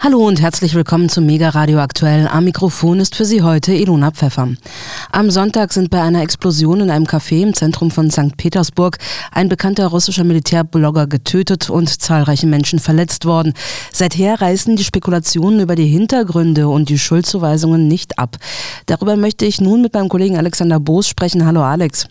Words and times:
Hallo 0.00 0.24
und 0.24 0.40
herzlich 0.40 0.76
willkommen 0.76 1.08
zum 1.08 1.26
Mega 1.26 1.48
Radio 1.48 1.80
Aktuell. 1.80 2.28
Am 2.28 2.44
Mikrofon 2.44 3.00
ist 3.00 3.16
für 3.16 3.24
Sie 3.24 3.42
heute 3.42 3.74
Ilona 3.74 4.12
Pfeffer. 4.12 4.48
Am 5.10 5.28
Sonntag 5.28 5.72
sind 5.72 5.90
bei 5.90 6.00
einer 6.00 6.22
Explosion 6.22 6.82
in 6.82 6.90
einem 6.90 7.04
Café 7.04 7.42
im 7.42 7.52
Zentrum 7.52 7.90
von 7.90 8.08
St. 8.08 8.36
Petersburg 8.36 8.98
ein 9.32 9.48
bekannter 9.48 9.88
russischer 9.88 10.22
Militärblogger 10.22 11.08
getötet 11.08 11.68
und 11.68 11.88
zahlreiche 12.00 12.46
Menschen 12.46 12.78
verletzt 12.78 13.24
worden. 13.24 13.54
Seither 13.92 14.40
reißen 14.40 14.76
die 14.76 14.84
Spekulationen 14.84 15.58
über 15.58 15.74
die 15.74 15.88
Hintergründe 15.88 16.68
und 16.68 16.90
die 16.90 16.98
Schuldzuweisungen 16.98 17.88
nicht 17.88 18.20
ab. 18.20 18.36
Darüber 18.86 19.16
möchte 19.16 19.46
ich 19.46 19.60
nun 19.60 19.82
mit 19.82 19.94
meinem 19.94 20.08
Kollegen 20.08 20.36
Alexander 20.36 20.78
Boos 20.78 21.08
sprechen. 21.08 21.44
Hallo 21.44 21.64
Alex. 21.64 22.06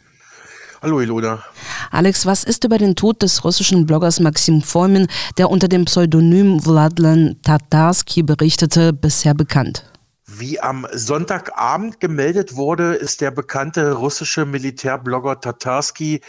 Hallo 0.79 1.01
Ilona. 1.01 1.43
Alex, 1.89 2.27
was 2.27 2.43
ist 2.43 2.63
über 2.63 2.77
den 2.77 2.95
Tod 2.95 3.23
des 3.23 3.43
russischen 3.43 3.87
Bloggers 3.87 4.19
Maxim 4.19 4.61
Fomin, 4.61 5.07
der 5.39 5.49
unter 5.49 5.67
dem 5.67 5.85
Pseudonym 5.85 6.59
Vladlen 6.59 7.41
Tatarski 7.41 8.21
berichtete, 8.21 8.93
bisher 8.93 9.33
bekannt? 9.33 9.91
Wie 10.27 10.59
am 10.59 10.85
Sonntagabend 10.93 11.99
gemeldet 11.99 12.55
wurde, 12.55 12.93
ist 12.93 13.21
der 13.21 13.32
bekannte 13.32 13.93
russische 13.93 14.45
Militärblogger 14.45 15.41
Tatarski 15.41 16.21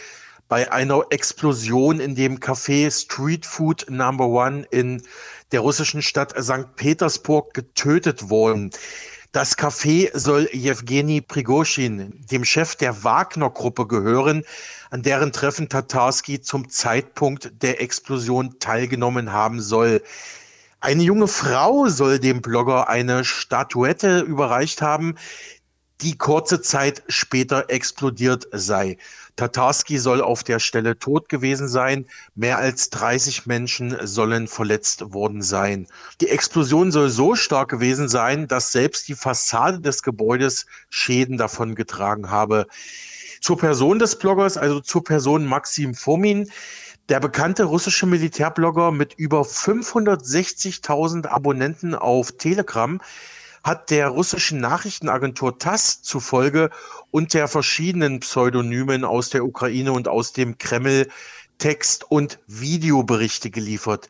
bei 0.47 0.71
einer 0.71 1.03
Explosion 1.11 1.99
in 1.99 2.15
dem 2.15 2.39
Café 2.39 2.89
Street 2.89 3.45
Food 3.45 3.85
Number 3.87 4.25
One 4.25 4.65
in 4.71 5.03
der 5.51 5.59
russischen 5.59 6.01
Stadt 6.01 6.33
St. 6.41 6.75
Petersburg 6.75 7.53
getötet 7.53 8.31
worden. 8.31 8.71
Das 9.31 9.55
Café 9.55 10.09
soll 10.17 10.49
Jewgeni 10.53 11.21
Prigoschin, 11.21 12.19
dem 12.31 12.43
Chef 12.43 12.75
der 12.75 13.03
Wagner-Gruppe, 13.03 13.85
gehören, 13.85 14.43
an 14.89 15.03
deren 15.03 15.31
Treffen 15.31 15.69
Tatarski 15.69 16.41
zum 16.41 16.67
Zeitpunkt 16.67 17.51
der 17.61 17.79
Explosion 17.79 18.57
teilgenommen 18.57 19.31
haben 19.31 19.61
soll. 19.61 20.01
Eine 20.79 21.03
junge 21.03 21.27
Frau 21.27 21.89
soll 21.89 22.17
dem 22.17 22.41
Blogger 22.41 22.89
eine 22.89 23.23
Statuette 23.23 24.21
überreicht 24.21 24.81
haben, 24.81 25.13
die 26.01 26.17
kurze 26.17 26.63
Zeit 26.63 27.03
später 27.07 27.69
explodiert 27.69 28.47
sei. 28.51 28.97
Tatarski 29.39 29.99
soll 29.99 30.21
auf 30.21 30.43
der 30.43 30.59
Stelle 30.59 30.99
tot 30.99 31.29
gewesen 31.29 31.69
sein. 31.69 32.05
Mehr 32.35 32.57
als 32.57 32.89
30 32.89 33.45
Menschen 33.45 33.95
sollen 34.05 34.49
verletzt 34.49 35.13
worden 35.13 35.41
sein. 35.41 35.87
Die 36.19 36.27
Explosion 36.27 36.91
soll 36.91 37.09
so 37.09 37.35
stark 37.35 37.69
gewesen 37.69 38.09
sein, 38.09 38.49
dass 38.49 38.73
selbst 38.73 39.07
die 39.07 39.15
Fassade 39.15 39.79
des 39.79 40.03
Gebäudes 40.03 40.65
Schäden 40.89 41.37
davon 41.37 41.75
getragen 41.75 42.29
habe. 42.29 42.67
Zur 43.39 43.57
Person 43.57 43.97
des 43.97 44.19
Bloggers, 44.19 44.57
also 44.57 44.81
zur 44.81 45.05
Person 45.05 45.45
Maxim 45.45 45.95
Fomin, 45.95 46.51
der 47.07 47.21
bekannte 47.21 47.63
russische 47.63 48.07
Militärblogger 48.07 48.91
mit 48.91 49.13
über 49.13 49.43
560.000 49.43 51.27
Abonnenten 51.27 51.95
auf 51.95 52.33
Telegram, 52.33 52.99
hat 53.63 53.89
der 53.89 54.09
russischen 54.09 54.59
Nachrichtenagentur 54.59 55.59
TASS 55.59 56.01
zufolge 56.01 56.69
unter 57.11 57.47
verschiedenen 57.47 58.19
Pseudonymen 58.19 59.03
aus 59.03 59.29
der 59.29 59.45
Ukraine 59.45 59.91
und 59.91 60.07
aus 60.07 60.33
dem 60.33 60.57
Kreml 60.57 61.07
Text- 61.57 62.09
und 62.09 62.39
Videoberichte 62.47 63.49
geliefert. 63.49 64.09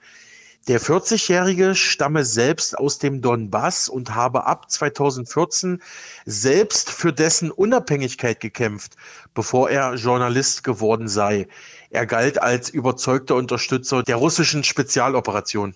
Der 0.70 0.80
40-Jährige 0.80 1.74
stamme 1.74 2.24
selbst 2.24 2.78
aus 2.78 3.00
dem 3.00 3.24
Donbass 3.24 3.90
und 3.90 4.14
habe 4.14 4.46
ab 4.46 4.70
2014 4.70 5.82
selbst 6.28 6.92
für 6.92 7.12
dessen 7.12 7.50
Unabhängigkeit 7.50 8.40
gekämpft, 8.40 8.94
bevor 9.34 9.72
er 9.72 9.96
Journalist 9.96 10.64
geworden 10.64 11.08
sei. 11.08 11.48
Er 11.90 12.06
galt 12.06 12.40
als 12.40 12.70
überzeugter 12.70 13.34
Unterstützer 13.34 14.04
der 14.04 14.18
russischen 14.18 14.64
Spezialoperation. 14.64 15.74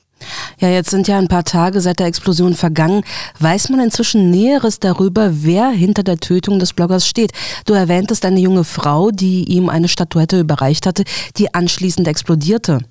Ja, 0.59 0.69
jetzt 0.69 0.91
sind 0.91 1.07
ja 1.07 1.17
ein 1.17 1.28
paar 1.28 1.44
Tage 1.44 1.81
seit 1.81 1.97
der 1.97 2.05
Explosion 2.05 2.53
vergangen. 2.53 3.03
Weiß 3.39 3.69
man 3.69 3.80
inzwischen 3.80 4.30
Näheres 4.30 4.80
darüber, 4.80 5.31
wer 5.44 5.72
hinter 5.72 6.03
der 6.03 6.17
Tötung 6.17 6.59
des 6.59 6.73
Bloggers 6.73 7.07
steht? 7.07 7.31
Du 7.66 7.73
erwähntest 7.73 8.25
eine 8.25 8.39
junge 8.39 8.63
Frau, 8.63 9.09
die 9.09 9.45
ihm 9.45 9.69
eine 9.69 9.88
Statuette 9.88 10.40
überreicht 10.40 10.85
hatte, 10.85 11.03
die 11.38 11.51
anschließend 11.51 12.07
explodierte. 12.07 12.81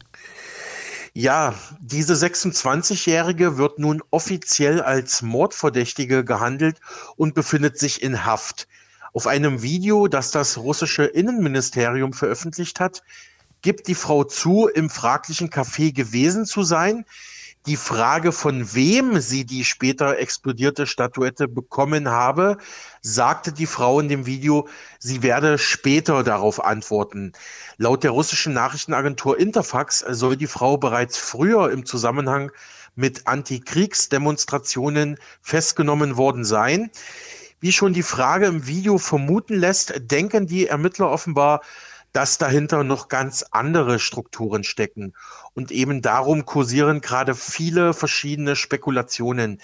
Ja, 1.15 1.55
diese 1.79 2.15
26-Jährige 2.15 3.59
wird 3.59 3.79
nun 3.79 4.03
offiziell 4.11 4.81
als 4.81 5.21
Mordverdächtige 5.21 6.25
gehandelt 6.25 6.81
und 7.17 7.35
befindet 7.35 7.79
sich 7.79 8.03
in 8.03 8.25
Haft. 8.25 8.67
Auf 9.13 9.27
einem 9.27 9.61
Video, 9.61 10.09
das 10.09 10.31
das 10.31 10.57
russische 10.57 11.05
Innenministerium 11.05 12.15
veröffentlicht 12.15 12.81
hat, 12.81 13.03
gibt 13.61 13.89
die 13.89 13.95
Frau 13.95 14.25
zu, 14.25 14.69
im 14.69 14.89
fraglichen 14.89 15.51
Café 15.51 15.93
gewesen 15.93 16.47
zu 16.47 16.63
sein. 16.63 17.05
Die 17.67 17.77
Frage, 17.77 18.33
von 18.33 18.75
wem 18.75 19.21
sie 19.21 19.45
die 19.45 19.67
später 19.67 20.19
explodierte 20.19 20.87
Statuette 20.87 21.47
bekommen 21.47 22.09
habe, 22.09 22.57
sagte 23.03 23.53
die 23.53 23.67
Frau 23.67 24.01
in 24.01 24.09
dem 24.09 24.27
Video, 24.27 24.69
sie 24.99 25.23
werde 25.23 25.59
später 25.59 26.23
darauf 26.23 26.65
antworten. 26.65 27.33
Laut 27.77 28.05
der 28.05 28.13
russischen 28.13 28.55
Nachrichtenagentur 28.55 29.39
Interfax 29.39 30.05
soll 30.09 30.37
die 30.37 30.47
Frau 30.47 30.77
bereits 30.77 31.19
früher 31.19 31.71
im 31.71 31.85
Zusammenhang 31.85 32.53
mit 32.95 33.27
Antikriegsdemonstrationen 33.27 35.19
festgenommen 35.41 36.17
worden 36.17 36.45
sein. 36.45 36.91
Wie 37.61 37.73
schon 37.73 37.93
die 37.93 38.03
Frage 38.03 38.47
im 38.47 38.67
Video 38.67 38.99
vermuten 38.99 39.55
lässt, 39.55 39.95
denken 39.99 40.47
die 40.47 40.67
Ermittler 40.67 41.11
offenbar, 41.11 41.63
dass 42.13 42.39
dahinter 42.39 42.85
noch 42.85 43.09
ganz 43.09 43.45
andere 43.51 43.99
Strukturen 43.99 44.65
stecken. 44.65 45.15
Und 45.55 45.71
eben 45.71 46.03
darum 46.03 46.45
kursieren 46.45 47.01
gerade 47.01 47.35
viele 47.35 47.95
verschiedene 47.95 48.55
Spekulationen. 48.55 49.61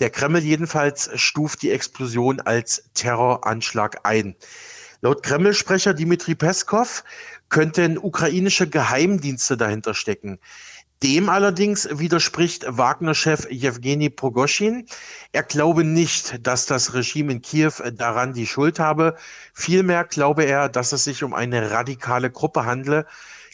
Der 0.00 0.10
Kreml 0.10 0.40
jedenfalls 0.40 1.10
stuft 1.14 1.62
die 1.62 1.72
Explosion 1.72 2.40
als 2.40 2.84
Terroranschlag 2.94 4.00
ein. 4.04 4.36
Laut 5.00 5.22
Kreml-Sprecher 5.22 5.94
Dmitri 5.94 6.34
Peskov 6.34 7.04
könnten 7.48 7.98
ukrainische 7.98 8.68
Geheimdienste 8.68 9.56
dahinter 9.56 9.94
stecken. 9.94 10.38
Dem 11.02 11.28
allerdings 11.28 11.88
widerspricht 11.92 12.64
Wagner-Chef 12.68 13.48
Jewgeni 13.50 14.10
Progoschin. 14.10 14.86
Er 15.30 15.44
glaube 15.44 15.84
nicht, 15.84 16.44
dass 16.44 16.66
das 16.66 16.94
Regime 16.94 17.32
in 17.32 17.42
Kiew 17.42 17.72
daran 17.92 18.32
die 18.32 18.48
Schuld 18.48 18.80
habe. 18.80 19.14
Vielmehr 19.54 20.04
glaube 20.04 20.44
er, 20.44 20.68
dass 20.68 20.90
es 20.90 21.04
sich 21.04 21.22
um 21.22 21.34
eine 21.34 21.70
radikale 21.70 22.30
Gruppe 22.32 22.64
handle, 22.64 23.06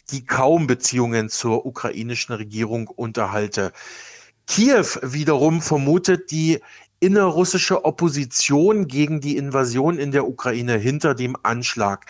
die 0.09 0.25
kaum 0.25 0.65
Beziehungen 0.65 1.29
zur 1.29 1.67
ukrainischen 1.67 2.33
Regierung 2.33 2.87
unterhalte. 2.87 3.71
Kiew 4.47 4.85
wiederum 5.01 5.61
vermutet 5.61 6.31
die 6.31 6.61
innerrussische 6.99 7.83
Opposition 7.85 8.87
gegen 8.87 9.21
die 9.21 9.37
Invasion 9.37 9.97
in 9.97 10.11
der 10.11 10.27
Ukraine 10.27 10.77
hinter 10.77 11.13
dem 11.13 11.35
Anschlag. 11.43 12.05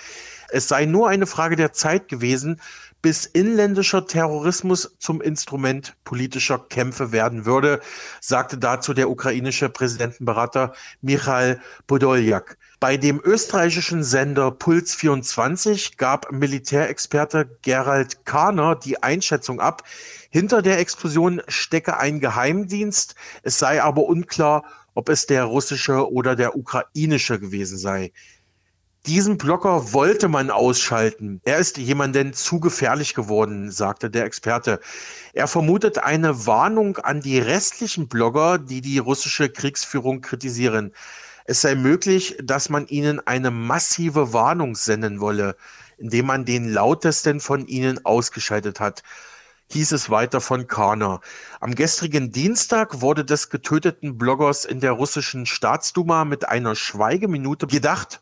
Es 0.49 0.67
sei 0.67 0.85
nur 0.85 1.09
eine 1.09 1.25
Frage 1.25 1.55
der 1.55 1.73
Zeit 1.73 2.07
gewesen, 2.07 2.61
bis 3.05 3.27
inländischer 3.27 4.07
Terrorismus 4.07 4.95
zum 4.97 5.21
Instrument 5.21 5.95
politischer 6.05 6.57
Kämpfe 6.57 7.11
werden 7.11 7.45
würde, 7.45 7.79
sagte 8.19 8.57
dazu 8.57 8.95
der 8.95 9.11
ukrainische 9.11 9.69
Präsidentenberater 9.69 10.73
Michael 11.03 11.61
Podoljak. 11.85 12.57
Bei 12.79 12.97
dem 12.97 13.21
österreichischen 13.23 14.03
Sender 14.03 14.49
Puls 14.49 14.95
24 14.95 15.97
gab 15.97 16.31
Militärexperte 16.31 17.47
Gerald 17.61 18.25
Kahner 18.25 18.75
die 18.75 19.03
Einschätzung 19.03 19.59
ab, 19.59 19.83
hinter 20.31 20.63
der 20.63 20.79
Explosion 20.79 21.43
stecke 21.47 21.97
ein 21.97 22.19
Geheimdienst, 22.19 23.13
es 23.43 23.59
sei 23.59 23.83
aber 23.83 24.05
unklar, 24.05 24.63
ob 24.95 25.09
es 25.09 25.27
der 25.27 25.43
russische 25.43 26.11
oder 26.11 26.35
der 26.35 26.55
ukrainische 26.55 27.39
gewesen 27.39 27.77
sei. 27.77 28.11
Diesen 29.05 29.37
Blocker 29.37 29.93
wollte 29.93 30.27
man 30.27 30.49
ausschalten. 30.49 31.39
Er 31.43 31.59
ist 31.59 31.77
jemandem 31.77 32.33
zu 32.33 32.59
gefährlich 32.59 33.13
geworden, 33.13 33.69
sagte 33.69 34.09
der 34.09 34.25
Experte. 34.25 34.79
Er 35.33 35.47
vermutet 35.47 35.99
eine 35.99 36.47
Warnung 36.47 36.97
an 36.97 37.21
die 37.21 37.37
restlichen 37.37 38.07
Blogger, 38.07 38.57
die 38.57 38.81
die 38.81 38.97
russische 38.97 39.49
Kriegsführung 39.49 40.21
kritisieren. 40.21 40.91
Es 41.45 41.61
sei 41.61 41.75
möglich, 41.75 42.35
dass 42.41 42.69
man 42.69 42.87
ihnen 42.87 43.19
eine 43.27 43.51
massive 43.51 44.33
Warnung 44.33 44.73
senden 44.73 45.19
wolle, 45.19 45.55
indem 45.99 46.25
man 46.25 46.43
den 46.43 46.67
lautesten 46.73 47.39
von 47.39 47.67
ihnen 47.67 48.03
ausgeschaltet 48.05 48.79
hat 48.79 49.03
hieß 49.71 49.93
es 49.93 50.11
weiter 50.11 50.41
von 50.41 50.67
Karner. 50.67 51.21
Am 51.59 51.73
gestrigen 51.73 52.31
Dienstag 52.31 53.01
wurde 53.01 53.25
des 53.25 53.49
getöteten 53.49 54.15
Bloggers 54.15 54.63
in 54.63 54.79
der 54.79 54.91
russischen 54.91 55.47
Staatsduma 55.47 56.23
mit 56.23 56.47
einer 56.47 56.75
Schweigeminute 56.75 57.65
gedacht. 57.65 58.21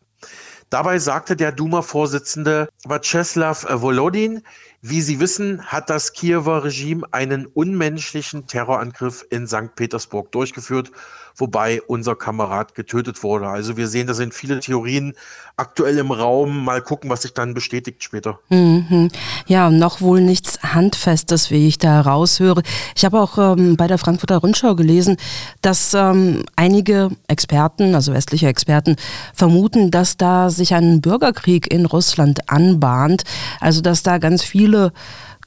Dabei 0.74 0.98
sagte 0.98 1.36
der 1.36 1.52
Duma-Vorsitzende 1.52 2.68
Vyacheslav 2.84 3.68
Volodin, 3.70 4.42
wie 4.81 5.04
Sie 5.04 5.20
wissen, 5.20 5.64
hat 5.68 5.92
das 5.92 6.14
Kiewer 6.14 6.64
Regime 6.64 7.06
einen 7.12 7.46
unmenschlichen 7.46 8.48
Terrorangriff 8.48 9.24
in 9.30 9.46
St. 9.46 9.75
Petersburg 9.75 10.31
durchgeführt, 10.31 10.92
wobei 11.36 11.82
unser 11.82 12.16
Kamerad 12.16 12.76
getötet 12.76 13.24
wurde. 13.24 13.48
Also 13.48 13.78
wir 13.78 13.88
sehen, 13.88 14.08
da 14.08 14.14
sind 14.14 14.34
viele 14.34 14.60
Theorien 14.60 15.14
aktuell 15.58 15.98
im 15.98 16.12
Raum. 16.12 16.64
Mal 16.64 16.82
gucken, 16.82 17.10
was 17.10 17.24
sich 17.24 17.34
dann 17.34 17.54
bestätigt 17.54 18.04
später. 18.04 18.40
Mhm. 18.50 19.10
Ja, 19.48 19.70
noch 19.70 20.02
wohl 20.02 20.22
nichts 20.22 20.62
Handfestes, 20.64 21.52
wie 21.52 21.68
ich 21.68 21.78
da 21.78 22.02
raushöre. 22.02 22.64
Ich 22.96 23.06
habe 23.06 23.20
auch 23.20 23.38
ähm, 23.38 23.78
bei 23.78 23.88
der 23.88 23.98
Frankfurter 23.98 24.38
Rundschau 24.38 24.76
gelesen, 24.76 25.18
dass 25.62 25.94
ähm, 25.94 26.44
einige 26.56 27.10
Experten, 27.28 27.96
also 27.96 28.14
westliche 28.14 28.48
Experten, 28.48 28.96
vermuten, 29.34 29.92
dass 29.92 30.18
da 30.18 30.50
sich 30.50 30.74
ein 30.74 31.02
Bürgerkrieg 31.02 31.72
in 31.72 31.86
Russland 31.86 32.50
anbahnt. 32.50 33.24
Also 33.60 33.82
dass 33.82 34.04
da 34.04 34.18
ganz 34.18 34.44
viele 34.44 34.92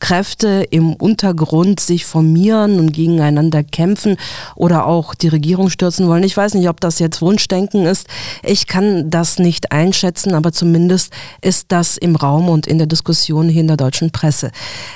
Kräfte 0.01 0.67
im 0.71 0.95
Untergrund 0.95 1.81
sich 1.81 2.05
formieren 2.05 2.79
und 2.79 2.93
gegeneinander 2.93 3.65
kämpfen 3.65 4.17
oder 4.55 4.87
auch 4.87 5.15
die 5.15 5.29
Regierung 5.29 5.71
stürzen 5.71 6.09
wollen. 6.09 6.23
Ich 6.23 6.37
weiß 6.37 6.55
nicht, 6.55 6.69
ob 6.69 6.81
das 6.81 6.99
jetzt 6.99 7.23
Wunschdenken 7.23 7.87
ist. 7.87 8.07
Ich 8.43 8.67
kann 8.67 9.11
das 9.11 9.39
nicht 9.39 9.73
einschätzen, 9.73 10.35
aber 10.35 10.53
zumindest 10.53 11.13
ist 11.41 11.67
das 11.69 11.97
im 11.97 12.17
Raum 12.17 12.49
und 12.49 12.67
in 12.67 12.79
der 12.79 12.87
Diskussion 12.87 13.49
hier 13.49 13.63
in 13.63 13.69
der 13.69 13.77
deutschen 13.77 14.11
Presse. 14.11 14.51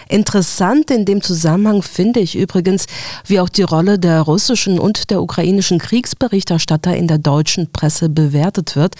Interessant 0.08 0.90
in 0.90 1.04
dem 1.04 1.22
Zusammenhang 1.22 1.82
finde 1.82 2.20
ich 2.20 2.36
übrigens, 2.36 2.86
wie 3.26 3.40
auch 3.40 3.48
die 3.48 3.62
Rolle 3.62 3.98
der 3.98 4.20
russischen 4.20 4.78
und 4.78 5.10
der 5.10 5.22
ukrainischen 5.22 5.78
Kriegsberichterstatter 5.78 6.96
in 6.96 7.06
der 7.06 7.18
deutschen 7.18 7.72
Presse 7.72 8.08
bewertet 8.08 8.76
wird. 8.76 8.94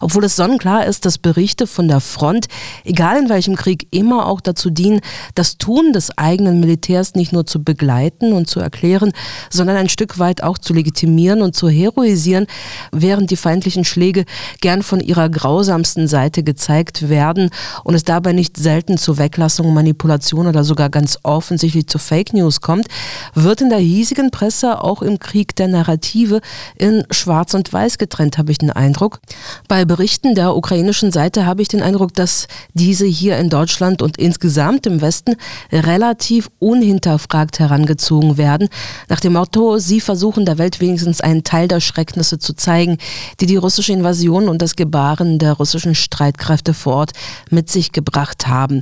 Obwohl 0.00 0.24
es 0.24 0.36
sonnenklar 0.36 0.86
ist, 0.86 1.04
dass 1.04 1.18
Berichte 1.18 1.66
von 1.66 1.88
der 1.88 2.00
Front, 2.00 2.46
egal 2.84 3.18
in 3.18 3.28
welchem 3.28 3.56
Krieg, 3.56 3.86
immer 3.90 4.26
auch 4.26 4.40
dazu 4.40 4.70
dienen, 4.70 5.00
das 5.40 5.56
Tun 5.56 5.94
des 5.94 6.18
eigenen 6.18 6.60
Militärs 6.60 7.14
nicht 7.14 7.32
nur 7.32 7.46
zu 7.46 7.64
begleiten 7.64 8.34
und 8.34 8.46
zu 8.46 8.60
erklären, 8.60 9.12
sondern 9.48 9.78
ein 9.78 9.88
Stück 9.88 10.18
weit 10.18 10.42
auch 10.42 10.58
zu 10.58 10.74
legitimieren 10.74 11.40
und 11.40 11.56
zu 11.56 11.70
heroisieren, 11.70 12.46
während 12.92 13.30
die 13.30 13.36
feindlichen 13.36 13.86
Schläge 13.86 14.26
gern 14.60 14.82
von 14.82 15.00
ihrer 15.00 15.30
grausamsten 15.30 16.08
Seite 16.08 16.42
gezeigt 16.42 17.08
werden 17.08 17.48
und 17.84 17.94
es 17.94 18.04
dabei 18.04 18.32
nicht 18.34 18.58
selten 18.58 18.98
zu 18.98 19.16
Weglassung, 19.16 19.72
Manipulation 19.72 20.46
oder 20.46 20.62
sogar 20.62 20.90
ganz 20.90 21.18
offensichtlich 21.22 21.86
zu 21.86 21.96
Fake 21.96 22.34
News 22.34 22.60
kommt, 22.60 22.88
wird 23.32 23.62
in 23.62 23.70
der 23.70 23.78
hiesigen 23.78 24.30
Presse 24.30 24.84
auch 24.84 25.00
im 25.00 25.20
Krieg 25.20 25.56
der 25.56 25.68
Narrative 25.68 26.42
in 26.76 27.04
Schwarz 27.10 27.54
und 27.54 27.72
Weiß 27.72 27.96
getrennt, 27.96 28.36
habe 28.36 28.52
ich 28.52 28.58
den 28.58 28.72
Eindruck. 28.72 29.20
Bei 29.68 29.86
Berichten 29.86 30.34
der 30.34 30.54
ukrainischen 30.54 31.12
Seite 31.12 31.46
habe 31.46 31.62
ich 31.62 31.68
den 31.68 31.82
Eindruck, 31.82 32.12
dass 32.12 32.46
diese 32.74 33.06
hier 33.06 33.38
in 33.38 33.48
Deutschland 33.48 34.02
und 34.02 34.18
insgesamt 34.18 34.84
im 34.86 35.00
Westen 35.00 35.29
Journalisten 35.30 35.36
relativ 35.72 36.50
unhinterfragt 36.58 37.58
herangezogen 37.58 38.36
werden, 38.36 38.68
nach 39.08 39.20
dem 39.20 39.34
Motto, 39.34 39.78
sie 39.78 40.00
versuchen 40.00 40.44
der 40.44 40.58
Welt 40.58 40.80
wenigstens 40.80 41.20
einen 41.20 41.44
Teil 41.44 41.68
der 41.68 41.80
Schrecknisse 41.80 42.38
zu 42.38 42.54
zeigen, 42.54 42.98
die 43.40 43.46
die 43.46 43.56
russische 43.56 43.92
Invasion 43.92 44.48
und 44.48 44.60
das 44.62 44.76
Gebaren 44.76 45.38
der 45.38 45.54
russischen 45.54 45.94
Streitkräfte 45.94 46.74
vor 46.74 46.94
Ort 46.94 47.12
mit 47.50 47.70
sich 47.70 47.92
gebracht 47.92 48.46
haben. 48.46 48.80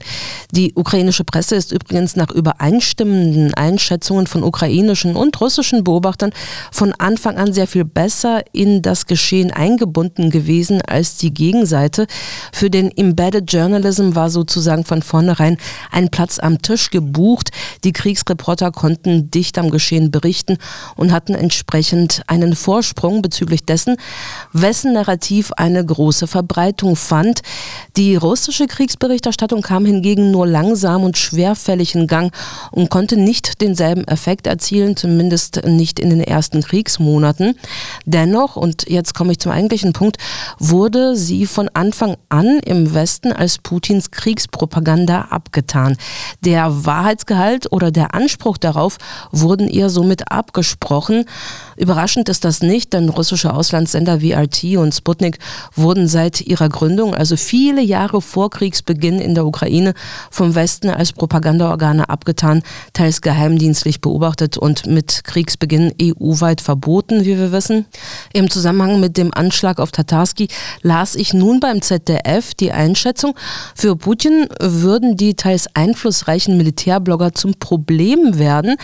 Die 0.53 0.73
ukrainische 0.75 1.25
Presse 1.25 1.57
ist 1.57 1.73
übrigens 1.73 2.17
nach 2.17 2.31
übereinstimmenden 2.31 3.55
Einschätzungen 3.55 4.27
von 4.27 4.43
ukrainischen 4.43 5.17
und 5.17 5.41
russischen 5.41 5.85
Beobachtern 5.85 6.31
von 6.73 6.93
Anfang 6.95 7.37
an 7.37 7.53
sehr 7.53 7.67
viel 7.67 7.85
besser 7.85 8.43
in 8.53 8.83
das 8.83 9.07
Geschehen 9.07 9.51
eingebunden 9.51 10.31
gewesen 10.31 10.81
als 10.83 11.17
die 11.17 11.33
Gegenseite. 11.33 12.07
Für 12.53 12.71
den 12.71 12.91
Embedded 12.97 13.53
Journalism 13.53 14.15
war 14.15 14.31
sozusagen 14.31 14.85
von 14.85 15.03
vornherein 15.03 15.59
ein 15.91 16.09
Platz 16.11 16.38
am 16.43 16.63
Tisch 16.63 16.91
gebucht. 16.91 17.51
Die 17.85 17.93
Kriegsreporter 17.93 18.71
konnten 18.73 19.31
dicht 19.31 19.59
am 19.59 19.71
Geschehen 19.71 20.11
berichten 20.11 20.59
und 20.97 21.13
hatten 21.13 21.35
entsprechend 21.35 22.23
einen 22.27 22.55
Vorsprung 22.55 23.23
bezüglich 23.23 23.65
dessen, 23.65 23.97
wessen 24.53 24.93
Narrativ 24.93 25.53
eine 25.53 25.85
große 25.85 26.27
Verbreitung 26.27 26.97
fand. 26.97 27.43
Die 27.97 28.17
russische 28.17 28.67
Kriegsberichterstattung 28.67 29.63
kam 29.63 29.85
hingegen 29.85 30.31
nur 30.31 30.47
langsam 30.47 31.03
und 31.05 31.19
schwerfällig 31.19 31.95
in 31.95 32.07
Gang 32.07 32.33
und 32.71 32.91
konnte 32.91 33.17
nicht 33.17 33.61
denselben 33.61 34.07
Effekt 34.07 34.47
erzielen, 34.47 34.97
zumindest 34.97 35.65
nicht 35.67 35.99
in 35.99 36.11
den 36.11 36.21
ersten 36.21 36.63
Kriegsmonaten. 36.63 37.55
Dennoch, 38.05 38.57
und 38.57 38.89
jetzt 38.89 39.15
komme 39.15 39.33
ich 39.33 39.39
zum 39.39 39.53
eigentlichen 39.53 39.93
Punkt, 39.93 40.19
wurde 40.59 41.17
sie 41.17 41.47
von 41.47 41.69
Anfang 41.75 42.17
an 42.29 42.61
im 42.65 42.95
Westen 42.95 43.33
als 43.33 43.59
Putins 43.59 44.11
Kriegspropaganda 44.11 45.29
abgetan. 45.31 45.97
Der 46.45 46.85
Wahrheitsgehalt 46.87 47.73
oder 47.73 47.91
der 47.91 48.15
Anspruch 48.15 48.59
darauf 48.59 48.99
wurden 49.31 49.69
ihr 49.69 49.91
somit 49.91 50.31
abgesprochen. 50.31 51.25
Überraschend 51.77 52.29
ist 52.29 52.45
das 52.45 52.61
nicht, 52.63 52.93
denn 52.93 53.09
russische 53.09 53.55
Auslandssender 53.55 54.21
wie 54.21 54.33
RT 54.33 54.77
und 54.77 54.95
Sputnik 54.95 55.39
wurden 55.75 56.09
seit 56.09 56.41
ihrer 56.41 56.69
Gründung, 56.69 57.15
also 57.15 57.37
viele 57.37 57.83
Jahre 57.83 58.21
vor 58.21 58.51
Kriegsbeginn 58.51 59.21
in 59.21 59.35
der 59.35 59.47
Ukraine, 59.47 59.95
vom 60.31 60.55
Westen 60.55 60.91
als 60.91 61.13
Propagandaorgane 61.13 62.09
abgetan, 62.09 62.63
teils 62.93 63.21
geheimdienstlich 63.21 64.01
beobachtet 64.01 64.59
und 64.59 64.87
mit 64.87 65.23
Kriegsbeginn 65.25 65.93
EU-weit 66.01 66.61
verboten, 66.61 67.25
wie 67.25 67.39
wir 67.39 67.53
wissen. 67.53 67.87
Im 68.33 68.51
Zusammenhang 68.51 69.01
mit 69.01 69.17
dem 69.17 69.33
Anschlag 69.33 69.79
auf 69.79 69.93
Tatarski 69.93 70.49
las 70.83 71.15
ich 71.15 71.33
nun 71.35 71.61
beim 71.61 71.83
ZDF 71.83 72.55
die 72.55 72.73
Einschätzung, 72.73 73.35
für 73.75 73.97
Putin 73.97 74.49
würden 74.61 75.17
die 75.17 75.35
teils 75.35 75.69
einflussreichen 76.19 76.57
Militärblogger 76.57 77.33
zum 77.35 77.55
Problem 77.55 78.39
werden. 78.39 78.77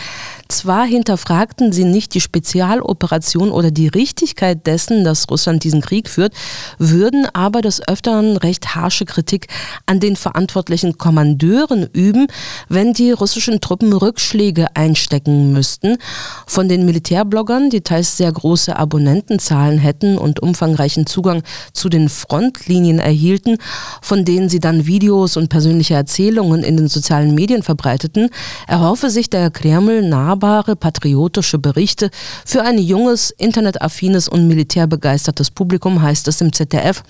Zwar 0.47 0.85
hinterfragten 0.85 1.71
sie 1.71 1.83
nicht 1.83 2.13
die 2.13 2.21
Spezialoperation 2.21 3.51
oder 3.51 3.71
die 3.71 3.87
Richtigkeit 3.87 4.65
dessen, 4.65 5.03
dass 5.03 5.29
Russland 5.29 5.63
diesen 5.63 5.81
Krieg 5.81 6.09
führt, 6.09 6.33
würden 6.77 7.27
aber 7.33 7.61
des 7.61 7.85
Öfteren 7.87 8.37
recht 8.37 8.75
harsche 8.75 9.05
Kritik 9.05 9.47
an 9.85 9.99
den 9.99 10.15
verantwortlichen 10.15 10.97
Kommandeuren 10.97 11.87
üben, 11.93 12.27
wenn 12.69 12.93
die 12.93 13.11
russischen 13.11 13.59
Truppen 13.59 13.91
Rückschläge 13.91 14.67
einstecken 14.75 15.51
müssten. 15.51 15.97
Von 16.45 16.69
den 16.69 16.85
Militärbloggern, 16.85 17.69
die 17.69 17.81
teils 17.81 18.17
sehr 18.17 18.31
große 18.31 18.75
Abonnentenzahlen 18.75 19.79
hätten 19.79 20.17
und 20.17 20.39
umfangreichen 20.41 21.05
Zugang 21.07 21.41
zu 21.73 21.89
den 21.89 22.07
Frontlinien 22.09 22.99
erhielten, 22.99 23.57
von 24.01 24.25
denen 24.25 24.47
sie 24.49 24.59
dann 24.59 24.85
Videos 24.85 25.37
und 25.37 25.49
persönliche 25.49 25.95
Erzählungen 25.95 26.63
in 26.63 26.77
den 26.77 26.87
sozialen 26.87 27.24
Medien 27.33 27.63
verbreiteten, 27.63 28.29
erhoffe 28.67 29.09
sich 29.09 29.29
der 29.29 29.49
Kreml 29.49 30.01
nah 30.01 30.25
nahbare, 30.25 30.75
patriotische 30.75 31.59
Berichte 31.59 32.09
für 32.45 32.63
ein 32.63 32.79
junges, 32.79 33.29
internetaffines 33.29 34.27
und 34.27 34.47
militärbegeistertes 34.47 35.51
Publikum, 35.51 36.01
heißt 36.01 36.27
es 36.27 36.41
im 36.41 36.51
ZDF. 36.51 37.03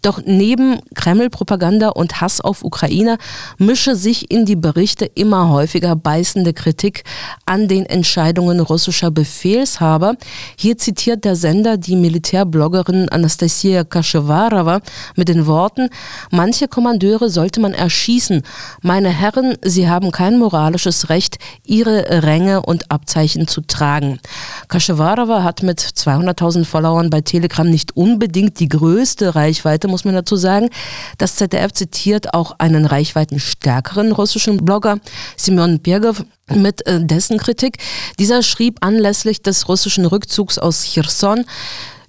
Doch 0.00 0.22
neben 0.24 0.80
Kreml-Propaganda 0.94 1.90
und 1.90 2.20
Hass 2.20 2.40
auf 2.40 2.64
Ukrainer 2.64 3.18
mische 3.58 3.96
sich 3.96 4.30
in 4.30 4.46
die 4.46 4.56
Berichte 4.56 5.04
immer 5.04 5.50
häufiger 5.50 5.94
beißende 5.94 6.54
Kritik 6.54 7.04
an 7.44 7.68
den 7.68 7.84
Entscheidungen 7.84 8.60
russischer 8.60 9.10
Befehlshaber. 9.10 10.16
Hier 10.56 10.78
zitiert 10.78 11.24
der 11.24 11.36
Sender 11.36 11.76
die 11.76 11.96
Militärbloggerin 11.96 13.10
Anastasia 13.10 13.84
Kashevarova 13.84 14.80
mit 15.16 15.28
den 15.28 15.46
Worten, 15.46 15.90
manche 16.30 16.66
Kommandeure 16.66 17.28
sollte 17.28 17.60
man 17.60 17.74
erschießen. 17.74 18.42
Meine 18.80 19.10
Herren, 19.10 19.53
sie 19.62 19.88
haben 19.88 20.10
kein 20.10 20.38
moralisches 20.38 21.08
Recht, 21.08 21.38
ihre 21.64 22.22
Ränge 22.22 22.62
und 22.62 22.90
Abzeichen 22.90 23.46
zu 23.48 23.60
tragen. 23.60 24.20
Kashevarova 24.68 25.42
hat 25.42 25.62
mit 25.62 25.80
200.000 25.80 26.64
Followern 26.64 27.10
bei 27.10 27.20
Telegram 27.20 27.68
nicht 27.68 27.96
unbedingt 27.96 28.60
die 28.60 28.68
größte 28.68 29.34
Reichweite, 29.34 29.88
muss 29.88 30.04
man 30.04 30.14
dazu 30.14 30.36
sagen. 30.36 30.70
Das 31.18 31.36
ZDF 31.36 31.72
zitiert 31.72 32.34
auch 32.34 32.56
einen 32.58 32.86
reichweitenstärkeren 32.86 34.12
russischen 34.12 34.64
Blogger, 34.64 34.98
Simeon 35.36 35.80
Pirgov, 35.80 36.24
mit 36.52 36.86
äh, 36.86 37.04
dessen 37.04 37.38
Kritik. 37.38 37.78
Dieser 38.18 38.42
schrieb 38.42 38.78
anlässlich 38.84 39.42
des 39.42 39.68
russischen 39.68 40.04
Rückzugs 40.04 40.58
aus 40.58 40.84
Cherson, 40.84 41.44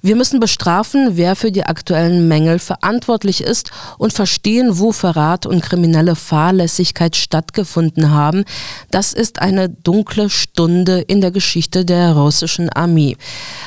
wir 0.05 0.15
müssen 0.15 0.39
bestrafen, 0.39 1.17
wer 1.17 1.35
für 1.35 1.51
die 1.51 1.63
aktuellen 1.63 2.27
Mängel 2.27 2.59
verantwortlich 2.59 3.41
ist 3.41 3.71
und 3.97 4.13
verstehen, 4.13 4.77
wo 4.77 4.91
Verrat 4.91 5.47
und 5.47 5.63
kriminelle 5.63 6.15
Fahrlässigkeit 6.15 7.15
stattgefunden 7.15 8.11
haben. 8.11 8.45
Das 8.91 9.13
ist 9.13 9.41
eine 9.41 9.67
dunkle 9.67 10.29
Stunde 10.29 10.99
in 11.01 11.21
der 11.21 11.31
Geschichte 11.31 11.85
der 11.85 12.13
russischen 12.13 12.69
Armee. 12.69 13.17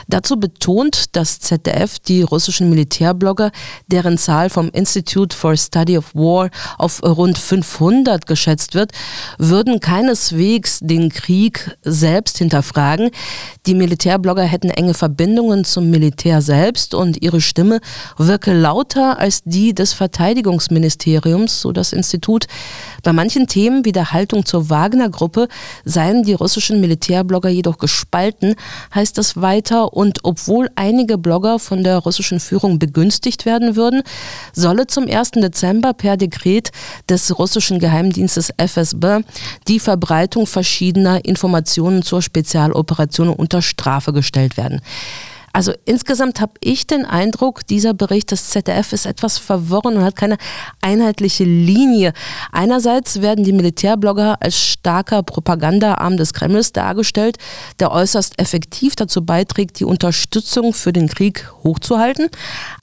Dazu 0.07 0.37
betont 0.37 1.17
das 1.17 1.41
ZDF 1.41 1.99
die 1.99 2.23
russischen 2.23 2.71
Militärblogger, 2.71 3.51
deren 3.89 4.17
Zahl 4.17 4.49
vom 4.49 4.71
Institute 4.71 5.35
for 5.35 5.57
Study 5.57 5.99
of 5.99 6.15
War 6.15 6.51
auf 6.79 7.03
rund 7.03 7.37
500 7.37 8.29
geschätzt 8.29 8.75
wird, 8.75 8.93
würden 9.39 9.81
keineswegs 9.81 10.79
den 10.83 11.09
Krieg 11.09 11.77
selbst 11.83 12.39
hinterfragen. 12.39 13.11
Die 13.67 13.75
Militärblogger 13.75 14.45
hätten 14.45 14.71
enge 14.71 14.95
Verbindungen 14.95 15.65
zum 15.65 15.91
Militär 15.91 16.28
Militär 16.29 16.43
selbst 16.43 16.95
und 16.95 17.23
ihre 17.23 17.41
Stimme 17.41 17.81
wirke 18.19 18.53
lauter 18.53 19.19
als 19.19 19.43
die 19.45 19.75
des 19.75 19.95
Verteidigungsministeriums, 19.95 21.63
so 21.63 21.73
das 21.73 21.95
Institut. 21.95 22.47
Bei 23.03 23.15
manchen 23.15 23.47
Themen 23.47 23.87
wie 23.87 23.93
der 23.93 24.13
Haltung 24.13 24.45
zur 24.45 24.69
Wagner-Gruppe 24.69 25.49
seien 25.87 26.25
die 26.25 26.35
russischen 26.35 26.83
Militärblogger 26.83 27.49
jedoch 27.49 27.79
gespalten, 27.79 28.57
heißt 28.95 29.17
es 29.17 29.41
weiter. 29.41 29.95
Und 29.95 30.19
obwohl 30.25 30.69
einige 30.75 31.17
Blogger 31.17 31.59
von 31.59 31.83
der 31.83 31.97
russischen 31.97 32.41
Führung 32.41 32.79
begünstigt 32.79 33.47
werden 33.47 33.75
würden, 33.75 34.03
solle 34.53 34.87
zum 34.87 35.09
1. 35.09 35.31
Dezember 35.31 35.95
per 35.95 36.19
Dekret 36.19 36.73
des 37.09 37.39
russischen 37.39 37.79
Geheimdienstes 37.79 38.51
FSB 38.59 39.23
die 39.67 39.81
Verbreitung 39.81 40.47
verschiedener 40.47 41.25
Informationen 41.25 42.03
zur 42.03 42.21
Spezialoperation 42.21 43.31
unter 43.31 43.63
Strafe 43.63 44.13
gestellt 44.13 44.59
werden. 44.59 44.83
Also 45.59 45.73
insgesamt 45.87 46.41
habe 46.41 46.53
ich 46.61 46.87
den 46.87 47.05
Eindruck, 47.05 47.67
dieser 47.67 47.93
Bericht 47.93 48.31
des 48.31 48.51
ZDF 48.51 48.93
ist 48.93 49.07
etwas 49.07 49.39
verworren 49.39 49.97
und 49.97 50.05
hat 50.05 50.15
keine 50.15 50.37
einheitliche 50.81 51.43
Linie. 51.43 52.13
Einerseits 52.53 53.23
werden 53.23 53.45
die 53.45 53.53
Militärblogger 53.53 54.37
als 54.39 54.57
starker 54.57 55.25
Propagandaarm 55.25 56.17
des 56.17 56.33
Kremls 56.33 56.73
dargestellt, 56.73 57.39
der 57.81 57.91
äußerst 57.91 58.41
effektiv 58.41 58.95
dazu 58.95 59.27
beiträgt, 59.27 59.81
die 59.81 59.85
Unterstützung 59.85 60.73
für 60.73 60.93
den 60.93 61.09
Krieg 61.09 61.53
hochzuhalten. 61.65 62.29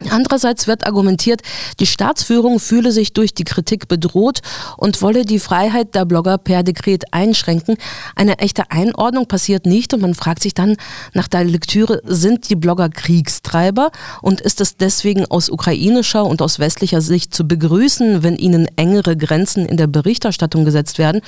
Andererseits 0.10 0.68
wird 0.68 0.86
argumentiert, 0.86 1.44
die 1.80 1.88
Staatsführung 1.88 2.60
fühle 2.60 2.92
sich 2.92 3.14
durch 3.14 3.34
die 3.34 3.46
Kritik 3.46 3.88
bedroht 3.88 4.42
und 4.76 5.02
wolle 5.02 5.24
die 5.24 5.40
Freiheit 5.40 5.96
der 5.96 6.04
Blogger 6.04 6.38
per 6.38 6.62
Dekret 6.62 7.14
einschränken. 7.14 7.78
Eine 8.18 8.40
echte 8.40 8.70
Einordnung 8.70 9.30
passiert 9.30 9.66
nicht 9.66 9.94
und 9.94 10.02
man 10.02 10.14
fragt 10.14 10.44
sich 10.44 10.54
dann 10.54 10.76
nach 11.14 11.30
der 11.30 11.46
Lektüre, 11.46 12.02
sind 12.04 12.50
die 12.50 12.65
Blogger 12.66 12.90
Kriegstreiber 12.90 13.92
und 14.24 14.42
ist 14.42 14.60
es 14.60 14.76
deswegen 14.76 15.28
aus 15.30 15.52
ukrainischer 15.52 16.26
und 16.26 16.42
aus 16.42 16.58
westlicher 16.58 17.00
Sicht 17.00 17.32
zu 17.32 17.48
begrüßen, 17.48 18.24
wenn 18.24 18.38
ihnen 18.38 18.68
engere 18.76 19.16
Grenzen 19.16 19.68
in 19.68 19.78
der 19.78 19.86
Berichterstattung 19.86 20.66
gesetzt 20.66 20.98
werden? 20.98 21.22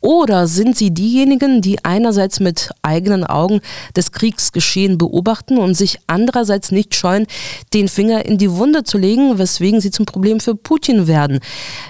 Oder 0.00 0.46
sind 0.46 0.76
sie 0.76 0.92
diejenigen, 0.92 1.60
die 1.60 1.84
einerseits 1.84 2.38
mit 2.38 2.70
eigenen 2.82 3.24
Augen 3.24 3.60
das 3.94 4.12
Kriegsgeschehen 4.12 4.96
beobachten 4.96 5.58
und 5.58 5.74
sich 5.74 5.98
andererseits 6.06 6.70
nicht 6.70 6.94
scheuen, 6.94 7.26
den 7.74 7.88
Finger 7.88 8.24
in 8.24 8.38
die 8.38 8.52
Wunde 8.52 8.84
zu 8.84 8.96
legen, 8.96 9.38
weswegen 9.38 9.80
sie 9.80 9.90
zum 9.90 10.06
Problem 10.06 10.38
für 10.38 10.54
Putin 10.54 11.08
werden? 11.08 11.40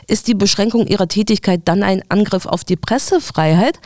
Ist 0.07 0.27
die 0.27 0.35
Beschränkung 0.35 0.87
ihrer 0.87 1.07
Tätigkeit 1.07 1.63
dann 1.67 1.83
ein 1.83 2.03
Angriff 2.09 2.47
auf 2.47 2.65
die 2.65 2.77
Pressefreiheit? 2.77 3.79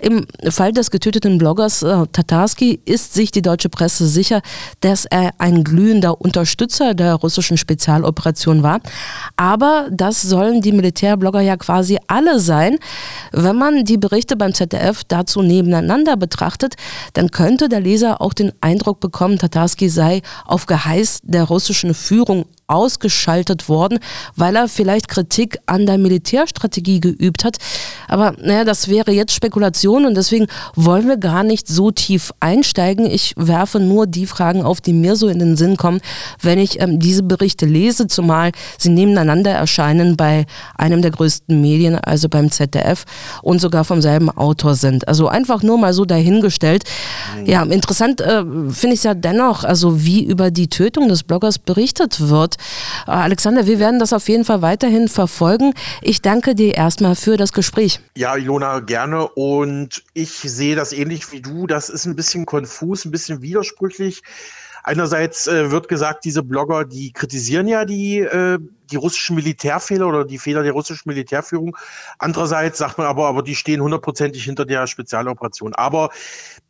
Im 0.00 0.26
Fall 0.50 0.72
des 0.72 0.90
getöteten 0.90 1.38
Bloggers 1.38 1.82
äh, 1.82 2.06
Tatarski 2.12 2.80
ist 2.84 3.14
sich 3.14 3.30
die 3.30 3.42
deutsche 3.42 3.70
Presse 3.70 4.06
sicher, 4.06 4.42
dass 4.80 5.06
er 5.06 5.32
ein 5.38 5.64
glühender 5.64 6.20
Unterstützer 6.20 6.92
der 6.92 7.14
russischen 7.14 7.56
Spezialoperation 7.56 8.62
war. 8.62 8.80
Aber 9.36 9.88
das 9.90 10.20
sollen 10.20 10.60
die 10.60 10.72
Militärblogger 10.72 11.40
ja 11.40 11.56
quasi 11.56 11.98
alle 12.08 12.40
sein. 12.40 12.78
Wenn 13.32 13.56
man 13.56 13.69
man 13.74 13.84
die 13.84 13.98
Berichte 13.98 14.36
beim 14.36 14.54
ZDF 14.54 15.04
dazu 15.04 15.42
nebeneinander 15.42 16.16
betrachtet, 16.16 16.74
dann 17.14 17.30
könnte 17.30 17.68
der 17.68 17.80
Leser 17.80 18.20
auch 18.20 18.32
den 18.32 18.52
Eindruck 18.60 19.00
bekommen, 19.00 19.38
Tatarski 19.38 19.88
sei 19.88 20.22
auf 20.44 20.66
Geheiß 20.66 21.20
der 21.22 21.44
russischen 21.44 21.94
Führung 21.94 22.46
ausgeschaltet 22.70 23.68
worden, 23.68 23.98
weil 24.36 24.56
er 24.56 24.68
vielleicht 24.68 25.08
Kritik 25.08 25.58
an 25.66 25.86
der 25.86 25.98
Militärstrategie 25.98 27.00
geübt 27.00 27.44
hat. 27.44 27.56
Aber 28.08 28.34
naja, 28.40 28.64
das 28.64 28.88
wäre 28.88 29.12
jetzt 29.12 29.34
Spekulation 29.34 30.06
und 30.06 30.14
deswegen 30.14 30.46
wollen 30.74 31.08
wir 31.08 31.16
gar 31.16 31.42
nicht 31.42 31.68
so 31.68 31.90
tief 31.90 32.32
einsteigen. 32.40 33.06
Ich 33.06 33.34
werfe 33.36 33.80
nur 33.80 34.06
die 34.06 34.26
Fragen 34.26 34.62
auf, 34.62 34.80
die 34.80 34.92
mir 34.92 35.16
so 35.16 35.28
in 35.28 35.38
den 35.38 35.56
Sinn 35.56 35.76
kommen, 35.76 36.00
wenn 36.40 36.58
ich 36.58 36.80
ähm, 36.80 36.98
diese 36.98 37.22
Berichte 37.22 37.66
lese, 37.66 38.06
zumal 38.06 38.52
sie 38.78 38.90
nebeneinander 38.90 39.50
erscheinen 39.50 40.16
bei 40.16 40.46
einem 40.76 41.02
der 41.02 41.10
größten 41.10 41.60
Medien, 41.60 41.96
also 41.96 42.28
beim 42.28 42.50
ZDF 42.50 43.04
und 43.42 43.60
sogar 43.60 43.84
vom 43.84 44.00
selben 44.00 44.30
Autor 44.30 44.74
sind. 44.74 45.08
Also 45.08 45.28
einfach 45.28 45.62
nur 45.62 45.78
mal 45.78 45.92
so 45.92 46.04
dahingestellt. 46.04 46.84
Ja, 47.44 47.62
interessant 47.62 48.20
äh, 48.20 48.42
finde 48.70 48.94
ich 48.94 49.00
es 49.00 49.04
ja 49.04 49.14
dennoch, 49.14 49.64
also 49.64 50.04
wie 50.04 50.24
über 50.24 50.50
die 50.50 50.68
Tötung 50.68 51.08
des 51.08 51.22
Bloggers 51.22 51.58
berichtet 51.58 52.28
wird. 52.28 52.56
Äh, 53.06 53.10
Alexander, 53.10 53.66
wir 53.66 53.78
werden 53.78 53.98
das 53.98 54.12
auf 54.12 54.28
jeden 54.28 54.44
Fall 54.44 54.62
weiterhin 54.62 55.08
verfolgen. 55.08 55.74
Ich 56.02 56.22
danke 56.22 56.54
dir 56.54 56.74
erstmal 56.74 57.16
für 57.16 57.36
das 57.36 57.52
Gespräch. 57.52 58.00
Ja, 58.16 58.36
Ilona, 58.36 58.80
gerne. 58.80 59.28
Und 59.28 60.02
ich 60.14 60.30
sehe 60.30 60.76
das 60.76 60.92
ähnlich 60.92 61.32
wie 61.32 61.40
du. 61.40 61.66
Das 61.66 61.88
ist 61.88 62.06
ein 62.06 62.16
bisschen 62.16 62.46
konfus, 62.46 63.04
ein 63.04 63.10
bisschen 63.10 63.42
widersprüchlich. 63.42 64.22
Einerseits 64.82 65.46
äh, 65.46 65.70
wird 65.70 65.88
gesagt, 65.88 66.24
diese 66.24 66.42
Blogger, 66.42 66.84
die 66.84 67.12
kritisieren 67.12 67.68
ja 67.68 67.84
die, 67.84 68.20
äh, 68.20 68.58
die 68.90 68.96
russischen 68.96 69.36
Militärfehler 69.36 70.06
oder 70.06 70.24
die 70.24 70.38
Fehler 70.38 70.62
der 70.62 70.72
russischen 70.72 71.08
Militärführung. 71.08 71.76
Andererseits 72.18 72.78
sagt 72.78 72.98
man 72.98 73.06
aber, 73.06 73.28
aber 73.28 73.42
die 73.42 73.54
stehen 73.54 73.82
hundertprozentig 73.82 74.44
hinter 74.44 74.64
der 74.64 74.86
Spezialoperation. 74.86 75.74
Aber 75.74 76.10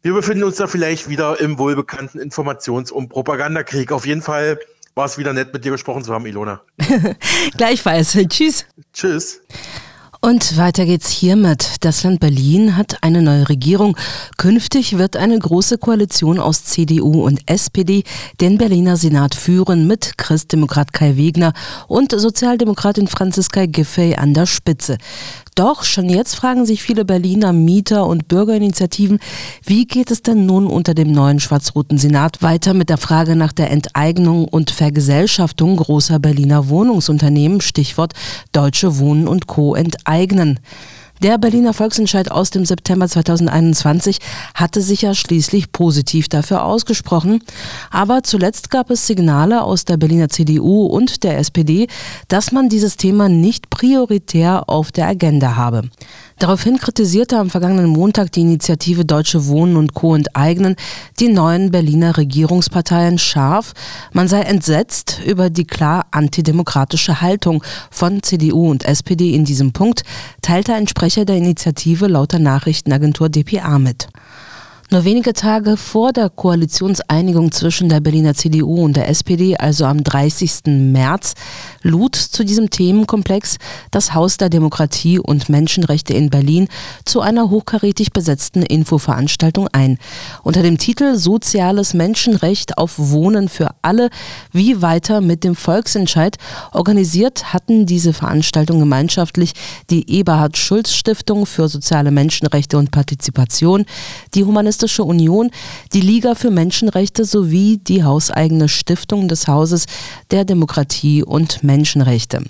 wir 0.02 0.12
befinden 0.12 0.44
uns 0.44 0.56
da 0.56 0.66
vielleicht 0.66 1.08
wieder 1.08 1.40
im 1.40 1.58
wohlbekannten 1.58 2.20
Informations- 2.20 2.90
und 2.90 3.08
Propagandakrieg. 3.08 3.92
Auf 3.92 4.06
jeden 4.06 4.22
Fall 4.22 4.58
war 5.00 5.06
es 5.06 5.16
wieder 5.16 5.32
nett, 5.32 5.50
mit 5.54 5.64
dir 5.64 5.70
gesprochen 5.70 6.04
zu 6.04 6.12
haben, 6.12 6.26
Ilona. 6.26 6.60
Gleichfalls. 7.56 8.12
Tschüss. 8.28 8.66
Tschüss. 8.92 9.40
Und 10.22 10.58
weiter 10.58 10.84
geht's 10.84 11.08
hiermit. 11.08 11.76
Das 11.80 12.02
Land 12.02 12.20
Berlin 12.20 12.76
hat 12.76 13.02
eine 13.02 13.22
neue 13.22 13.48
Regierung. 13.48 13.96
Künftig 14.36 14.98
wird 14.98 15.16
eine 15.16 15.38
große 15.38 15.78
Koalition 15.78 16.38
aus 16.38 16.64
CDU 16.64 17.24
und 17.24 17.40
SPD 17.46 18.04
den 18.38 18.58
Berliner 18.58 18.98
Senat 18.98 19.34
führen 19.34 19.86
mit 19.86 20.18
Christdemokrat 20.18 20.92
Kai 20.92 21.16
Wegner 21.16 21.54
und 21.88 22.12
Sozialdemokratin 22.12 23.06
Franziska 23.06 23.64
Giffey 23.64 24.14
an 24.14 24.34
der 24.34 24.44
Spitze. 24.44 24.98
Doch 25.54 25.84
schon 25.84 26.08
jetzt 26.08 26.36
fragen 26.36 26.64
sich 26.64 26.82
viele 26.82 27.04
Berliner 27.04 27.52
Mieter 27.52 28.06
und 28.06 28.28
Bürgerinitiativen, 28.28 29.18
wie 29.64 29.86
geht 29.86 30.10
es 30.10 30.22
denn 30.22 30.46
nun 30.46 30.66
unter 30.66 30.94
dem 30.94 31.12
neuen 31.12 31.40
schwarz-roten 31.40 31.98
Senat 31.98 32.40
weiter 32.40 32.72
mit 32.72 32.88
der 32.88 32.98
Frage 32.98 33.36
nach 33.36 33.52
der 33.52 33.70
Enteignung 33.70 34.46
und 34.46 34.70
Vergesellschaftung 34.70 35.76
großer 35.76 36.18
Berliner 36.18 36.68
Wohnungsunternehmen, 36.68 37.60
Stichwort 37.60 38.12
Deutsche 38.52 38.98
Wohnen 38.98 39.26
und 39.26 39.48
Co. 39.48 39.74
enteignen. 39.74 40.09
Der 41.22 41.36
Berliner 41.36 41.74
Volksentscheid 41.74 42.30
aus 42.30 42.48
dem 42.48 42.64
September 42.64 43.06
2021 43.06 44.20
hatte 44.54 44.80
sich 44.80 45.02
ja 45.02 45.12
schließlich 45.12 45.70
positiv 45.70 46.28
dafür 46.28 46.64
ausgesprochen. 46.64 47.42
Aber 47.90 48.22
zuletzt 48.22 48.70
gab 48.70 48.88
es 48.88 49.06
Signale 49.06 49.62
aus 49.62 49.84
der 49.84 49.98
Berliner 49.98 50.30
CDU 50.30 50.86
und 50.86 51.22
der 51.22 51.38
SPD, 51.38 51.88
dass 52.28 52.52
man 52.52 52.70
dieses 52.70 52.96
Thema 52.96 53.28
nicht 53.28 53.68
prioritär 53.68 54.70
auf 54.70 54.92
der 54.92 55.08
Agenda 55.08 55.56
habe. 55.56 55.82
Daraufhin 56.40 56.78
kritisierte 56.78 57.36
am 57.36 57.50
vergangenen 57.50 57.90
Montag 57.90 58.32
die 58.32 58.40
Initiative 58.40 59.04
Deutsche 59.04 59.46
Wohnen 59.46 59.76
und 59.76 59.92
Co. 59.92 60.14
enteignen 60.14 60.74
die 61.20 61.28
neuen 61.28 61.70
Berliner 61.70 62.16
Regierungsparteien 62.16 63.18
scharf. 63.18 63.74
Man 64.14 64.26
sei 64.26 64.40
entsetzt 64.40 65.20
über 65.26 65.50
die 65.50 65.66
klar 65.66 66.06
antidemokratische 66.12 67.20
Haltung 67.20 67.62
von 67.90 68.22
CDU 68.22 68.70
und 68.70 68.86
SPD 68.86 69.34
in 69.34 69.44
diesem 69.44 69.72
Punkt, 69.72 70.02
teilte 70.40 70.72
ein 70.72 70.88
Sprecher 70.88 71.26
der 71.26 71.36
Initiative 71.36 72.06
laut 72.06 72.32
der 72.32 72.40
Nachrichtenagentur 72.40 73.28
dpa 73.28 73.78
mit. 73.78 74.08
Nur 74.92 75.04
wenige 75.04 75.34
Tage 75.34 75.76
vor 75.76 76.12
der 76.12 76.28
Koalitionseinigung 76.30 77.52
zwischen 77.52 77.88
der 77.88 78.00
Berliner 78.00 78.34
CDU 78.34 78.82
und 78.82 78.96
der 78.96 79.08
SPD, 79.08 79.56
also 79.56 79.84
am 79.84 80.02
30. 80.02 80.62
März, 80.66 81.34
lud 81.82 82.16
zu 82.16 82.44
diesem 82.44 82.70
Themenkomplex 82.70 83.58
das 83.92 84.14
Haus 84.14 84.36
der 84.36 84.48
Demokratie 84.48 85.20
und 85.20 85.48
Menschenrechte 85.48 86.14
in 86.14 86.28
Berlin 86.28 86.66
zu 87.04 87.20
einer 87.20 87.50
hochkarätig 87.50 88.12
besetzten 88.12 88.64
Infoveranstaltung 88.64 89.68
ein. 89.68 89.96
Unter 90.42 90.64
dem 90.64 90.76
Titel 90.76 91.14
Soziales 91.14 91.94
Menschenrecht 91.94 92.76
auf 92.76 92.94
Wohnen 92.98 93.48
für 93.48 93.68
alle, 93.82 94.10
wie 94.50 94.82
weiter 94.82 95.20
mit 95.20 95.44
dem 95.44 95.54
Volksentscheid, 95.54 96.36
organisiert 96.72 97.52
hatten 97.52 97.86
diese 97.86 98.12
Veranstaltung 98.12 98.80
gemeinschaftlich 98.80 99.52
die 99.88 100.10
Eberhard 100.10 100.56
Schulz 100.56 100.92
Stiftung 100.92 101.46
für 101.46 101.68
soziale 101.68 102.10
Menschenrechte 102.10 102.76
und 102.76 102.90
Partizipation, 102.90 103.84
die 104.34 104.42
Humanistische 104.42 104.79
Humanistische 104.80 105.04
Union, 105.04 105.50
die 105.92 106.00
Liga 106.00 106.34
für 106.34 106.50
Menschenrechte 106.50 107.26
sowie 107.26 107.76
die 107.76 108.02
hauseigene 108.02 108.66
Stiftung 108.66 109.28
des 109.28 109.46
Hauses 109.46 109.84
der 110.30 110.46
Demokratie 110.46 111.22
und 111.22 111.62
Menschenrechte. 111.62 112.42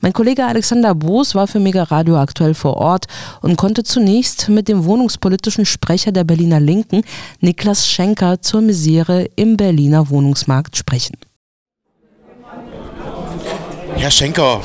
Mein 0.00 0.12
Kollege 0.12 0.44
Alexander 0.46 0.96
Boos 0.96 1.36
war 1.36 1.46
für 1.46 1.60
Mega 1.60 1.84
Radio 1.84 2.16
aktuell 2.18 2.54
vor 2.54 2.76
Ort 2.76 3.06
und 3.40 3.56
konnte 3.56 3.84
zunächst 3.84 4.48
mit 4.48 4.66
dem 4.66 4.84
wohnungspolitischen 4.84 5.64
Sprecher 5.64 6.10
der 6.10 6.24
Berliner 6.24 6.58
Linken, 6.58 7.02
Niklas 7.38 7.86
Schenker, 7.86 8.42
zur 8.42 8.62
Misere 8.62 9.28
im 9.36 9.56
Berliner 9.56 10.10
Wohnungsmarkt 10.10 10.76
sprechen. 10.76 11.18
Herr 13.94 14.10
Schenker, 14.10 14.60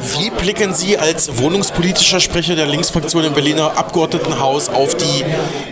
Wie 0.00 0.30
blicken 0.30 0.74
Sie 0.74 0.98
als 0.98 1.38
wohnungspolitischer 1.38 2.20
Sprecher 2.20 2.54
der 2.54 2.66
Linksfraktion 2.66 3.24
im 3.24 3.32
Berliner 3.32 3.76
Abgeordnetenhaus 3.76 4.68
auf 4.68 4.94
die 4.94 5.24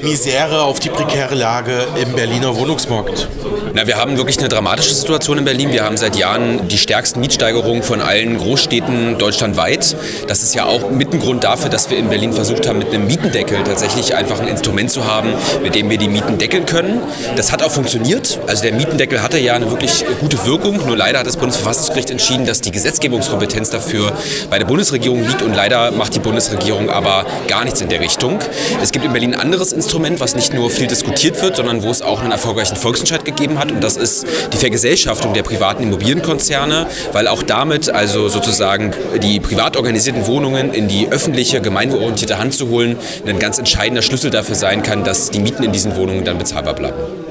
Misere, 0.02 0.62
auf 0.62 0.81
die 0.81 0.88
prekäre 0.88 1.35
Lage 1.35 1.87
im 2.00 2.12
Berliner 2.12 2.57
Wohnungsmarkt? 2.57 3.28
Na, 3.75 3.87
wir 3.87 3.97
haben 3.97 4.16
wirklich 4.16 4.38
eine 4.38 4.49
dramatische 4.49 4.95
Situation 4.95 5.38
in 5.38 5.45
Berlin. 5.45 5.73
Wir 5.73 5.85
haben 5.85 5.97
seit 5.97 6.16
Jahren 6.16 6.69
die 6.69 6.78
stärksten 6.78 7.21
Mietsteigerungen 7.21 7.83
von 7.83 8.00
allen 8.00 8.38
Großstädten 8.38 9.19
deutschlandweit. 9.19 9.97
Das 10.28 10.43
ist 10.43 10.54
ja 10.54 10.64
auch 10.64 10.90
mit 10.90 11.12
ein 11.12 11.19
Grund 11.19 11.45
dafür, 11.45 11.71
dass 11.71 11.90
wir 11.90 11.99
in 11.99 12.09
Berlin 12.09 12.33
versucht 12.33 12.69
haben, 12.69 12.78
mit 12.78 12.95
einem 12.95 13.07
Mietendeckel 13.07 13.64
tatsächlich 13.64 14.14
einfach 14.14 14.40
ein 14.40 14.49
Instrument 14.49 14.90
zu 14.90 15.07
haben, 15.07 15.35
mit 15.62 15.75
dem 15.75 15.90
wir 15.90 15.99
die 15.99 16.09
Mieten 16.09 16.38
deckeln 16.38 16.66
können. 16.66 17.02
Das 17.37 17.52
hat 17.52 17.62
auch 17.62 17.71
funktioniert. 17.71 18.38
Also 18.47 18.62
der 18.62 18.73
Mietendeckel 18.73 19.23
hatte 19.23 19.38
ja 19.38 19.54
eine 19.54 19.69
wirklich 19.71 20.04
gute 20.21 20.47
Wirkung. 20.47 20.87
Nur 20.87 20.97
leider 20.97 21.19
hat 21.19 21.26
das 21.26 21.37
Bundesverfassungsgericht 21.37 22.11
entschieden, 22.11 22.47
dass 22.47 22.61
die 22.61 22.71
Gesetzgebungskompetenz 22.71 23.71
dafür 23.71 24.13
bei 24.50 24.59
der 24.59 24.66
Bundesregierung 24.66 25.26
liegt 25.26 25.42
und 25.42 25.54
leider 25.54 25.90
macht 25.90 26.14
die 26.14 26.21
Bundesregierung 26.21 26.90
aber 26.90 27.26
gar 27.49 27.64
nichts 27.64 27.80
in 27.80 27.88
der 27.88 28.00
Richtung. 28.00 28.38
Es 28.83 28.92
gibt 28.92 29.04
in 29.04 29.12
Berlin 29.12 29.35
ein 29.35 29.40
anderes 29.40 29.73
Instrument, 29.73 30.21
was 30.21 30.35
nicht 30.35 30.54
nur 30.54 30.71
viel 30.71 30.87
diskutiert 30.87 31.40
wird, 31.42 31.56
sondern 31.56 31.83
wo 31.83 31.90
es 31.90 32.02
auch 32.02 32.21
einen 32.21 32.33
erfolgreichen 32.33 32.76
Volksentscheid 32.76 33.25
gegeben 33.25 33.59
hat 33.59 33.71
und 33.71 33.83
das 33.83 33.97
ist 33.97 34.26
die 34.52 34.56
Vergesellschaftung 34.56 35.35
der 35.35 35.42
privaten 35.42 35.83
Immobilienkonzerne, 35.83 36.87
weil 37.12 37.28
auch 37.28 37.42
damit 37.42 37.90
also 37.90 38.28
sozusagen 38.28 38.92
die 39.23 39.40
privat 39.40 39.76
organisierten 39.76 40.26
Wohnungen 40.26 40.73
in 40.73 40.88
die 40.88 41.09
öffentliche, 41.09 41.61
gemeinwohlorientierte 41.61 42.38
Hand 42.38 42.54
zu 42.54 42.68
holen, 42.68 42.97
ein 43.26 43.38
ganz 43.38 43.59
entscheidender 43.59 44.02
Schlüssel 44.02 44.30
dafür 44.30 44.54
sein 44.54 44.83
kann, 44.83 45.04
dass 45.04 45.30
die 45.30 45.40
Mieten 45.40 45.62
in 45.62 45.73
diesen 45.73 45.97
Wohnungen 45.97 46.25
dann 46.25 46.38
bezahlbar 46.38 46.75
bleiben. 46.75 47.24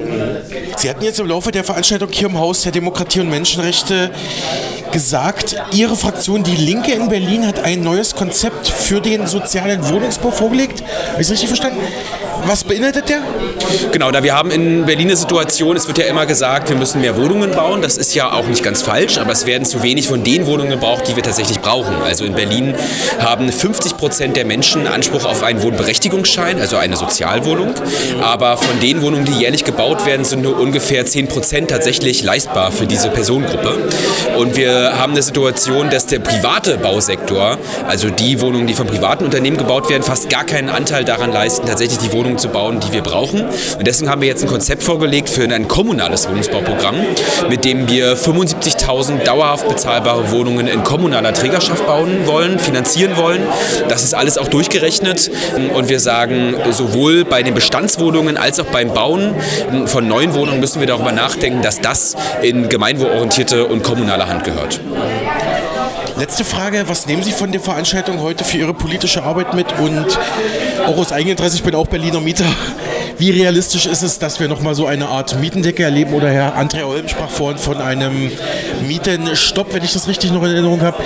Sie 0.78 0.90
hatten 0.90 1.04
jetzt 1.04 1.20
im 1.20 1.28
Laufe 1.28 1.52
der 1.52 1.64
Veranstaltung 1.64 2.10
hier 2.12 2.28
im 2.28 2.38
Haus 2.38 2.62
der 2.62 2.72
Demokratie 2.72 3.22
und 3.22 3.30
Menschenrechte 3.30 4.12
gesagt, 4.92 5.56
Ihre 5.72 5.96
Fraktion, 5.96 6.44
die 6.44 6.56
Linke 6.56 6.94
in 6.94 7.10
Berlin, 7.10 7.48
hat 7.48 7.64
ein 7.64 7.82
neues 7.82 8.16
Konzept 8.16 8.68
für 8.68 9.02
den 9.02 9.28
sozialen 9.28 9.88
Wohnungsbau 9.90 10.32
vorgelegt. 10.32 10.84
Habe 11.12 11.22
ich 11.22 11.28
es 11.28 11.32
richtig 11.32 11.48
verstanden? 11.48 11.80
Was 12.46 12.64
beinhaltet 12.64 13.10
der? 13.10 13.22
Genau, 13.92 14.12
da 14.12 14.22
wir 14.22 14.36
haben 14.36 14.52
in 14.52 14.86
Berlin 14.86 15.08
eine 15.08 15.16
Situation, 15.16 15.78
es 15.78 15.88
wird 15.88 15.98
ja 15.98 16.06
immer 16.06 16.26
gesagt, 16.26 16.70
wir 16.70 16.76
müssen 16.76 17.00
mehr 17.00 17.16
Wohnungen 17.16 17.52
bauen. 17.52 17.82
Das 17.82 17.98
ist 17.98 18.14
ja 18.16 18.34
auch 18.34 18.46
nicht 18.46 18.62
ganz 18.64 18.82
falsch, 18.82 19.18
aber 19.18 19.32
es 19.32 19.46
werden 19.46 19.66
zu 19.66 19.82
wenig 19.82 20.08
von 20.08 20.24
den 20.24 20.46
Wohnungen 20.46 20.72
gebraucht, 20.72 21.08
die 21.08 21.16
wir 21.16 21.24
tatsächlich 21.24 21.60
brauchen. 21.62 21.96
Also 22.04 22.26
in 22.26 22.34
Berlin 22.34 22.76
haben 23.20 23.52
50 23.52 23.98
Prozent 23.98 24.36
der 24.36 24.46
Menschen 24.46 24.88
Anspruch 24.88 25.26
auf 25.26 25.42
einen 25.42 25.64
Wohnberechtigungsschein, 25.64 26.60
also 26.60 26.76
eine 26.76 26.98
Sozialwohnung. 26.98 27.74
Aber 28.22 28.58
von 28.58 28.80
den 28.82 29.02
Wohnungen, 29.02 29.26
die 29.26 29.34
jährlich 29.34 29.64
gebaut 29.64 30.03
werden, 30.06 30.26
sind 30.26 30.42
nur 30.42 30.60
ungefähr 30.60 31.06
10 31.06 31.28
Prozent 31.28 31.70
tatsächlich 31.70 32.24
leistbar 32.24 32.72
für 32.72 32.86
diese 32.86 33.10
Personengruppe. 33.10 33.78
Und 34.38 34.56
wir 34.56 34.98
haben 34.98 35.14
eine 35.14 35.22
Situation, 35.22 35.90
dass 35.90 36.06
der 36.06 36.20
private 36.20 36.78
Bausektor, 36.78 37.58
also 37.88 38.10
die 38.10 38.42
Wohnungen, 38.42 38.68
die 38.68 38.74
von 38.74 38.88
privaten 38.88 39.26
Unternehmen 39.26 39.58
gebaut 39.58 39.90
werden, 39.90 40.04
fast 40.04 40.30
gar 40.30 40.46
keinen 40.46 40.70
Anteil 40.70 41.06
daran 41.06 41.32
leisten, 41.32 41.68
tatsächlich 41.68 42.00
die 42.00 42.12
Wohnungen 42.12 42.38
zu 42.38 42.50
bauen, 42.50 42.80
die 42.80 42.92
wir 42.92 43.02
brauchen. 43.02 43.42
Und 43.44 43.88
deswegen 43.88 44.10
haben 44.10 44.22
wir 44.22 44.28
jetzt 44.28 44.44
ein 44.44 44.50
Konzept 44.50 44.84
vorgelegt 44.84 45.30
für 45.30 45.44
ein 45.44 45.68
kommunales 45.68 46.28
Wohnungsbauprogramm, 46.28 46.96
mit 47.50 47.66
dem 47.66 47.90
wir 47.90 48.18
75.000 48.18 49.24
dauerhaft 49.24 49.68
bezahlbare 49.68 50.32
Wohnungen 50.32 50.68
in 50.68 50.84
kommunaler 50.84 51.34
Trägerschaft 51.34 51.86
bauen 51.86 52.26
wollen, 52.26 52.60
finanzieren 52.60 53.18
wollen. 53.18 53.42
Das 53.90 54.04
ist 54.04 54.14
alles 54.14 54.38
auch 54.38 54.48
durchgerechnet. 54.48 55.32
Und 55.74 55.90
wir 55.90 56.00
sagen, 56.00 56.56
sowohl 56.72 57.26
bei 57.26 57.44
den 57.44 57.54
Bestandswohnungen 57.54 58.38
als 58.38 58.60
auch 58.60 58.66
beim 58.66 58.94
Bauen 58.94 59.36
von 59.94 60.08
neuen 60.08 60.34
Wohnungen 60.34 60.60
müssen 60.60 60.80
wir 60.80 60.88
darüber 60.88 61.12
nachdenken, 61.12 61.62
dass 61.62 61.80
das 61.80 62.16
in 62.42 62.68
gemeinwohlorientierte 62.68 63.68
und 63.68 63.84
kommunale 63.84 64.28
Hand 64.28 64.44
gehört. 64.44 64.82
Letzte 66.18 66.44
Frage, 66.44 66.86
was 66.88 67.06
nehmen 67.06 67.22
Sie 67.22 67.32
von 67.32 67.52
der 67.52 67.62
Veranstaltung 67.62 68.20
heute 68.20 68.44
für 68.44 68.58
Ihre 68.58 68.74
politische 68.74 69.22
Arbeit 69.22 69.54
mit 69.54 69.68
und 69.78 70.18
auch 70.88 70.98
aus 70.98 71.12
Eigeninteresse, 71.12 71.58
ich 71.58 71.64
bin 71.64 71.76
auch 71.76 71.86
Berliner 71.86 72.22
Mieter, 72.22 72.46
wie 73.20 73.30
realistisch 73.30 73.86
ist 73.86 74.02
es, 74.02 74.18
dass 74.18 74.40
wir 74.40 74.48
nochmal 74.48 74.74
so 74.74 74.88
eine 74.88 75.10
Art 75.10 75.40
Mietendecke 75.40 75.84
erleben? 75.84 76.16
Oder 76.16 76.30
Herr 76.30 76.58
André 76.58 76.86
Olm 76.86 77.08
sprach 77.08 77.30
vorhin 77.30 77.60
von 77.60 77.80
einem 77.80 78.32
Mietenstopp, 78.88 79.74
wenn 79.74 79.84
ich 79.84 79.94
das 79.94 80.08
richtig 80.08 80.32
noch 80.32 80.44
in 80.44 80.52
Erinnerung 80.52 80.82
habe. 80.82 80.98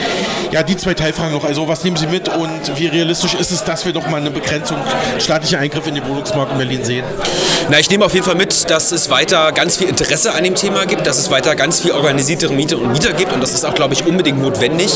Ja, 0.51 0.63
die 0.63 0.77
zwei 0.77 0.93
Teilfragen 0.93 1.34
noch. 1.34 1.43
Also 1.43 1.67
was 1.67 1.84
nehmen 1.84 1.98
Sie 1.98 2.07
mit 2.07 2.29
und 2.29 2.77
wie 2.77 2.88
realistisch 2.88 3.34
ist 3.34 3.51
es, 3.51 3.63
dass 3.63 3.86
wir 3.86 3.93
nochmal 3.93 4.22
eine 4.22 4.31
Begrenzung, 4.31 4.77
staatlicher 5.19 5.60
Eingriff 5.60 5.88
in 5.88 5.96
den 5.96 6.07
Wohnungsmarkt 6.07 6.53
in 6.53 6.57
Berlin 6.57 6.84
sehen? 6.84 7.05
Na, 7.69 7.79
ich 7.79 7.89
nehme 7.89 8.05
auf 8.05 8.13
jeden 8.13 8.25
Fall 8.25 8.36
mit, 8.36 8.69
dass 8.69 8.91
es 8.91 9.10
weiter 9.10 9.51
ganz 9.51 9.77
viel 9.77 9.88
Interesse 9.88 10.34
an 10.34 10.43
dem 10.43 10.55
Thema 10.55 10.86
gibt, 10.86 11.05
dass 11.05 11.17
es 11.17 11.29
weiter 11.29 11.55
ganz 11.55 11.81
viel 11.81 11.91
organisiertere 11.91 12.53
Mieter 12.53 12.77
und 12.77 12.91
Mieter 12.93 13.13
gibt 13.13 13.34
und 13.34 13.41
das 13.41 13.53
ist 13.53 13.65
auch, 13.65 13.75
glaube 13.75 13.93
ich, 13.93 14.05
unbedingt 14.05 14.41
notwendig. 14.41 14.91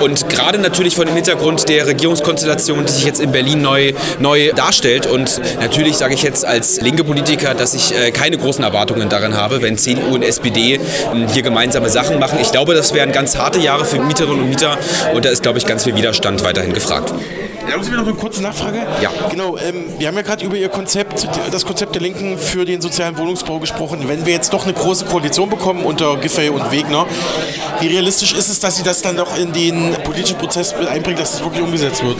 Und 0.00 0.28
gerade 0.28 0.58
natürlich 0.58 0.96
von 0.96 1.06
dem 1.06 1.14
Hintergrund 1.14 1.68
der 1.68 1.86
Regierungskonstellation, 1.86 2.86
die 2.86 2.92
sich 2.92 3.04
jetzt 3.04 3.20
in 3.20 3.32
Berlin 3.32 3.62
neu, 3.62 3.92
neu 4.18 4.52
darstellt 4.52 5.06
und 5.06 5.40
natürlich 5.60 5.96
sage 5.96 6.14
ich 6.14 6.22
jetzt 6.22 6.44
als 6.44 6.80
linke 6.80 7.04
Politiker, 7.04 7.54
dass 7.54 7.74
ich 7.74 7.94
äh, 7.94 8.10
keine 8.10 8.38
großen 8.38 8.64
Erwartungen 8.64 9.08
daran 9.08 9.34
habe, 9.34 9.62
wenn 9.62 9.76
CDU 9.76 10.14
und 10.14 10.22
SPD 10.22 10.74
äh, 10.74 10.80
hier 11.32 11.42
gemeinsame 11.42 11.90
Sachen 11.90 12.18
machen. 12.18 12.23
Ich 12.40 12.50
glaube, 12.52 12.74
das 12.74 12.94
wären 12.94 13.12
ganz 13.12 13.36
harte 13.36 13.58
Jahre 13.58 13.84
für 13.84 13.98
Mieterinnen 13.98 14.42
und 14.42 14.48
Mieter 14.48 14.78
und 15.12 15.24
da 15.24 15.28
ist, 15.28 15.42
glaube 15.42 15.58
ich, 15.58 15.66
ganz 15.66 15.84
viel 15.84 15.94
Widerstand 15.94 16.42
weiterhin 16.44 16.72
gefragt. 16.72 17.12
Erlauben 17.66 17.84
Sie 17.84 17.90
mir 17.90 17.96
noch 17.96 18.06
eine 18.06 18.14
kurze 18.14 18.42
Nachfrage? 18.42 18.86
Ja. 19.00 19.10
Genau, 19.30 19.56
ähm, 19.56 19.86
wir 19.98 20.08
haben 20.08 20.16
ja 20.16 20.22
gerade 20.22 20.44
über 20.44 20.56
Ihr 20.56 20.68
Konzept, 20.68 21.26
das 21.50 21.64
Konzept 21.64 21.94
der 21.94 22.02
Linken 22.02 22.36
für 22.36 22.64
den 22.64 22.80
sozialen 22.80 23.16
Wohnungsbau 23.16 23.58
gesprochen. 23.58 24.06
Wenn 24.06 24.26
wir 24.26 24.34
jetzt 24.34 24.52
doch 24.52 24.64
eine 24.64 24.74
große 24.74 25.06
Koalition 25.06 25.48
bekommen 25.48 25.84
unter 25.84 26.16
Giffey 26.18 26.50
und 26.50 26.70
Wegner, 26.70 27.06
wie 27.80 27.88
realistisch 27.88 28.34
ist 28.34 28.50
es, 28.50 28.60
dass 28.60 28.76
Sie 28.76 28.82
das 28.82 29.00
dann 29.02 29.16
doch 29.16 29.36
in 29.38 29.52
den 29.52 29.94
politischen 30.04 30.36
Prozess 30.36 30.74
einbringen, 30.74 31.18
dass 31.18 31.30
es 31.30 31.36
das 31.36 31.44
wirklich 31.44 31.62
umgesetzt 31.62 32.04
wird? 32.04 32.16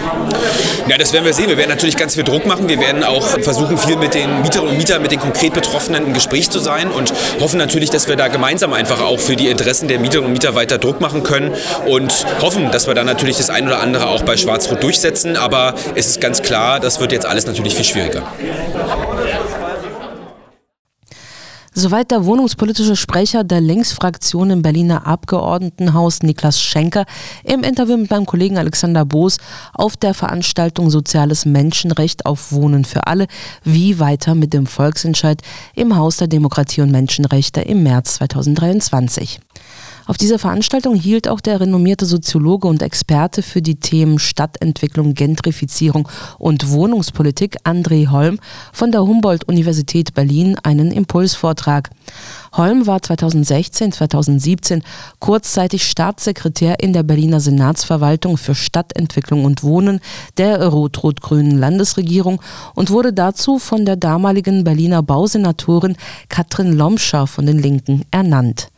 Ja, 0.89 0.97
das 0.97 1.13
werden 1.13 1.25
wir 1.25 1.35
sehen. 1.35 1.49
Wir 1.49 1.59
werden 1.59 1.71
natürlich 1.71 1.97
ganz 1.97 2.15
viel 2.15 2.25
Druck 2.25 2.47
machen. 2.47 2.69
Wir 2.69 2.81
werden 2.81 3.05
auch 3.05 3.27
versuchen, 3.41 3.77
viel 3.77 3.97
mit 3.97 4.15
den 4.15 4.43
Mieterinnen 4.43 4.71
und 4.71 4.79
Mietern, 4.79 5.03
mit 5.03 5.13
den 5.13 5.21
konkret 5.21 5.53
Betroffenen 5.53 6.07
im 6.07 6.15
Gespräch 6.15 6.51
zu 6.51 6.59
sein 6.59 6.91
und 6.91 7.13
hoffen 7.41 7.59
natürlich, 7.59 7.91
dass 7.91 8.09
wir 8.09 8.17
da 8.17 8.29
gemeinsam 8.29 8.73
einfach 8.73 9.03
auch 9.03 9.21
für 9.21 9.37
die 9.37 9.49
Interessen 9.49 9.89
der 9.89 9.99
Mieterinnen 9.99 10.29
und 10.29 10.33
Mieter 10.33 10.55
weiter 10.55 10.79
Druck 10.79 11.01
machen 11.01 11.23
können 11.23 11.53
und 11.87 12.27
hoffen, 12.41 12.71
dass 12.71 12.87
wir 12.87 12.95
dann 12.95 13.07
natürlich 13.07 13.37
das 13.37 13.51
ein 13.51 13.67
oder 13.67 13.81
andere 13.81 14.09
auch 14.09 14.23
bei 14.23 14.37
Schwarz-Rot 14.37 14.83
durchsetzen 14.83 15.34
aber 15.37 15.75
es 15.95 16.07
ist 16.07 16.21
ganz 16.21 16.43
klar, 16.43 16.81
das 16.81 17.01
wird 17.01 17.13
jetzt 17.13 17.27
alles 17.27 17.47
natürlich 17.47 17.75
viel 17.75 17.85
schwieriger. 17.85 18.23
Soweit 21.77 22.13
der 22.13 22.25
wohnungspolitische 22.25 22.95
Sprecher 22.95 23.43
der 23.43 23.61
Linksfraktion 23.61 24.51
im 24.51 24.63
Berliner 24.63 25.09
Abgeordnetenhaus 25.09 26.23
Niklas 26.23 26.61
Schenker 26.61 27.05
im 27.43 27.65
Interview 27.65 27.97
mit 27.97 28.11
meinem 28.11 28.27
Kollegen 28.27 28.59
Alexander 28.59 29.05
Boos 29.05 29.39
auf 29.73 29.97
der 29.97 30.15
Veranstaltung 30.15 30.89
Soziales 30.89 31.47
Menschenrecht 31.47 32.27
auf 32.27 32.53
Wohnen 32.53 32.85
für 32.85 33.09
alle, 33.09 33.27
wie 33.65 33.99
weiter 33.99 34.37
mit 34.37 34.53
dem 34.53 34.67
Volksentscheid 34.67 35.43
im 35.75 35.97
Haus 35.97 36.19
der 36.19 36.29
Demokratie 36.29 36.81
und 36.81 36.93
Menschenrechte 36.93 37.63
im 37.63 37.83
März 37.83 38.15
2023. 38.15 39.41
Auf 40.07 40.19
dieser 40.19 40.39
Veranstaltung 40.39 40.95
hielt 40.95 41.29
auch 41.29 41.41
der 41.41 41.61
renommierte 41.61 42.05
Soziologe 42.05 42.69
und 42.69 42.83
Experte 42.83 43.43
für 43.43 43.63
die 43.63 43.77
Themen 43.77 44.19
Stadtentwicklung, 44.19 45.15
Gentrifizierung 45.15 46.09
und 46.39 46.69
Wohnungspolitik 46.69 47.57
André 47.65 48.11
Holm 48.11 48.39
von 48.73 48.93
der 48.93 49.03
Humboldt-Universität 49.03 50.13
Berlin 50.13 50.59
einen 50.63 50.91
Impulsvortrag. 50.91 51.89
Holm 52.53 52.87
war 52.87 53.01
2016, 53.01 53.93
2017 53.93 54.83
kurzzeitig 55.21 55.89
Staatssekretär 55.89 56.81
in 56.81 56.93
der 56.93 57.03
Berliner 57.03 57.41
Senatsverwaltung 57.41 58.37
für 58.37 58.55
Stadtentwicklung 58.55 59.47
und 59.47 59.63
Wohnen 59.63 60.01
der 60.37 60.67
rot-rot-grünen 60.67 61.57
Landesregierung 61.57 62.43
und 62.75 62.91
wurde 62.91 63.15
dazu 63.15 63.59
von 63.59 63.87
der 63.87 63.97
damaligen 63.97 64.65
Berliner 64.65 65.03
Bausenatorin 65.03 65.97
Katrin 66.29 66.75
Lomscher 66.75 67.27
von 67.27 67.47
den 67.47 67.59
Linken 67.59 68.05
ernannt. 68.11 68.69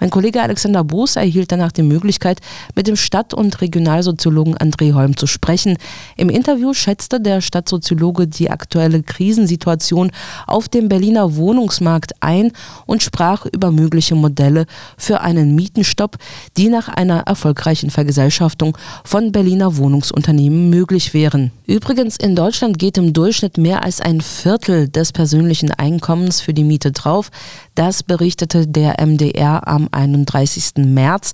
Mein 0.00 0.08
Kollege 0.08 0.40
Alexander 0.40 0.82
Boos 0.82 1.16
erhielt 1.16 1.52
danach 1.52 1.72
die 1.72 1.82
Möglichkeit, 1.82 2.40
mit 2.74 2.86
dem 2.86 2.96
Stadt- 2.96 3.34
und 3.34 3.60
Regionalsoziologen 3.60 4.56
André 4.56 4.94
Holm 4.94 5.14
zu 5.14 5.26
sprechen. 5.26 5.76
Im 6.16 6.30
Interview 6.30 6.72
schätzte 6.72 7.20
der 7.20 7.42
Stadtsoziologe 7.42 8.26
die 8.26 8.50
aktuelle 8.50 9.02
Krisensituation 9.02 10.10
auf 10.46 10.70
dem 10.70 10.88
Berliner 10.88 11.36
Wohnungsmarkt 11.36 12.12
ein 12.20 12.52
und 12.86 13.02
sprach 13.02 13.44
über 13.44 13.70
mögliche 13.70 14.14
Modelle 14.14 14.64
für 14.96 15.20
einen 15.20 15.54
Mietenstopp, 15.54 16.16
die 16.56 16.70
nach 16.70 16.88
einer 16.88 17.20
erfolgreichen 17.20 17.90
Vergesellschaftung 17.90 18.78
von 19.04 19.32
Berliner 19.32 19.76
Wohnungsunternehmen 19.76 20.70
möglich 20.70 21.12
wären. 21.12 21.52
Übrigens, 21.66 22.16
in 22.16 22.34
Deutschland 22.34 22.78
geht 22.78 22.96
im 22.96 23.12
Durchschnitt 23.12 23.58
mehr 23.58 23.84
als 23.84 24.00
ein 24.00 24.22
Viertel 24.22 24.88
des 24.88 25.12
persönlichen 25.12 25.72
Einkommens 25.72 26.40
für 26.40 26.54
die 26.54 26.64
Miete 26.64 26.90
drauf. 26.90 27.30
Das 27.74 28.02
berichtete 28.02 28.66
der 28.66 28.96
MDR 28.98 29.68
am 29.68 29.89
31. 29.92 30.72
März. 30.76 31.32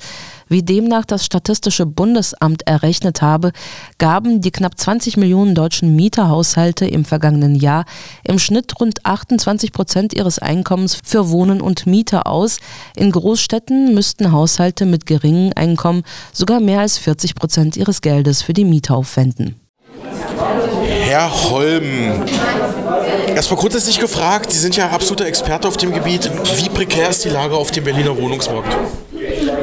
Wie 0.48 0.62
demnach 0.62 1.04
das 1.04 1.24
Statistische 1.24 1.86
Bundesamt 1.86 2.66
errechnet 2.66 3.20
habe, 3.20 3.52
gaben 3.98 4.40
die 4.40 4.52
knapp 4.52 4.78
20 4.78 5.16
Millionen 5.16 5.54
deutschen 5.56 5.96
Mieterhaushalte 5.96 6.86
im 6.86 7.04
vergangenen 7.04 7.56
Jahr 7.56 7.84
im 8.22 8.38
Schnitt 8.38 8.78
rund 8.80 9.04
28 9.04 9.72
Prozent 9.72 10.14
ihres 10.14 10.38
Einkommens 10.38 10.98
für 11.02 11.30
Wohnen 11.30 11.60
und 11.60 11.86
Miete 11.86 12.26
aus. 12.26 12.58
In 12.94 13.10
Großstädten 13.10 13.92
müssten 13.94 14.30
Haushalte 14.30 14.86
mit 14.86 15.06
geringem 15.06 15.52
Einkommen 15.56 16.04
sogar 16.32 16.60
mehr 16.60 16.80
als 16.80 16.98
40 16.98 17.34
Prozent 17.34 17.76
ihres 17.76 18.00
Geldes 18.00 18.42
für 18.42 18.52
die 18.52 18.64
Miete 18.64 18.94
aufwenden. 18.94 19.56
Herr 21.16 21.50
Holm, 21.50 22.24
erstmal 23.34 23.58
grundsätzlich 23.58 23.98
gefragt, 23.98 24.52
Sie 24.52 24.58
sind 24.58 24.76
ja 24.76 24.90
absoluter 24.90 25.24
Experte 25.24 25.66
auf 25.66 25.78
dem 25.78 25.94
Gebiet. 25.94 26.30
Wie 26.58 26.68
prekär 26.68 27.08
ist 27.08 27.24
die 27.24 27.30
Lage 27.30 27.54
auf 27.54 27.70
dem 27.70 27.84
Berliner 27.84 28.14
Wohnungsmarkt? 28.18 28.76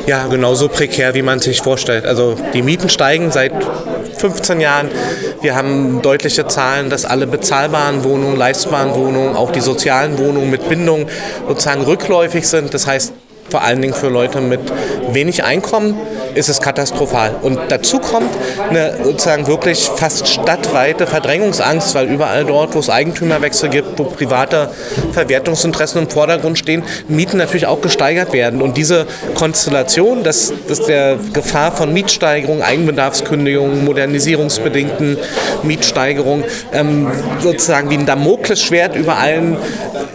Ja, 0.08 0.26
genauso 0.26 0.68
prekär, 0.68 1.14
wie 1.14 1.22
man 1.22 1.38
sich 1.42 1.62
vorstellt. 1.62 2.08
Also 2.08 2.36
die 2.56 2.64
Mieten 2.64 2.90
steigen 2.90 3.30
seit 3.30 3.54
15 4.18 4.62
Jahren. 4.62 4.90
Wir 5.44 5.54
haben 5.54 6.02
deutliche 6.02 6.48
Zahlen, 6.48 6.90
dass 6.90 7.06
alle 7.06 7.28
bezahlbaren 7.28 8.04
Wohnungen, 8.04 8.36
leistbaren 8.36 8.96
Wohnungen, 8.96 9.36
auch 9.36 9.52
die 9.52 9.62
sozialen 9.62 10.18
Wohnungen 10.18 10.50
mit 10.50 10.68
Bindung 10.68 11.06
sozusagen 11.48 11.84
rückläufig 11.84 12.48
sind. 12.48 12.74
Das 12.74 12.88
heißt, 12.88 13.14
vor 13.54 13.62
allen 13.62 13.84
Dingen 13.84 13.94
für 13.94 14.10
Leute 14.10 14.42
mit 14.42 14.62
wenig 15.10 15.44
Einkommen 15.44 15.96
ist 16.34 16.50
es 16.50 16.60
katastrophal. 16.60 17.36
Und 17.40 17.60
dazu 17.70 18.00
kommt 18.00 18.32
eine 18.68 18.98
sozusagen 19.04 19.46
wirklich 19.46 19.92
fast 19.96 20.28
stadtweite 20.28 21.06
Verdrängungsangst, 21.06 21.94
weil 21.94 22.08
überall 22.08 22.46
dort, 22.46 22.74
wo 22.74 22.80
es 22.80 22.90
Eigentümerwechsel 22.90 23.70
gibt, 23.70 24.00
wo 24.00 24.06
private 24.06 24.72
Verwertungsinteressen 25.12 26.02
im 26.02 26.10
Vordergrund 26.10 26.58
stehen, 26.58 26.82
Mieten 27.08 27.38
natürlich 27.38 27.68
auch 27.68 27.80
gesteigert 27.80 28.34
werden. 28.34 28.60
Und 28.60 28.76
diese 28.76 29.06
Konstellation, 29.36 30.24
dass, 30.24 30.52
dass 30.68 30.82
der 30.82 31.18
Gefahr 31.32 31.74
von 31.74 31.94
Mietsteigerung, 31.94 32.64
Eigenbedarfskündigungen, 32.64 33.86
modernisierungsbedingten 33.86 35.20
Mietsteigerungen 35.62 36.44
ähm, 36.74 37.12
sozusagen 37.40 37.92
wie 37.92 37.98
ein 38.00 38.08
Damoklesschwert 38.08 38.96
über 38.96 39.18
allen 39.18 39.58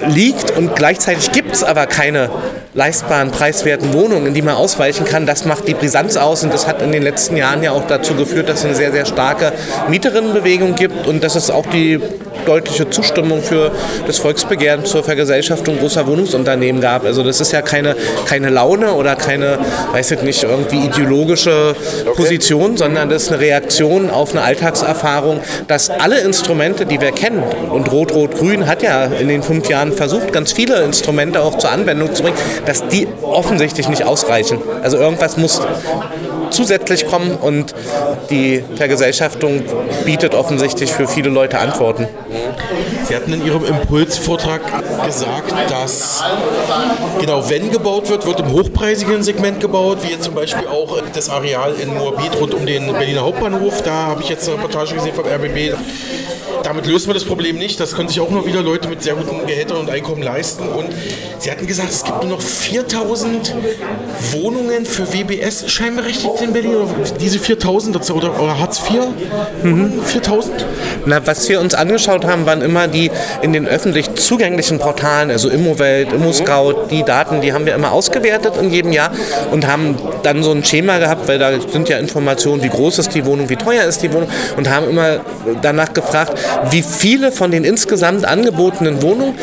liegt 0.09 0.57
und 0.57 0.75
gleichzeitig 0.75 1.31
gibt 1.31 1.55
es 1.55 1.63
aber 1.63 1.87
keine 1.87 2.31
leistbaren, 2.79 3.33
preiswerten 3.33 3.93
Wohnungen, 3.93 4.29
in 4.29 4.35
die 4.35 4.43
man 4.43 4.55
ausweichen 4.55 5.05
kann, 5.05 5.27
das 5.27 5.45
macht 5.45 5.67
die 5.67 5.75
Brisanz 5.75 6.17
aus 6.17 6.45
und 6.45 6.55
das 6.55 6.69
hat 6.69 6.81
in 6.81 6.93
den 6.93 7.03
letzten 7.03 7.37
Jahren 7.37 7.61
ja 7.61 7.73
auch 7.73 7.89
dazu 7.89 8.15
geführt, 8.15 8.49
dass 8.49 8.61
es 8.61 8.67
eine 8.67 8.77
sehr, 8.77 8.93
sehr 8.93 9.05
starke 9.05 9.53
Mieterinnenbewegung 9.89 10.77
gibt 10.77 11.09
und 11.09 11.25
dass 11.25 11.35
es 11.35 11.51
auch 11.51 11.67
die 11.67 12.01
deutliche 12.47 12.89
Zustimmung 12.89 13.43
für 13.43 13.73
das 14.07 14.19
Volksbegehren 14.19 14.85
zur 14.85 15.05
Vergesellschaftung 15.05 15.79
großer 15.79 16.07
Wohnungsunternehmen 16.07 16.81
gab. 16.81 17.05
Also 17.05 17.23
das 17.23 17.41
ist 17.41 17.53
ja 17.53 17.63
keine, 17.63 17.97
keine 18.27 18.49
Laune 18.49 18.95
oder 18.95 19.17
keine, 19.17 19.59
weiß 19.93 20.13
ich 20.13 20.23
nicht, 20.23 20.45
irgendwie 20.45 20.87
ideologische 20.87 21.75
Position, 22.17 22.77
sondern 22.77 23.11
das 23.11 23.25
ist 23.25 23.33
eine 23.33 23.41
Reaktion 23.41 24.09
auf 24.09 24.31
eine 24.31 24.43
Alltagserfahrung, 24.43 25.41
dass 25.67 25.91
alle 25.91 26.21
Instrumente, 26.21 26.87
die 26.87 27.01
wir 27.01 27.13
kennen, 27.13 27.43
und 27.71 27.93
Rot-Rot-Grün 27.93 28.67
hat 28.67 28.83
ja 28.83 29.05
in 29.05 29.29
den 29.29 29.43
fünf 29.43 29.69
Jahren 29.69 29.93
versucht, 29.93 30.33
ganz 30.33 30.53
viele 30.53 30.81
Instrumente 30.83 31.43
auch 31.43 31.59
zur 31.59 31.71
Anwendung 31.71 32.15
zu 32.15 32.23
bringen, 32.23 32.39
dass 32.69 32.87
die 32.87 33.09
offensichtlich 33.23 33.89
nicht 33.89 34.05
ausreichen. 34.05 34.59
Also 34.83 34.99
irgendwas 34.99 35.39
muss 35.39 35.59
zusätzlich 36.51 37.07
kommen 37.07 37.35
und 37.37 37.75
die 38.29 38.63
Vergesellschaftung 38.77 39.63
bietet 40.05 40.35
offensichtlich 40.35 40.93
für 40.93 41.09
viele 41.09 41.31
Leute 41.31 41.59
Antworten. 41.59 42.07
Sie 43.05 43.17
hatten 43.17 43.33
in 43.33 43.47
Ihrem 43.47 43.65
Impulsvortrag 43.65 44.61
gesagt, 45.03 45.55
dass 45.71 46.23
genau 47.19 47.49
wenn 47.49 47.71
gebaut 47.71 48.11
wird, 48.11 48.27
wird 48.27 48.41
im 48.41 48.53
hochpreisigen 48.53 49.23
Segment 49.23 49.61
gebaut, 49.61 49.99
wie 50.03 50.13
jetzt 50.13 50.25
zum 50.25 50.35
Beispiel 50.35 50.69
auch 50.69 51.01
das 51.15 51.31
Areal 51.31 51.73
in 51.83 51.95
Moabit 51.95 52.39
rund 52.39 52.53
um 52.53 52.67
den 52.67 52.93
Berliner 52.93 53.23
Hauptbahnhof. 53.23 53.81
Da 53.81 54.09
habe 54.09 54.21
ich 54.21 54.29
jetzt 54.29 54.47
eine 54.47 54.59
Reportage 54.59 54.95
gesehen 54.95 55.15
vom 55.15 55.25
RBB 55.25 55.75
damit 56.63 56.87
lösen 56.87 57.09
wir 57.09 57.15
das 57.15 57.25
Problem 57.25 57.57
nicht. 57.57 57.81
Das 57.81 57.95
können 57.95 58.09
sich 58.09 58.21
auch 58.21 58.31
nur 58.31 58.47
wieder 58.47 58.63
Leute 58.63 58.89
mit 58.89 59.03
sehr 59.03 59.15
guten 59.15 59.47
Gehältern 59.47 59.79
und 59.79 59.91
Einkommen 59.91 60.23
leisten. 60.23 60.69
Und 60.69 60.89
Sie 61.39 61.51
hatten 61.51 61.67
gesagt, 61.67 61.91
es 61.91 62.05
gibt 62.05 62.23
nur 62.23 62.33
noch 62.33 62.43
4000 62.43 63.55
Wohnungen 64.33 64.85
für 64.85 65.13
WBS 65.13 65.71
scheinberechtigt 65.71 66.41
in 66.43 66.53
Berlin. 66.53 66.77
Diese 67.21 67.39
4000 67.39 68.11
oder, 68.11 68.41
oder 68.41 68.59
Hartz 68.59 68.81
IV? 68.81 69.01
Mhm. 69.63 70.03
4000? 70.05 70.67
Na, 71.07 71.27
was 71.27 71.49
wir 71.49 71.61
uns 71.61 71.75
angeschaut 71.75 72.25
haben, 72.25 72.45
waren 72.47 72.61
immer 72.61 72.89
die 72.89 73.11
in 73.43 73.53
den 73.53 73.67
öffentlich 73.67 74.15
zugänglichen 74.15 74.79
Portalen, 74.79 75.31
also 75.31 75.49
Immowelt, 75.49 76.13
ImmoScout, 76.13 76.89
die 76.91 77.03
Daten, 77.03 77.41
die 77.41 77.53
haben 77.53 77.67
wir 77.67 77.75
immer 77.75 77.93
ausgewertet 77.93 78.55
in 78.61 78.71
jedem 78.71 78.93
Jahr 78.93 79.13
und 79.53 79.67
haben 79.67 79.97
dann 80.23 80.43
so 80.43 80.51
ein 80.51 80.65
Schema 80.65 80.99
gehabt, 80.99 81.29
weil 81.29 81.39
da 81.39 81.53
sind 81.61 81.89
ja 81.89 81.99
Informationen, 81.99 82.63
wie 82.63 82.69
groß 82.69 82.99
ist 82.99 83.15
die 83.15 83.25
Wohnung, 83.25 83.49
wie 83.49 83.57
teuer 83.57 83.85
ist 83.85 84.03
die 84.03 84.13
Wohnung 84.13 84.29
und 84.57 84.69
haben 84.69 84.89
immer 84.89 85.21
danach 85.63 85.93
gefragt, 85.93 86.39
wie 86.71 86.83
viele 86.83 87.33
von 87.33 87.51
den 87.51 87.65
insgesamt 87.65 88.25
angebotenen 88.25 89.03
Wohnungen 89.03 89.35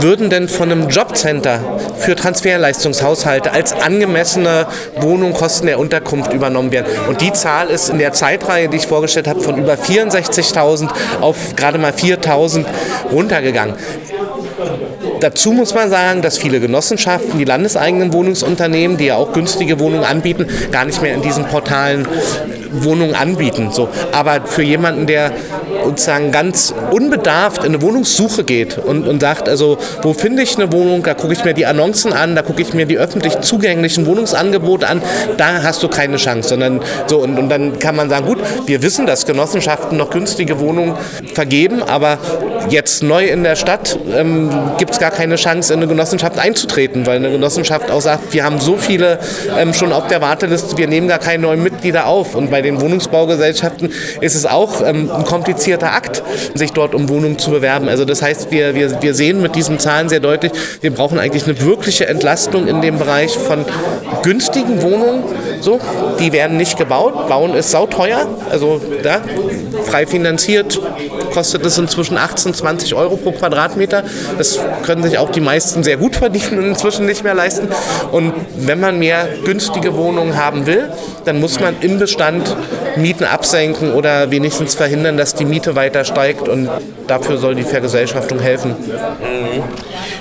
würden 0.00 0.30
denn 0.30 0.48
von 0.48 0.70
einem 0.70 0.88
Jobcenter 0.88 1.60
für 1.98 2.16
Transferleistungshaushalte 2.16 3.52
als 3.52 3.72
angemessene 3.72 4.66
Wohnungskosten 5.00 5.66
der 5.66 5.78
Unterkunft 5.78 6.32
übernommen 6.32 6.72
werden. 6.72 6.86
Und 7.08 7.20
die 7.20 7.32
Zahl 7.32 7.68
ist 7.68 7.88
in 7.88 7.98
der 7.98 8.12
Zeitreihe, 8.12 8.68
die 8.68 8.76
ich 8.76 8.86
vorgestellt 8.86 9.28
habe, 9.28 9.40
von 9.40 9.56
über 9.56 9.74
64.000 9.74 10.88
auf 11.20 11.56
gerade 11.56 11.78
mal 11.78 11.92
4.000 11.92 12.64
runtergegangen. 13.10 13.74
Dazu 15.26 15.50
muss 15.50 15.74
man 15.74 15.90
sagen, 15.90 16.22
dass 16.22 16.38
viele 16.38 16.60
Genossenschaften, 16.60 17.36
die 17.36 17.44
landeseigenen 17.44 18.12
Wohnungsunternehmen, 18.12 18.96
die 18.96 19.06
ja 19.06 19.16
auch 19.16 19.32
günstige 19.32 19.80
Wohnungen 19.80 20.04
anbieten, 20.04 20.46
gar 20.70 20.84
nicht 20.84 21.02
mehr 21.02 21.14
in 21.14 21.22
diesen 21.22 21.46
Portalen 21.46 22.06
Wohnungen 22.70 23.14
anbieten. 23.14 23.70
So. 23.72 23.88
Aber 24.12 24.42
für 24.46 24.62
jemanden, 24.62 25.06
der 25.06 25.32
sozusagen 25.84 26.32
ganz 26.32 26.74
unbedarft 26.90 27.64
in 27.64 27.74
eine 27.74 27.82
Wohnungssuche 27.82 28.44
geht 28.44 28.78
und, 28.78 29.06
und 29.06 29.20
sagt, 29.20 29.48
also 29.48 29.78
wo 30.02 30.12
finde 30.12 30.42
ich 30.42 30.56
eine 30.56 30.72
Wohnung, 30.72 31.02
da 31.02 31.14
gucke 31.14 31.32
ich 31.32 31.44
mir 31.44 31.54
die 31.54 31.66
Annoncen 31.66 32.12
an, 32.12 32.34
da 32.34 32.42
gucke 32.42 32.62
ich 32.62 32.74
mir 32.74 32.86
die 32.86 32.98
öffentlich 32.98 33.40
zugänglichen 33.40 34.06
Wohnungsangebote 34.06 34.88
an, 34.88 35.02
da 35.36 35.62
hast 35.62 35.82
du 35.82 35.88
keine 35.88 36.16
Chance, 36.16 36.50
sondern 36.50 36.80
so 37.06 37.18
und, 37.18 37.38
und 37.38 37.48
dann 37.48 37.78
kann 37.78 37.96
man 37.96 38.08
sagen, 38.08 38.26
gut, 38.26 38.38
wir 38.66 38.82
wissen, 38.82 39.06
dass 39.06 39.26
Genossenschaften 39.26 39.96
noch 39.96 40.10
günstige 40.10 40.58
Wohnungen 40.60 40.94
vergeben, 41.34 41.82
aber 41.82 42.18
jetzt 42.68 43.02
neu 43.02 43.26
in 43.26 43.44
der 43.44 43.56
Stadt 43.56 43.98
ähm, 44.14 44.50
gibt 44.78 44.92
es 44.92 44.98
gar 44.98 45.10
keine 45.16 45.36
Chance, 45.36 45.72
in 45.72 45.80
eine 45.80 45.88
Genossenschaft 45.88 46.38
einzutreten, 46.38 47.06
weil 47.06 47.16
eine 47.16 47.30
Genossenschaft 47.30 47.90
auch 47.90 48.00
sagt, 48.00 48.34
wir 48.34 48.44
haben 48.44 48.60
so 48.60 48.76
viele 48.76 49.18
ähm, 49.58 49.72
schon 49.72 49.92
auf 49.92 50.06
der 50.08 50.20
Warteliste, 50.20 50.76
wir 50.76 50.86
nehmen 50.86 51.08
gar 51.08 51.18
keine 51.18 51.42
neuen 51.42 51.62
Mitglieder 51.62 52.06
auf. 52.06 52.34
Und 52.34 52.50
bei 52.50 52.60
den 52.60 52.80
Wohnungsbaugesellschaften 52.80 53.92
ist 54.20 54.34
es 54.34 54.44
auch 54.44 54.82
ähm, 54.84 55.10
ein 55.10 55.24
komplizierter 55.24 55.92
Akt, 55.92 56.22
sich 56.54 56.72
dort 56.72 56.94
um 56.94 57.08
Wohnungen 57.08 57.38
zu 57.38 57.50
bewerben. 57.50 57.88
Also 57.88 58.04
das 58.04 58.20
heißt, 58.20 58.50
wir, 58.50 58.74
wir, 58.74 59.02
wir 59.02 59.14
sehen 59.14 59.40
mit 59.40 59.56
diesen 59.56 59.78
Zahlen 59.78 60.08
sehr 60.08 60.20
deutlich, 60.20 60.52
wir 60.82 60.92
brauchen 60.92 61.18
eigentlich 61.18 61.44
eine 61.44 61.60
wirkliche 61.62 62.06
Entlastung 62.06 62.68
in 62.68 62.82
dem 62.82 62.98
Bereich 62.98 63.36
von 63.36 63.64
günstigen 64.22 64.82
Wohnungen. 64.82 65.24
So, 65.60 65.80
die 66.20 66.32
werden 66.32 66.58
nicht 66.58 66.76
gebaut. 66.76 67.28
Bauen 67.28 67.54
ist 67.54 67.70
sauteuer. 67.70 68.26
Also 68.50 68.80
da, 69.02 69.22
frei 69.86 70.06
finanziert 70.06 70.78
kostet 71.36 71.66
es 71.66 71.76
inzwischen 71.76 72.16
18, 72.16 72.54
20 72.54 72.94
Euro 72.94 73.16
pro 73.16 73.30
Quadratmeter. 73.30 74.04
Das 74.38 74.58
können 74.86 75.02
sich 75.02 75.18
auch 75.18 75.30
die 75.30 75.42
meisten 75.42 75.82
sehr 75.82 75.98
gut 75.98 76.16
verdienen 76.16 76.60
und 76.60 76.64
inzwischen 76.64 77.04
nicht 77.04 77.24
mehr 77.24 77.34
leisten. 77.34 77.68
Und 78.10 78.32
wenn 78.56 78.80
man 78.80 78.98
mehr 78.98 79.28
günstige 79.44 79.94
Wohnungen 79.94 80.38
haben 80.38 80.64
will, 80.64 80.88
dann 81.26 81.38
muss 81.38 81.60
man 81.60 81.76
im 81.82 81.98
Bestand 81.98 82.56
Mieten 82.96 83.24
absenken 83.24 83.92
oder 83.92 84.30
wenigstens 84.30 84.74
verhindern, 84.74 85.18
dass 85.18 85.34
die 85.34 85.44
Miete 85.44 85.76
weiter 85.76 86.06
steigt. 86.06 86.48
Und 86.48 86.70
dafür 87.06 87.36
soll 87.36 87.54
die 87.54 87.64
Vergesellschaftung 87.64 88.38
helfen. 88.38 88.74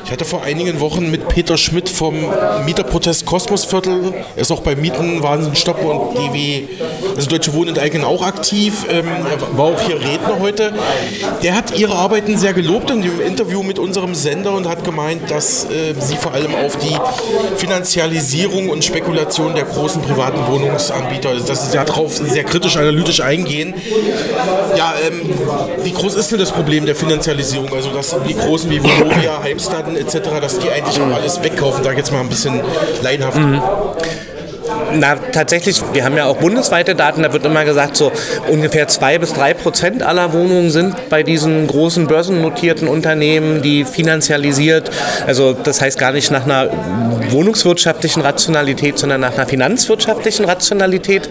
Ich 0.06 0.12
hatte 0.12 0.23
vor 0.23 0.43
einigen 0.43 0.80
Wochen 0.82 1.10
mit 1.10 1.28
Peter 1.30 1.58
Schmidt 1.58 1.89
vom 1.89 2.15
Mieterprotest 2.65 3.25
Kosmosviertel, 3.25 4.13
er 4.36 4.41
ist 4.41 4.51
auch 4.51 4.62
bei 4.62 4.75
Mieten 4.75 5.19
Stopp 5.56 5.84
und 5.84 6.15
DW, 6.15 6.67
also 7.15 7.28
Deutsche 7.28 7.54
Wohnen 7.54 7.69
enteignen 7.69 8.04
auch 8.04 8.21
aktiv, 8.21 8.86
ähm, 8.88 9.08
er 9.08 9.58
war 9.58 9.65
auch 9.65 9.82
hier 9.82 9.95
Redner 9.95 10.38
heute. 10.39 10.73
Der 11.43 11.55
hat 11.55 11.77
ihre 11.77 11.95
Arbeiten 11.95 12.37
sehr 12.37 12.53
gelobt 12.53 12.89
in 12.89 13.01
dem 13.01 13.21
Interview 13.21 13.63
mit 13.63 13.79
unserem 13.79 14.15
Sender 14.15 14.53
und 14.53 14.67
hat 14.67 14.83
gemeint, 14.83 15.29
dass 15.29 15.65
äh, 15.65 15.93
sie 15.99 16.17
vor 16.17 16.33
allem 16.33 16.53
auf 16.55 16.77
die 16.77 16.95
Finanzialisierung 17.57 18.69
und 18.69 18.83
Spekulation 18.83 19.55
der 19.55 19.65
großen 19.65 20.01
privaten 20.01 20.51
Wohnungsanbieter, 20.51 21.29
also 21.29 21.45
dass 21.47 21.71
sie 21.71 21.77
darauf 21.77 22.13
sehr 22.13 22.43
kritisch 22.43 22.77
analytisch 22.77 23.21
eingehen. 23.21 23.73
Ja, 24.77 24.93
ähm, 25.07 25.29
wie 25.83 25.91
groß 25.91 26.15
ist 26.15 26.31
denn 26.31 26.39
das 26.39 26.51
Problem 26.51 26.85
der 26.85 26.95
Finanzialisierung? 26.95 27.73
Also 27.73 27.89
dass 27.91 28.15
die 28.27 28.35
großen 28.35 28.69
wie 28.69 28.81
Vonovia, 28.81 29.41
Heimstaden 29.41 29.95
etc., 29.95 30.19
dass 30.41 30.59
die 30.59 30.69
eigentlich 30.69 30.99
auch 30.99 31.13
alles 31.13 31.41
wegkaufen, 31.43 31.83
da 31.83 31.91
jetzt 31.91 32.11
mal 32.11 32.21
ein 32.21 32.29
bisschen 32.29 32.61
leinhaft. 33.01 33.37
Mhm. 33.37 33.61
Na, 34.97 35.15
tatsächlich, 35.31 35.81
wir 35.93 36.05
haben 36.05 36.15
ja 36.15 36.25
auch 36.25 36.38
bundesweite 36.38 36.95
Daten, 36.95 37.23
da 37.23 37.34
wird 37.34 37.45
immer 37.45 37.65
gesagt, 37.65 37.97
so 37.97 38.12
ungefähr 38.49 38.88
zwei 38.88 39.17
bis 39.17 39.34
drei 39.34 39.53
Prozent 39.53 40.03
aller 40.03 40.34
Wohnungen 40.34 40.71
sind 40.71 41.10
bei 41.10 41.23
diesen 41.23 41.67
großen 41.67 42.08
börsennotierten 42.08 42.88
Unternehmen, 42.88 43.62
die 43.62 43.84
finanzialisiert, 43.84 44.89
also 45.27 45.53
das 45.53 45.81
heißt 45.81 45.99
gar 45.99 46.12
nicht 46.12 46.31
nach 46.31 46.45
einer 46.45 46.69
wohnungswirtschaftlichen 47.29 48.21
Rationalität, 48.21 48.97
sondern 48.97 49.21
nach 49.21 49.34
einer 49.34 49.47
finanzwirtschaftlichen 49.47 50.45
Rationalität 50.45 51.29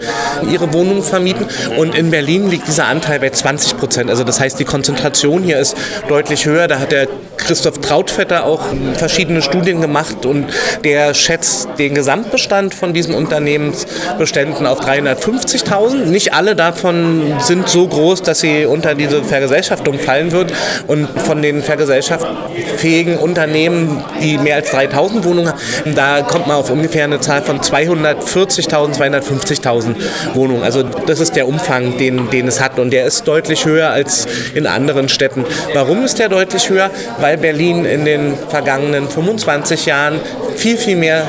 ihre 0.51 0.73
Wohnungen 0.73 1.03
vermieten. 1.03 1.47
Und 1.77 1.95
in 1.95 2.11
Berlin 2.11 2.49
liegt 2.49 2.67
dieser 2.67 2.87
Anteil 2.87 3.19
bei 3.19 3.29
20 3.29 3.77
Prozent. 3.77 4.09
Also 4.09 4.23
das 4.23 4.39
heißt, 4.39 4.59
die 4.59 4.65
Konzentration 4.65 5.43
hier 5.43 5.59
ist 5.59 5.75
deutlich 6.07 6.45
höher. 6.45 6.67
Da 6.67 6.79
hat 6.79 6.91
der 6.91 7.07
Christoph 7.37 7.79
Trautvetter 7.79 8.45
auch 8.45 8.61
verschiedene 8.95 9.41
Studien 9.41 9.81
gemacht 9.81 10.25
und 10.25 10.47
der 10.83 11.13
schätzt 11.13 11.69
den 11.77 11.93
Gesamtbestand 11.93 12.73
von 12.73 12.93
diesen 12.93 13.13
Unternehmensbeständen 13.55 14.67
auf 14.67 14.81
350.000. 14.81 16.05
Nicht 16.05 16.33
alle 16.33 16.55
davon 16.55 17.33
sind 17.39 17.69
so 17.69 17.87
groß, 17.87 18.21
dass 18.21 18.39
sie 18.39 18.65
unter 18.65 18.95
diese 18.95 19.23
Vergesellschaftung 19.23 19.99
fallen 19.99 20.31
wird. 20.31 20.53
Und 20.87 21.07
von 21.21 21.41
den 21.41 21.61
vergesellschaftsfähigen 21.61 23.17
Unternehmen, 23.17 24.03
die 24.21 24.37
mehr 24.37 24.55
als 24.55 24.71
3.000 24.71 25.23
Wohnungen 25.23 25.49
haben, 25.49 25.95
da 25.95 26.21
kommt 26.21 26.47
man 26.47 26.57
auf 26.57 26.69
ungefähr 26.69 27.05
eine 27.05 27.19
Zahl 27.19 27.41
von 27.41 27.59
240.000, 27.59 28.97
250.000 28.97 29.95
Wohnungen. 30.33 30.63
Also 30.63 30.83
das 30.83 31.19
ist 31.19 31.35
der 31.35 31.47
Umfang, 31.47 31.97
den, 31.97 32.29
den 32.29 32.47
es 32.47 32.61
hat 32.61 32.79
und 32.79 32.91
der 32.91 33.05
ist 33.05 33.27
deutlich 33.27 33.65
höher 33.65 33.89
als 33.89 34.27
in 34.53 34.67
anderen 34.67 35.09
Städten. 35.09 35.45
Warum 35.73 36.03
ist 36.03 36.19
der 36.19 36.29
deutlich 36.29 36.69
höher? 36.69 36.89
Weil 37.19 37.37
Berlin 37.37 37.85
in 37.85 38.05
den 38.05 38.33
vergangenen 38.49 39.07
25 39.07 39.85
Jahren 39.85 40.19
viel, 40.55 40.77
viel 40.77 40.95
mehr 40.95 41.23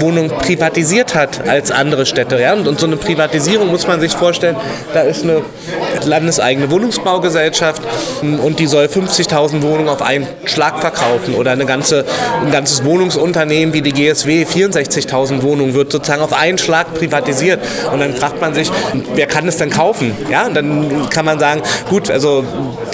Wohnungen 0.00 0.30
privatisiert 0.30 1.14
hat 1.14 1.48
als 1.48 1.70
andere 1.70 2.06
Städte. 2.06 2.40
Ja? 2.40 2.54
Und, 2.54 2.68
und, 2.68 2.80
so 2.80 2.86
eine 2.86 2.96
Privatisierung 2.96 3.70
muss 3.70 3.86
man 3.86 4.00
sich 4.00 4.12
vorstellen, 4.12 4.56
da 4.94 5.02
ist 5.02 5.22
eine 5.22 5.42
landeseigene 6.04 6.70
Wohnungsbaugesellschaft 6.70 7.82
und 8.22 8.58
die 8.58 8.66
soll 8.66 8.86
50.000 8.86 9.62
Wohnungen 9.62 9.88
auf 9.88 10.02
einen 10.02 10.26
Schlag 10.44 10.80
verkaufen 10.80 11.34
oder 11.34 11.52
eine 11.52 11.66
ganze, 11.66 12.04
ein 12.44 12.50
ganzes 12.50 12.84
Wohnungsunternehmen 12.84 13.74
wie 13.74 13.82
die 13.82 13.92
GSW, 13.92 14.44
64.000 14.44 15.42
Wohnungen 15.42 15.74
wird 15.74 15.92
sozusagen 15.92 16.22
auf 16.22 16.32
einen 16.32 16.58
Schlag 16.58 16.94
privatisiert. 16.94 17.60
Und 17.92 18.00
dann 18.00 18.14
fragt 18.14 18.40
man 18.40 18.54
sich, 18.54 18.70
wer 19.14 19.26
kann 19.26 19.46
es 19.46 19.56
denn 19.56 19.70
kaufen? 19.70 20.16
Ja? 20.30 20.46
Und 20.46 20.54
dann 20.54 21.08
kann 21.10 21.24
man 21.24 21.38
sagen, 21.38 21.62
gut, 21.88 22.10
also 22.10 22.44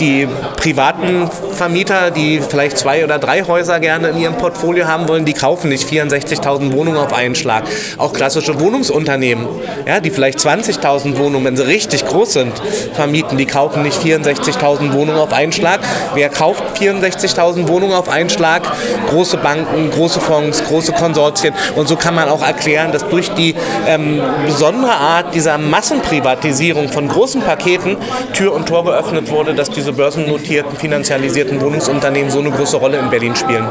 die 0.01 0.29
privaten 0.57 1.31
Vermieter, 1.53 2.11
die 2.11 2.41
vielleicht 2.41 2.79
zwei 2.79 3.05
oder 3.05 3.19
drei 3.19 3.43
Häuser 3.43 3.81
gerne 3.81 4.09
in 4.09 4.19
ihrem 4.19 4.37
Portfolio 4.37 4.87
haben 4.87 5.09
wollen, 5.09 5.25
die 5.25 5.33
kaufen 5.33 5.69
nicht 5.69 5.89
64.000 5.89 6.73
Wohnungen 6.73 6.88
auf 6.97 7.13
einen 7.13 7.35
Schlag. 7.35 7.65
Auch 7.99 8.13
klassische 8.13 8.61
Wohnungsunternehmen, 8.61 9.47
ja, 9.87 10.01
die 10.01 10.11
vielleicht 10.11 10.39
20.000 10.39 11.19
Wohnungen, 11.19 11.45
wenn 11.45 11.57
sie 11.57 11.67
richtig 11.67 12.07
groß 12.07 12.33
sind, 12.33 12.53
vermieten, 12.95 13.39
die 13.39 13.47
kaufen 13.47 13.83
nicht 13.83 14.01
64.000 14.01 14.93
Wohnungen 14.93 15.19
auf 15.19 15.33
einen 15.33 15.53
Schlag. 15.53 15.81
Wer 16.15 16.29
kauft 16.29 16.63
64.000 16.81 17.69
Wohnungen 17.69 17.95
auf 17.95 18.09
einen 18.09 18.31
Schlag? 18.31 18.63
Große 19.09 19.37
Banken, 19.39 19.91
große 19.91 20.21
Fonds, 20.21 20.65
große 20.65 20.93
Konsortien. 20.93 21.55
Und 21.77 21.89
so 21.89 21.97
kann 21.97 22.15
man 22.15 22.29
auch 22.29 22.47
erklären, 22.47 22.93
dass 22.93 23.09
durch 23.09 23.31
die 23.35 23.55
ähm, 23.87 24.21
besondere 24.47 24.93
Art 24.93 25.35
dieser 25.35 25.59
Massenprivatisierung 25.59 26.89
von 26.89 27.09
großen 27.09 27.43
Paketen 27.43 27.97
Tür 28.33 28.53
und 28.55 28.67
Tor 28.67 28.85
geöffnet 28.85 29.31
wurde, 29.31 29.55
dass 29.55 29.71
diese 29.71 29.93
börsennotierten, 29.93 30.77
finanzialisierten 30.77 31.61
Wohnungsunternehmen 31.61 32.31
so 32.31 32.41
eine 32.41 32.51
große 32.51 32.77
Rolle 32.77 32.99
in 32.99 33.11
Berlin 33.11 33.35
spielen. 33.37 33.67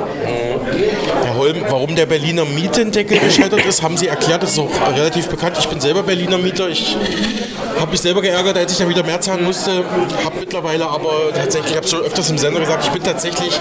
Herr 1.23 1.35
Holm, 1.35 1.57
warum 1.69 1.95
der 1.95 2.05
Berliner 2.05 2.45
Mietendeckel 2.45 3.19
gescheitert 3.19 3.65
ist, 3.65 3.81
haben 3.81 3.97
Sie 3.97 4.07
erklärt, 4.07 4.43
das 4.43 4.51
ist 4.51 4.59
auch 4.59 4.69
relativ 4.95 5.27
bekannt. 5.27 5.57
Ich 5.59 5.67
bin 5.67 5.79
selber 5.79 6.03
Berliner 6.03 6.37
Mieter. 6.37 6.69
Ich 6.69 6.95
habe 7.79 7.91
mich 7.91 8.01
selber 8.01 8.21
geärgert, 8.21 8.57
als 8.57 8.71
ich 8.71 8.77
da 8.77 8.89
wieder 8.89 9.03
mehr 9.03 9.21
zahlen 9.21 9.43
musste. 9.43 9.83
Habe 10.23 10.39
mittlerweile 10.39 10.87
aber 10.87 11.31
tatsächlich, 11.33 11.71
ich 11.71 11.77
habe 11.77 11.87
schon 11.87 12.01
öfters 12.01 12.29
im 12.29 12.37
Sender 12.37 12.59
gesagt, 12.59 12.85
ich 12.85 12.91
bin 12.91 13.03
tatsächlich 13.03 13.51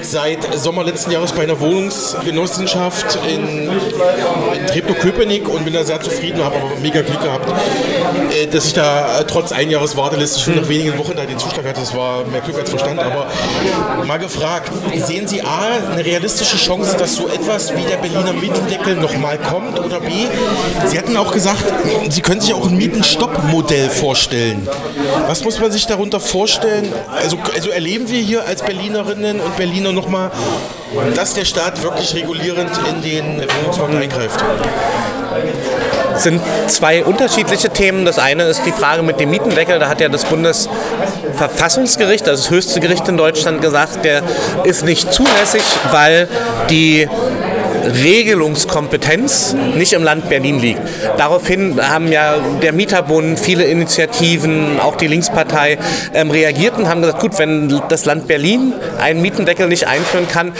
seit 0.00 0.38
Sommer 0.58 0.84
letzten 0.84 1.10
Jahres 1.10 1.32
bei 1.32 1.42
einer 1.42 1.60
Wohnungsgenossenschaft 1.60 3.18
in, 3.28 3.68
in 3.68 4.66
Treptow-Köpenick 4.66 5.48
und 5.48 5.64
bin 5.64 5.74
da 5.74 5.84
sehr 5.84 6.00
zufrieden, 6.00 6.42
habe 6.42 6.56
aber 6.56 6.76
mega 6.80 7.02
Glück 7.02 7.22
gehabt, 7.22 7.48
äh, 8.32 8.46
dass 8.46 8.66
ich 8.66 8.74
da 8.74 9.22
trotz 9.24 9.52
ein 9.52 9.70
Jahres 9.70 9.96
Warteliste 9.96 10.40
schon 10.40 10.56
nach 10.56 10.68
wenigen 10.68 10.98
Wochen 10.98 11.12
da 11.16 11.24
den 11.24 11.38
Zuschlag 11.38 11.66
hatte. 11.66 11.80
Das 11.80 11.94
war 11.94 12.24
mehr 12.24 12.40
Glück 12.40 12.58
als 12.58 12.70
Verstand. 12.70 13.00
Aber 13.00 13.26
mal 14.06 14.18
gefragt, 14.18 14.70
sehen 14.96 15.26
Sie 15.28 15.42
A, 15.42 15.92
eine 15.92 16.04
realistische 16.04 16.31
Chance, 16.40 16.96
dass 16.96 17.16
so 17.16 17.28
etwas 17.28 17.74
wie 17.76 17.82
der 17.82 17.96
Berliner 17.96 18.32
Mietendeckel 18.32 18.96
nochmal 18.96 19.38
kommt 19.38 19.78
oder 19.78 20.00
B, 20.00 20.26
Sie 20.86 20.98
hatten 20.98 21.16
auch 21.16 21.32
gesagt, 21.32 21.62
Sie 22.10 22.20
können 22.22 22.40
sich 22.40 22.54
auch 22.54 22.66
einen 22.66 22.76
Mietenstopp-Modell 22.76 23.90
vorstellen. 23.90 24.68
Was 25.26 25.44
muss 25.44 25.60
man 25.60 25.70
sich 25.70 25.86
darunter 25.86 26.20
vorstellen? 26.20 26.92
Also, 27.10 27.38
also 27.54 27.70
erleben 27.70 28.08
wir 28.08 28.20
hier 28.20 28.46
als 28.46 28.62
Berlinerinnen 28.62 29.40
und 29.40 29.56
Berliner 29.56 29.92
nochmal, 29.92 30.30
dass 31.14 31.34
der 31.34 31.44
Staat 31.44 31.82
wirklich 31.82 32.14
regulierend 32.14 32.70
in 32.88 33.02
den 33.02 33.42
Wohnungsmarkt 33.60 33.94
eingreift? 33.94 34.44
Sind 36.16 36.40
zwei 36.68 37.04
unterschiedliche 37.04 37.70
Themen. 37.70 38.04
Das 38.04 38.18
eine 38.18 38.44
ist 38.44 38.62
die 38.64 38.72
Frage 38.72 39.02
mit 39.02 39.20
dem 39.20 39.30
Mietendeckel. 39.30 39.78
Da 39.78 39.88
hat 39.88 40.00
ja 40.00 40.08
das 40.08 40.24
Bundesverfassungsgericht, 40.24 42.28
also 42.28 42.42
das 42.42 42.50
höchste 42.50 42.80
Gericht 42.80 43.08
in 43.08 43.16
Deutschland, 43.16 43.62
gesagt, 43.62 44.04
der 44.04 44.22
ist 44.64 44.84
nicht 44.84 45.12
zulässig, 45.12 45.62
weil 45.90 46.28
die 46.70 47.08
Regelungskompetenz 47.84 49.54
nicht 49.76 49.92
im 49.92 50.02
Land 50.02 50.28
Berlin 50.28 50.60
liegt. 50.60 50.80
Daraufhin 51.16 51.80
haben 51.80 52.10
ja 52.12 52.36
der 52.62 52.72
Mieterbund, 52.72 53.38
viele 53.38 53.64
Initiativen, 53.64 54.80
auch 54.80 54.96
die 54.96 55.06
Linkspartei 55.06 55.78
ähm, 56.14 56.30
reagiert 56.30 56.76
und 56.76 56.88
haben 56.88 57.00
gesagt, 57.02 57.20
gut, 57.20 57.38
wenn 57.38 57.80
das 57.88 58.04
Land 58.04 58.26
Berlin 58.26 58.72
einen 59.00 59.22
Mietendeckel 59.22 59.68
nicht 59.68 59.86
einführen 59.86 60.28
kann, 60.28 60.52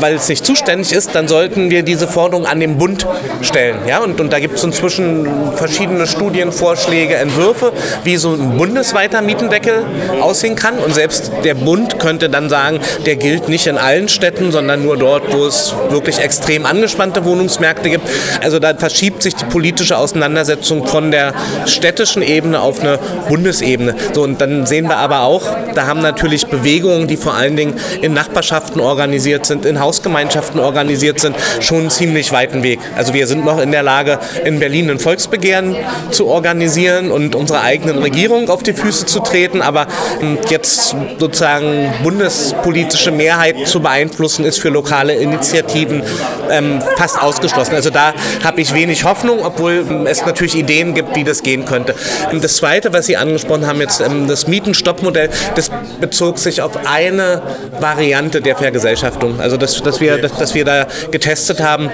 weil 0.00 0.14
es 0.14 0.28
nicht 0.28 0.44
zuständig 0.44 0.92
ist, 0.92 1.14
dann 1.14 1.28
sollten 1.28 1.70
wir 1.70 1.82
diese 1.82 2.08
Forderung 2.08 2.46
an 2.46 2.60
den 2.60 2.78
Bund 2.78 3.06
stellen. 3.42 3.78
Ja? 3.86 4.02
Und, 4.02 4.20
und 4.20 4.32
da 4.32 4.38
gibt 4.38 4.56
es 4.56 4.64
inzwischen 4.64 5.52
verschiedene 5.54 6.06
Studien, 6.06 6.52
Vorschläge, 6.52 7.16
Entwürfe, 7.16 7.72
wie 8.04 8.16
so 8.16 8.32
ein 8.32 8.56
bundesweiter 8.56 9.22
Mietendeckel 9.22 9.84
aussehen 10.20 10.56
kann. 10.56 10.78
Und 10.78 10.94
selbst 10.94 11.30
der 11.44 11.54
Bund 11.54 11.98
könnte 11.98 12.28
dann 12.28 12.48
sagen, 12.48 12.80
der 13.04 13.16
gilt 13.16 13.48
nicht 13.48 13.66
in 13.66 13.78
allen 13.78 14.08
Städten, 14.08 14.52
sondern 14.52 14.82
nur 14.82 14.96
dort, 14.96 15.32
wo 15.32 15.46
es 15.46 15.74
wirklich 15.90 16.18
extrem 16.18 16.55
angespannte 16.64 17.24
Wohnungsmärkte 17.24 17.90
gibt. 17.90 18.08
Also 18.42 18.58
da 18.58 18.74
verschiebt 18.74 19.22
sich 19.22 19.34
die 19.34 19.44
politische 19.44 19.98
Auseinandersetzung 19.98 20.86
von 20.86 21.10
der 21.10 21.34
städtischen 21.66 22.22
Ebene 22.22 22.60
auf 22.60 22.80
eine 22.80 22.98
Bundesebene. 23.28 23.94
So, 24.14 24.22
und 24.22 24.40
dann 24.40 24.66
sehen 24.66 24.88
wir 24.88 24.96
aber 24.96 25.22
auch, 25.22 25.42
da 25.74 25.86
haben 25.86 26.00
natürlich 26.00 26.46
Bewegungen, 26.46 27.06
die 27.06 27.16
vor 27.16 27.34
allen 27.34 27.56
Dingen 27.56 27.74
in 28.00 28.14
Nachbarschaften 28.14 28.80
organisiert 28.80 29.46
sind, 29.46 29.66
in 29.66 29.80
Hausgemeinschaften 29.80 30.60
organisiert 30.60 31.20
sind, 31.20 31.36
schon 31.60 31.80
einen 31.80 31.90
ziemlich 31.90 32.32
weiten 32.32 32.62
Weg. 32.62 32.78
Also 32.96 33.12
wir 33.12 33.26
sind 33.26 33.44
noch 33.44 33.60
in 33.60 33.72
der 33.72 33.82
Lage, 33.82 34.18
in 34.44 34.58
Berlin 34.58 34.90
ein 34.90 34.98
Volksbegehren 34.98 35.76
zu 36.10 36.26
organisieren 36.26 37.10
und 37.10 37.34
unsere 37.34 37.60
eigenen 37.62 37.98
Regierung 37.98 38.48
auf 38.48 38.62
die 38.62 38.72
Füße 38.72 39.06
zu 39.06 39.20
treten, 39.20 39.62
aber 39.62 39.86
hm, 40.20 40.38
jetzt 40.48 40.94
sozusagen 41.18 41.92
bundespolitische 42.02 43.10
Mehrheit 43.10 43.66
zu 43.66 43.80
beeinflussen, 43.80 44.44
ist 44.44 44.58
für 44.58 44.68
lokale 44.68 45.14
Initiativen 45.14 46.02
ähm, 46.50 46.82
fast 46.96 47.20
ausgeschlossen. 47.20 47.74
Also 47.74 47.90
da 47.90 48.14
habe 48.44 48.60
ich 48.60 48.74
wenig 48.74 49.04
Hoffnung, 49.04 49.44
obwohl 49.44 49.84
ähm, 49.88 50.06
es 50.06 50.24
natürlich 50.24 50.56
Ideen 50.56 50.94
gibt, 50.94 51.14
wie 51.16 51.24
das 51.24 51.42
gehen 51.42 51.64
könnte. 51.64 51.94
Und 52.32 52.42
das 52.42 52.56
Zweite, 52.56 52.92
was 52.92 53.06
Sie 53.06 53.16
angesprochen 53.16 53.66
haben, 53.66 53.80
jetzt 53.80 54.00
ähm, 54.00 54.26
das 54.28 54.46
Mietenstoppmodell, 54.46 55.30
das 55.54 55.70
bezog 56.00 56.38
sich 56.38 56.62
auf 56.62 56.72
eine 56.86 57.42
Variante 57.80 58.40
der 58.40 58.56
Vergesellschaftung. 58.56 59.40
Also 59.40 59.56
dass, 59.56 59.82
dass, 59.82 60.00
wir, 60.00 60.18
dass, 60.18 60.36
dass 60.36 60.54
wir 60.54 60.64
da 60.64 60.86
getestet 61.10 61.60
haben, 61.60 61.90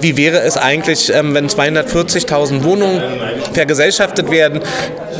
wie 0.00 0.16
wäre 0.16 0.40
es 0.40 0.56
eigentlich, 0.56 1.12
ähm, 1.12 1.34
wenn 1.34 1.48
240.000 1.48 2.64
Wohnungen 2.64 3.02
vergesellschaftet 3.52 4.30
werden 4.30 4.60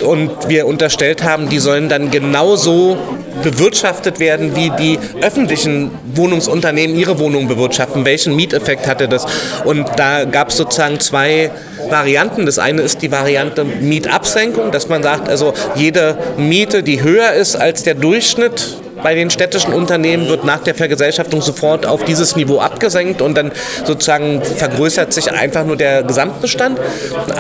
und 0.02 0.48
wir 0.48 0.66
unterstellt 0.66 1.22
haben, 1.22 1.48
die 1.48 1.58
sollen 1.58 1.88
dann 1.88 2.10
genauso 2.10 2.96
bewirtschaftet 3.42 4.18
werden, 4.18 4.56
wie 4.56 4.70
die 4.70 4.98
öffentlichen 5.20 5.90
Wohnungsunternehmen 6.14 6.96
ihre 6.96 7.18
Wohnungen 7.18 7.48
bewirtschaften. 7.48 8.04
Welchen 8.04 8.34
Mieteffekt 8.66 8.86
hatte 8.86 9.08
das? 9.08 9.26
Und 9.64 9.88
da 9.96 10.24
gab 10.24 10.48
es 10.48 10.56
sozusagen 10.56 10.98
zwei 11.00 11.50
Varianten. 11.88 12.46
Das 12.46 12.58
eine 12.58 12.82
ist 12.82 13.02
die 13.02 13.12
Variante 13.12 13.64
Mietabsenkung, 13.64 14.72
dass 14.72 14.88
man 14.88 15.02
sagt, 15.02 15.28
also 15.28 15.54
jede 15.76 16.18
Miete, 16.36 16.82
die 16.82 17.02
höher 17.02 17.32
ist 17.32 17.56
als 17.56 17.84
der 17.84 17.94
Durchschnitt 17.94 18.78
bei 19.02 19.14
den 19.14 19.30
städtischen 19.30 19.72
Unternehmen 19.72 20.28
wird 20.28 20.44
nach 20.44 20.60
der 20.60 20.74
Vergesellschaftung 20.74 21.42
sofort 21.42 21.86
auf 21.86 22.04
dieses 22.04 22.36
Niveau 22.36 22.60
abgesenkt 22.60 23.22
und 23.22 23.36
dann 23.36 23.52
sozusagen 23.84 24.42
vergrößert 24.42 25.12
sich 25.12 25.30
einfach 25.32 25.64
nur 25.64 25.76
der 25.76 26.02
Gesamtbestand 26.02 26.78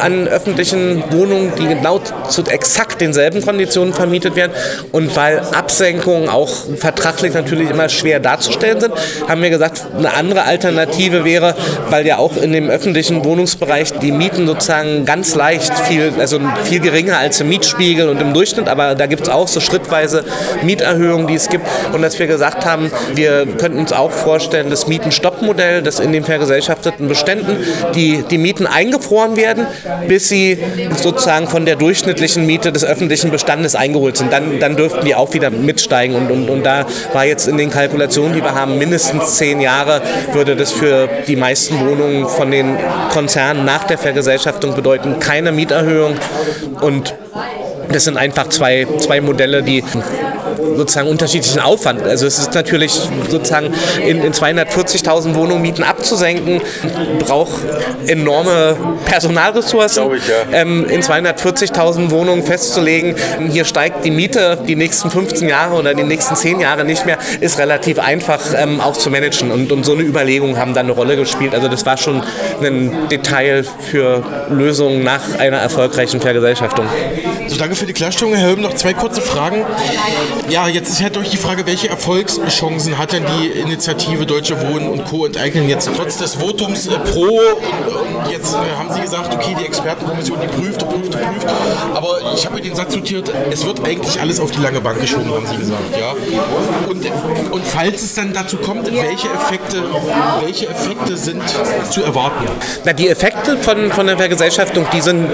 an 0.00 0.28
öffentlichen 0.28 1.02
Wohnungen, 1.10 1.52
die 1.58 1.66
genau 1.66 2.00
zu 2.28 2.44
exakt 2.44 3.00
denselben 3.00 3.42
Konditionen 3.42 3.94
vermietet 3.94 4.36
werden. 4.36 4.52
Und 4.92 5.14
weil 5.16 5.40
Absenkungen 5.40 6.28
auch 6.28 6.50
vertraglich 6.76 7.34
natürlich 7.34 7.70
immer 7.70 7.88
schwer 7.88 8.20
darzustellen 8.20 8.80
sind, 8.80 8.92
haben 9.28 9.42
wir 9.42 9.50
gesagt, 9.50 9.86
eine 9.96 10.14
andere 10.14 10.44
Alternative 10.44 11.24
wäre, 11.24 11.54
weil 11.90 12.06
ja 12.06 12.18
auch 12.18 12.36
in 12.36 12.52
dem 12.52 12.68
öffentlichen 12.68 13.24
Wohnungsbereich 13.24 13.92
die 13.98 14.12
Mieten 14.12 14.46
sozusagen 14.46 15.04
ganz 15.04 15.34
leicht 15.34 15.72
viel, 15.88 16.12
also 16.18 16.40
viel 16.64 16.80
geringer 16.80 17.18
als 17.18 17.40
im 17.40 17.48
Mietspiegel 17.48 18.08
und 18.08 18.20
im 18.20 18.34
Durchschnitt, 18.34 18.68
aber 18.68 18.94
da 18.94 19.06
gibt 19.06 19.22
es 19.22 19.28
auch 19.28 19.48
so 19.48 19.60
schrittweise 19.60 20.24
Mieterhöhungen, 20.62 21.26
die 21.26 21.34
es 21.34 21.45
gibt. 21.48 21.66
Und 21.92 22.02
dass 22.02 22.18
wir 22.18 22.26
gesagt 22.26 22.64
haben, 22.64 22.90
wir 23.14 23.46
könnten 23.58 23.78
uns 23.78 23.92
auch 23.92 24.10
vorstellen, 24.10 24.70
das 24.70 24.86
Mietenstoppmodell, 24.86 25.82
dass 25.82 26.00
in 26.00 26.12
den 26.12 26.24
vergesellschafteten 26.24 27.08
Beständen 27.08 27.56
die, 27.94 28.24
die 28.30 28.38
Mieten 28.38 28.66
eingefroren 28.66 29.36
werden, 29.36 29.66
bis 30.08 30.28
sie 30.28 30.58
sozusagen 30.96 31.48
von 31.48 31.66
der 31.66 31.76
durchschnittlichen 31.76 32.46
Miete 32.46 32.72
des 32.72 32.84
öffentlichen 32.84 33.30
Bestandes 33.30 33.74
eingeholt 33.74 34.16
sind. 34.16 34.32
Dann, 34.32 34.60
dann 34.60 34.76
dürften 34.76 35.04
die 35.04 35.14
auch 35.14 35.32
wieder 35.34 35.50
mitsteigen. 35.50 36.16
Und, 36.16 36.30
und, 36.30 36.50
und 36.50 36.62
da 36.64 36.86
war 37.12 37.24
jetzt 37.24 37.48
in 37.48 37.58
den 37.58 37.70
Kalkulationen, 37.70 38.34
die 38.34 38.42
wir 38.42 38.54
haben, 38.54 38.78
mindestens 38.78 39.36
zehn 39.36 39.60
Jahre 39.60 40.02
würde 40.32 40.56
das 40.56 40.72
für 40.72 41.08
die 41.26 41.36
meisten 41.36 41.80
Wohnungen 41.80 42.28
von 42.28 42.50
den 42.50 42.76
Konzernen 43.12 43.64
nach 43.64 43.84
der 43.84 43.98
Vergesellschaftung 43.98 44.74
bedeuten, 44.74 45.18
keine 45.20 45.52
Mieterhöhung. 45.52 46.14
Und 46.80 47.14
das 47.90 48.04
sind 48.04 48.16
einfach 48.16 48.48
zwei, 48.48 48.86
zwei 48.98 49.20
Modelle, 49.20 49.62
die 49.62 49.82
sozusagen 50.76 51.08
unterschiedlichen 51.08 51.60
Aufwand. 51.60 52.02
Also 52.02 52.26
es 52.26 52.38
ist 52.38 52.54
natürlich 52.54 52.92
sozusagen 53.28 53.72
in, 54.04 54.22
in 54.22 54.32
240.000 54.32 55.34
Wohnungen 55.34 55.62
Mieten 55.62 55.82
abzusenken, 55.82 56.60
braucht 57.20 57.62
enorme 58.06 58.76
Personalressourcen. 59.04 60.14
Ich, 60.14 60.28
ja. 60.28 60.34
ähm, 60.52 60.86
in 60.88 61.02
240.000 61.02 62.10
Wohnungen 62.10 62.42
festzulegen, 62.42 63.16
hier 63.50 63.64
steigt 63.64 64.04
die 64.04 64.10
Miete 64.10 64.58
die 64.66 64.76
nächsten 64.76 65.10
15 65.10 65.48
Jahre 65.48 65.76
oder 65.76 65.94
die 65.94 66.04
nächsten 66.04 66.36
10 66.36 66.60
Jahre 66.60 66.84
nicht 66.84 67.06
mehr, 67.06 67.18
ist 67.40 67.58
relativ 67.58 67.98
einfach 67.98 68.40
ähm, 68.56 68.80
auch 68.80 68.96
zu 68.96 69.10
managen. 69.10 69.50
Und, 69.50 69.72
und 69.72 69.84
so 69.84 69.92
eine 69.92 70.02
Überlegung 70.02 70.58
haben 70.58 70.74
da 70.74 70.80
eine 70.80 70.92
Rolle 70.92 71.16
gespielt. 71.16 71.54
Also 71.54 71.68
das 71.68 71.86
war 71.86 71.96
schon 71.96 72.22
ein 72.62 73.08
Detail 73.10 73.64
für 73.90 74.22
Lösungen 74.50 75.02
nach 75.02 75.38
einer 75.38 75.58
erfolgreichen 75.58 76.20
Vergesellschaftung. 76.20 76.86
So, 77.48 77.56
danke 77.56 77.76
für 77.76 77.85
die 77.86 77.92
Klarstellung, 77.92 78.34
Herr 78.34 78.48
Helm. 78.48 78.60
Noch 78.60 78.74
zwei 78.74 78.94
kurze 78.94 79.20
Fragen. 79.20 79.64
Ja, 80.48 80.68
jetzt 80.68 80.88
ist 80.88 81.02
halt 81.02 81.16
durch 81.16 81.30
die 81.30 81.36
Frage, 81.36 81.66
welche 81.66 81.88
Erfolgschancen 81.88 82.98
hat 82.98 83.12
denn 83.12 83.24
die 83.40 83.48
Initiative 83.48 84.26
Deutsche 84.26 84.60
Wohnen 84.60 84.88
und 84.88 85.04
Co. 85.04 85.26
enteignen 85.26 85.68
jetzt 85.68 85.88
trotz 85.96 86.18
des 86.18 86.34
Votums 86.34 86.86
äh, 86.86 86.98
pro 86.98 87.24
und, 87.24 88.24
und 88.24 88.30
jetzt 88.30 88.54
äh, 88.54 88.58
haben 88.78 88.92
Sie 88.92 89.00
gesagt, 89.00 89.34
okay, 89.34 89.56
die 89.58 89.64
Expertenkommission, 89.64 90.38
die 90.40 90.46
prüft, 90.46 90.86
prüft, 90.86 91.10
prüft. 91.10 91.46
Aber 91.94 92.32
ich 92.34 92.44
habe 92.44 92.56
mir 92.56 92.62
den 92.62 92.74
Satz 92.74 92.94
notiert, 92.94 93.30
es 93.50 93.64
wird 93.64 93.84
eigentlich 93.84 94.20
alles 94.20 94.40
auf 94.40 94.50
die 94.50 94.60
lange 94.60 94.80
Bank 94.80 95.00
geschoben, 95.00 95.32
haben 95.32 95.46
Sie 95.46 95.56
gesagt, 95.56 95.98
ja. 95.98 96.14
Und, 96.88 97.52
und 97.52 97.66
falls 97.66 98.02
es 98.02 98.14
dann 98.14 98.32
dazu 98.32 98.56
kommt, 98.58 98.86
welche 98.86 99.28
Effekte, 99.28 99.82
welche 100.42 100.68
Effekte 100.68 101.16
sind 101.16 101.42
zu 101.90 102.02
erwarten? 102.02 102.46
Na, 102.84 102.92
die 102.92 103.08
Effekte 103.08 103.56
von, 103.58 103.90
von 103.92 104.06
der 104.06 104.16
Vergesellschaftung, 104.16 104.86
die 104.92 105.00
sind 105.00 105.28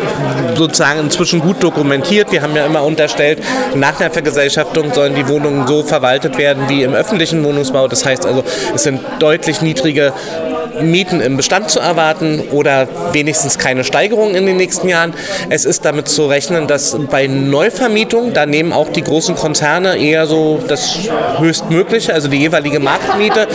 sozusagen 0.57 1.01
inzwischen 1.01 1.41
gut 1.41 1.63
dokumentiert 1.63 2.32
Wir 2.33 2.41
haben 2.41 2.57
ja 2.57 2.65
immer 2.65 2.83
unterstellt, 2.83 3.41
nach 3.75 3.99
der 3.99 4.11
Vergesellschaftung 4.11 4.95
sollen 4.95 5.15
die 5.15 5.29
Wohnungen 5.29 5.67
so 5.67 5.83
verwaltet 5.83 6.39
werden 6.39 6.67
wie 6.69 6.83
im 6.83 6.95
öffentlichen 6.95 7.45
Wohnungsbau. 7.45 7.89
Das 7.89 8.07
heißt 8.07 8.25
also, 8.25 8.43
es 8.75 8.85
sind 8.85 9.01
deutlich 9.19 9.61
niedrige 9.61 10.15
Mieten 10.81 11.21
im 11.21 11.37
Bestand 11.37 11.71
zu 11.71 11.81
erwarten 11.81 12.41
oder 12.51 12.89
wenigstens 13.13 13.59
keine 13.59 13.85
Steigerung 13.85 14.35
in 14.35 14.47
den 14.47 14.57
nächsten 14.57 14.89
Jahren. 14.89 15.15
Es 15.49 15.65
ist 15.65 15.85
damit 15.85 16.09
zu 16.09 16.27
rechnen, 16.27 16.67
dass 16.67 16.97
bei 17.11 17.27
Neuvermietung, 17.27 18.33
da 18.33 18.47
nehmen 18.47 18.73
auch 18.73 18.89
die 18.89 19.03
großen 19.03 19.35
Konzerne 19.35 19.97
eher 19.99 20.27
so 20.27 20.63
das 20.67 20.99
höchstmögliche, 21.39 22.15
also 22.15 22.29
die 22.29 22.39
jeweilige 22.39 22.81
Marktmiete. 22.81 23.49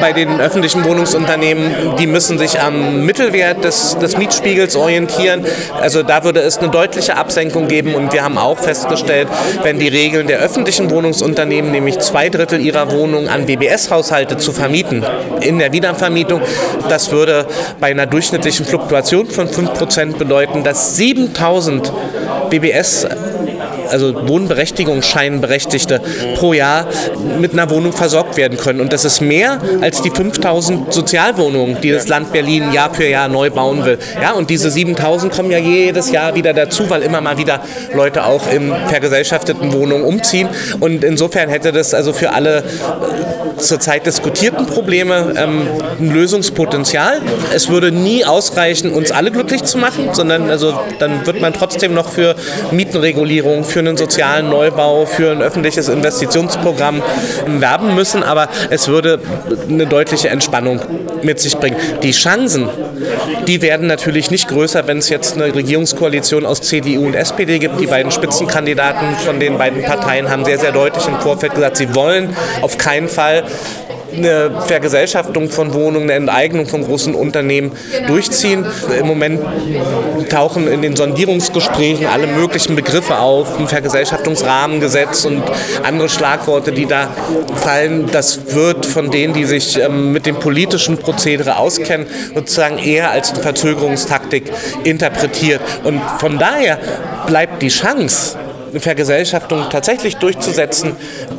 Bei 0.00 0.12
den 0.12 0.40
öffentlichen 0.40 0.84
Wohnungsunternehmen, 0.84 1.96
die 1.98 2.06
müssen 2.06 2.38
sich 2.38 2.60
am 2.60 3.04
Mittelwert 3.04 3.64
des, 3.64 3.98
des 3.98 4.16
Mietspiegels 4.16 4.76
orientieren. 4.76 5.44
Also 5.80 6.02
da 6.02 6.24
würde 6.24 6.40
es 6.40 6.58
eine 6.58 6.68
deutliche 6.68 7.16
Absenkung 7.16 7.68
geben 7.68 7.94
und 7.94 8.12
wir 8.12 8.22
haben 8.22 8.38
auch 8.38 8.58
festgestellt, 8.58 9.28
wenn 9.62 9.78
die 9.78 9.88
Regeln 9.88 10.26
der 10.26 10.38
öffentlichen 10.38 10.90
Wohnungsunternehmen, 10.90 11.70
nämlich 11.70 11.98
zwei 12.00 12.28
Drittel 12.28 12.60
ihrer 12.60 12.90
Wohnungen 12.90 13.28
an 13.28 13.46
BBS-Haushalte 13.46 14.36
zu 14.36 14.52
vermieten, 14.52 15.04
in 15.40 15.58
der 15.58 15.72
Wiedervermietung, 15.72 16.40
das 16.88 17.10
würde 17.10 17.46
bei 17.80 17.90
einer 17.90 18.06
durchschnittlichen 18.06 18.66
Fluktuation 18.66 19.26
von 19.26 19.48
5% 19.48 20.16
bedeuten, 20.16 20.64
dass 20.64 20.96
7000 20.96 21.92
BBS 22.50 23.06
also 23.94 24.28
Wohnberechtigungsscheinberechtigte 24.28 26.00
pro 26.34 26.52
Jahr 26.52 26.88
mit 27.38 27.52
einer 27.52 27.70
Wohnung 27.70 27.92
versorgt 27.92 28.36
werden 28.36 28.58
können. 28.58 28.80
Und 28.80 28.92
das 28.92 29.04
ist 29.04 29.20
mehr 29.20 29.60
als 29.80 30.02
die 30.02 30.10
5000 30.10 30.92
Sozialwohnungen, 30.92 31.80
die 31.80 31.92
das 31.92 32.08
Land 32.08 32.32
Berlin 32.32 32.72
Jahr 32.72 32.92
für 32.92 33.06
Jahr 33.06 33.28
neu 33.28 33.50
bauen 33.50 33.84
will. 33.84 33.98
Ja, 34.20 34.32
und 34.32 34.50
diese 34.50 34.70
7000 34.70 35.32
kommen 35.32 35.52
ja 35.52 35.58
jedes 35.58 36.10
Jahr 36.10 36.34
wieder 36.34 36.52
dazu, 36.52 36.90
weil 36.90 37.02
immer 37.02 37.20
mal 37.20 37.38
wieder 37.38 37.60
Leute 37.94 38.24
auch 38.24 38.50
in 38.50 38.72
vergesellschafteten 38.88 39.72
Wohnungen 39.72 40.04
umziehen. 40.04 40.48
Und 40.80 41.04
insofern 41.04 41.48
hätte 41.48 41.70
das 41.70 41.94
also 41.94 42.12
für 42.12 42.32
alle 42.32 42.58
äh, 42.58 43.60
zurzeit 43.60 44.06
diskutierten 44.06 44.66
Probleme 44.66 45.34
ähm, 45.36 45.68
ein 46.00 46.10
Lösungspotenzial. 46.10 47.20
Es 47.54 47.68
würde 47.68 47.92
nie 47.92 48.24
ausreichen, 48.24 48.92
uns 48.92 49.12
alle 49.12 49.30
glücklich 49.30 49.62
zu 49.62 49.78
machen, 49.78 50.10
sondern 50.12 50.50
also 50.50 50.74
dann 50.98 51.24
wird 51.26 51.40
man 51.40 51.52
trotzdem 51.52 51.94
noch 51.94 52.08
für 52.08 52.34
Mietenregulierung, 52.72 53.64
für 53.64 53.80
einen 53.86 53.96
sozialen 53.96 54.48
Neubau, 54.48 55.06
für 55.06 55.30
ein 55.30 55.42
öffentliches 55.42 55.88
Investitionsprogramm 55.88 57.02
werben 57.46 57.94
müssen, 57.94 58.22
aber 58.22 58.48
es 58.70 58.88
würde 58.88 59.20
eine 59.68 59.86
deutliche 59.86 60.28
Entspannung 60.28 60.80
mit 61.22 61.40
sich 61.40 61.56
bringen. 61.56 61.76
Die 62.02 62.12
Chancen, 62.12 62.68
die 63.46 63.62
werden 63.62 63.86
natürlich 63.86 64.30
nicht 64.30 64.48
größer, 64.48 64.86
wenn 64.86 64.98
es 64.98 65.08
jetzt 65.08 65.34
eine 65.34 65.54
Regierungskoalition 65.54 66.46
aus 66.46 66.62
CDU 66.62 67.06
und 67.06 67.14
SPD 67.14 67.58
gibt. 67.58 67.80
Die 67.80 67.86
beiden 67.86 68.10
Spitzenkandidaten 68.10 69.16
von 69.24 69.40
den 69.40 69.58
beiden 69.58 69.82
Parteien 69.82 70.30
haben 70.30 70.44
sehr, 70.44 70.58
sehr 70.58 70.72
deutlich 70.72 71.06
im 71.06 71.18
Vorfeld 71.20 71.54
gesagt, 71.54 71.76
sie 71.76 71.94
wollen 71.94 72.34
auf 72.62 72.78
keinen 72.78 73.08
Fall 73.08 73.44
eine 74.16 74.62
Vergesellschaftung 74.66 75.50
von 75.50 75.74
Wohnungen, 75.74 76.10
eine 76.10 76.12
Enteignung 76.12 76.66
von 76.66 76.84
großen 76.84 77.14
Unternehmen 77.14 77.72
durchziehen. 78.06 78.64
Im 78.98 79.06
Moment 79.06 79.40
tauchen 80.28 80.68
in 80.68 80.82
den 80.82 80.96
Sondierungsgesprächen 80.96 82.06
alle 82.06 82.26
möglichen 82.26 82.76
Begriffe 82.76 83.18
auf, 83.18 83.58
ein 83.58 83.68
Vergesellschaftungsrahmengesetz 83.68 85.24
und 85.24 85.42
andere 85.82 86.08
Schlagworte, 86.08 86.72
die 86.72 86.86
da 86.86 87.08
fallen. 87.56 88.08
Das 88.10 88.54
wird 88.54 88.86
von 88.86 89.10
denen, 89.10 89.34
die 89.34 89.44
sich 89.44 89.78
ähm, 89.78 90.12
mit 90.12 90.26
dem 90.26 90.36
politischen 90.36 90.98
Prozedere 90.98 91.56
auskennen, 91.56 92.06
sozusagen 92.34 92.78
eher 92.78 93.10
als 93.10 93.32
eine 93.32 93.40
Verzögerungstaktik 93.40 94.50
interpretiert. 94.84 95.60
Und 95.84 96.00
von 96.18 96.38
daher 96.38 96.78
bleibt 97.26 97.62
die 97.62 97.68
Chance, 97.68 98.36
Vergesellschaftung 98.80 99.66
tatsächlich 99.70 100.16
durchzusetzen, 100.16 100.96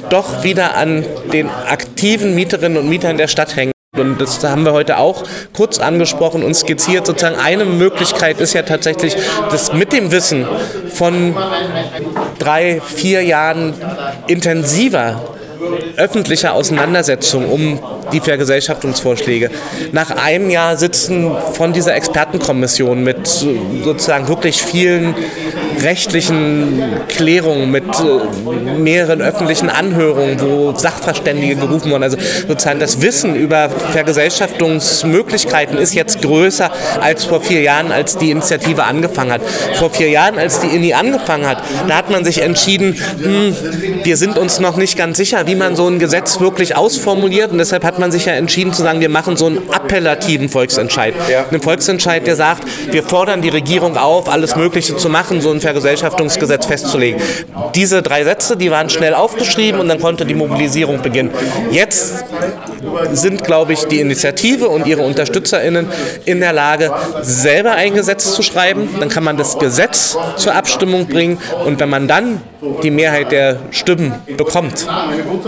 doch 0.10 0.44
wieder 0.44 0.76
an 0.76 1.06
den 1.34 1.50
aktiven 1.50 2.36
Mieterinnen 2.36 2.78
und 2.78 2.90
Mietern 2.90 3.18
der 3.18 3.28
Stadt 3.28 3.56
hängen. 3.56 3.72
Und 3.98 4.20
das 4.20 4.44
haben 4.44 4.66
wir 4.66 4.74
heute 4.74 4.98
auch 4.98 5.24
kurz 5.54 5.80
angesprochen 5.80 6.44
und 6.44 6.54
skizziert. 6.54 7.08
Sozusagen 7.08 7.38
eine 7.38 7.66
Möglichkeit 7.66 8.40
ist 8.42 8.54
ja 8.54 8.64
tatsächlich, 8.64 9.16
dass 9.50 9.72
mit 9.72 9.94
dem 9.94 10.12
Wissen 10.12 10.46
von 10.90 11.36
drei, 12.40 12.82
vier 12.82 13.24
Jahren 13.24 13.74
intensiver 14.28 15.22
öffentlicher 15.98 16.54
Auseinandersetzung 16.54 17.50
um 17.50 17.80
die 18.12 18.20
Vergesellschaftungsvorschläge. 18.20 19.50
Nach 19.92 20.12
einem 20.12 20.50
Jahr 20.50 20.78
sitzen 20.78 21.32
von 21.54 21.74
dieser 21.74 21.96
Expertenkommission 21.96 23.04
mit 23.04 23.26
sozusagen 23.28 24.28
wirklich 24.28 24.62
vielen 24.62 25.16
rechtlichen 25.82 26.84
Klärungen, 27.08 27.72
mit 27.72 27.84
äh, 27.84 28.80
mehreren 28.80 29.22
öffentlichen 29.22 29.70
Anhörungen, 29.70 30.40
wo 30.40 30.74
Sachverständige 30.78 31.56
gerufen 31.56 31.92
wurden. 31.92 32.04
Also 32.04 32.18
sozusagen 32.48 32.80
das 32.80 33.02
Wissen 33.02 33.36
über 33.36 33.70
Vergesellschaftungsmöglichkeiten 33.70 35.78
ist 35.78 35.94
jetzt 35.94 36.22
größer 36.22 36.72
als 37.02 37.26
vor 37.26 37.42
vier 37.42 37.62
Jahren, 37.62 37.92
als 37.92 38.18
die 38.18 38.32
Initiative 38.32 38.84
angefangen 38.84 39.32
hat. 39.32 39.42
Vor 39.76 39.90
vier 39.90 40.10
Jahren, 40.10 40.38
als 40.38 40.60
die 40.60 40.68
INI 40.68 40.94
angefangen 40.94 41.48
hat, 41.48 41.64
da 41.88 41.96
hat 41.96 42.10
man 42.10 42.24
sich 42.24 42.42
entschieden, 42.42 42.96
hm, 43.22 43.56
wir 44.04 44.18
sind 44.18 44.38
uns 44.38 44.60
noch 44.60 44.78
nicht 44.78 44.98
ganz 44.98 45.18
sicher, 45.18 45.48
wie 45.48 45.56
man 45.56 45.76
so 45.76 45.88
ein 45.88 46.00
Gesetz 46.00 46.40
wirklich 46.40 46.76
ausformuliert 46.76 47.52
und 47.52 47.58
deshalb 47.58 47.84
hat 47.84 48.00
man 48.00 48.12
sich 48.12 48.26
ja 48.26 48.34
entschieden 48.34 48.74
zu 48.74 48.82
sagen, 48.82 49.00
wir 49.00 49.10
machen 49.10 49.38
so 49.38 49.48
einen 49.48 49.70
appellativen 49.72 50.50
Volksentscheid. 50.50 51.14
Ja. 51.30 51.46
Einen 51.50 51.62
Volksentscheid, 51.62 52.26
der 52.28 52.36
sagt, 52.36 52.64
wir 52.92 53.04
fordern 53.04 53.42
die 53.42 53.50
Regierung 53.50 53.98
auf, 53.98 54.30
alles 54.30 54.56
Mögliche 54.56 54.98
zu 54.98 55.10
machen, 55.10 55.42
so 55.42 55.52
ein 55.52 55.62
Vergesellschaftungsgesetz 55.66 56.68
festzulegen. 56.68 57.20
Diese 57.74 58.04
drei 58.04 58.24
Sätze, 58.24 58.56
die 58.56 58.70
waren 58.70 58.90
schnell 58.90 59.16
aufgeschrieben 59.16 59.80
und 59.80 59.90
dann 59.90 60.00
konnte 60.00 60.24
die 60.24 60.36
Mobilisierung 60.36 61.02
beginnen. 61.02 61.32
Jetzt 61.72 62.24
sind, 63.14 63.44
glaube 63.44 63.74
ich, 63.74 63.86
die 63.86 64.00
Initiative 64.00 64.70
und 64.70 64.86
ihre 64.86 65.02
UnterstützerInnen 65.02 65.88
in 66.26 66.40
der 66.40 66.54
Lage, 66.54 66.94
selber 67.22 67.72
ein 67.72 67.96
Gesetz 67.96 68.36
zu 68.36 68.44
schreiben. 68.44 68.90
Dann 69.00 69.10
kann 69.10 69.24
man 69.24 69.38
das 69.38 69.58
Gesetz 69.58 70.16
zur 70.38 70.54
Abstimmung 70.54 71.08
bringen 71.08 71.40
und 71.66 71.80
wenn 71.80 71.90
man 71.90 72.08
dann 72.08 72.42
die 72.84 72.92
Mehrheit 72.92 73.32
der 73.32 73.58
Stimmen 73.72 74.14
bekommt, 74.38 74.88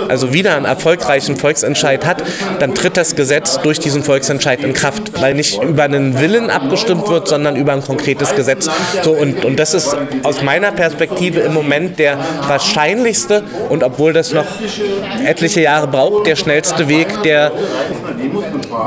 also 0.08 0.34
wieder 0.34 0.56
einen 0.56 0.65
erfolgreichen 0.65 1.36
Volksentscheid 1.36 2.06
hat, 2.06 2.23
dann 2.60 2.75
tritt 2.75 2.97
das 2.97 3.15
Gesetz 3.15 3.60
durch 3.62 3.80
diesen 3.80 4.03
Volksentscheid 4.03 4.63
in 4.63 4.73
Kraft, 4.73 5.21
weil 5.21 5.34
nicht 5.34 5.62
über 5.62 5.84
einen 5.84 6.19
Willen 6.19 6.49
abgestimmt 6.49 7.08
wird, 7.10 7.27
sondern 7.27 7.56
über 7.56 7.73
ein 7.73 7.84
konkretes 7.84 8.36
Gesetz. 8.36 8.69
So, 9.03 9.12
und, 9.12 9.45
und 9.45 9.58
das 9.58 9.73
ist 9.73 9.95
aus 10.23 10.41
meiner 10.41 10.71
Perspektive 10.71 11.39
im 11.41 11.53
Moment 11.53 11.99
der 11.99 12.17
wahrscheinlichste 12.47 13.43
und 13.69 13.84
obwohl 13.84 14.13
das 14.13 14.34
noch 14.34 14.45
etliche 15.25 15.62
Jahre 15.62 15.88
braucht, 15.88 16.27
der 16.27 16.36
schnellste 16.36 16.88
Weg, 16.88 17.08
der 17.23 17.51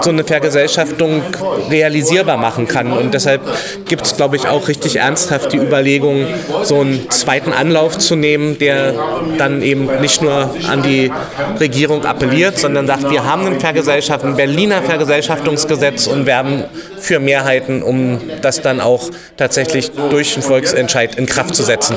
so 0.03 0.11
eine 0.11 0.25
Vergesellschaftung 0.25 1.23
realisierbar 1.71 2.37
machen 2.37 2.67
kann. 2.69 2.93
Und 2.93 3.15
deshalb 3.15 3.43
gibt 3.87 4.03
es, 4.03 4.17
glaube 4.17 4.37
ich, 4.37 4.49
auch 4.49 4.69
richtig 4.69 4.97
ernsthaft 4.97 5.53
die 5.53 5.59
Überlegung, 5.59 6.27
so 6.63 6.81
einen 6.81 7.11
zweiten 7.11 7.53
Anlauf 7.53 7.99
zu 7.99 8.17
nehmen, 8.21 8.59
der 8.59 8.95
dann 9.39 9.63
eben 9.63 9.89
nicht 10.01 10.23
nur 10.23 10.55
an 10.69 10.83
die 10.83 11.11
Regierung 11.59 12.05
appelliert, 12.05 12.59
sondern 12.59 12.87
sagt, 12.87 13.11
wir 13.11 13.25
haben 13.25 13.47
ein 13.47 13.61
Vergesellschaft, 13.61 14.25
Berliner 14.37 14.83
Vergesellschaftungsgesetz 14.83 16.07
und 16.07 16.27
werben 16.27 16.65
für 17.01 17.19
Mehrheiten, 17.19 17.83
um 17.83 18.21
das 18.43 18.63
dann 18.63 18.81
auch 18.81 19.11
tatsächlich 19.37 19.91
durch 20.11 20.35
einen 20.35 20.43
Volksentscheid 20.43 21.15
in 21.17 21.27
Kraft 21.27 21.55
zu 21.55 21.63
setzen. 21.63 21.97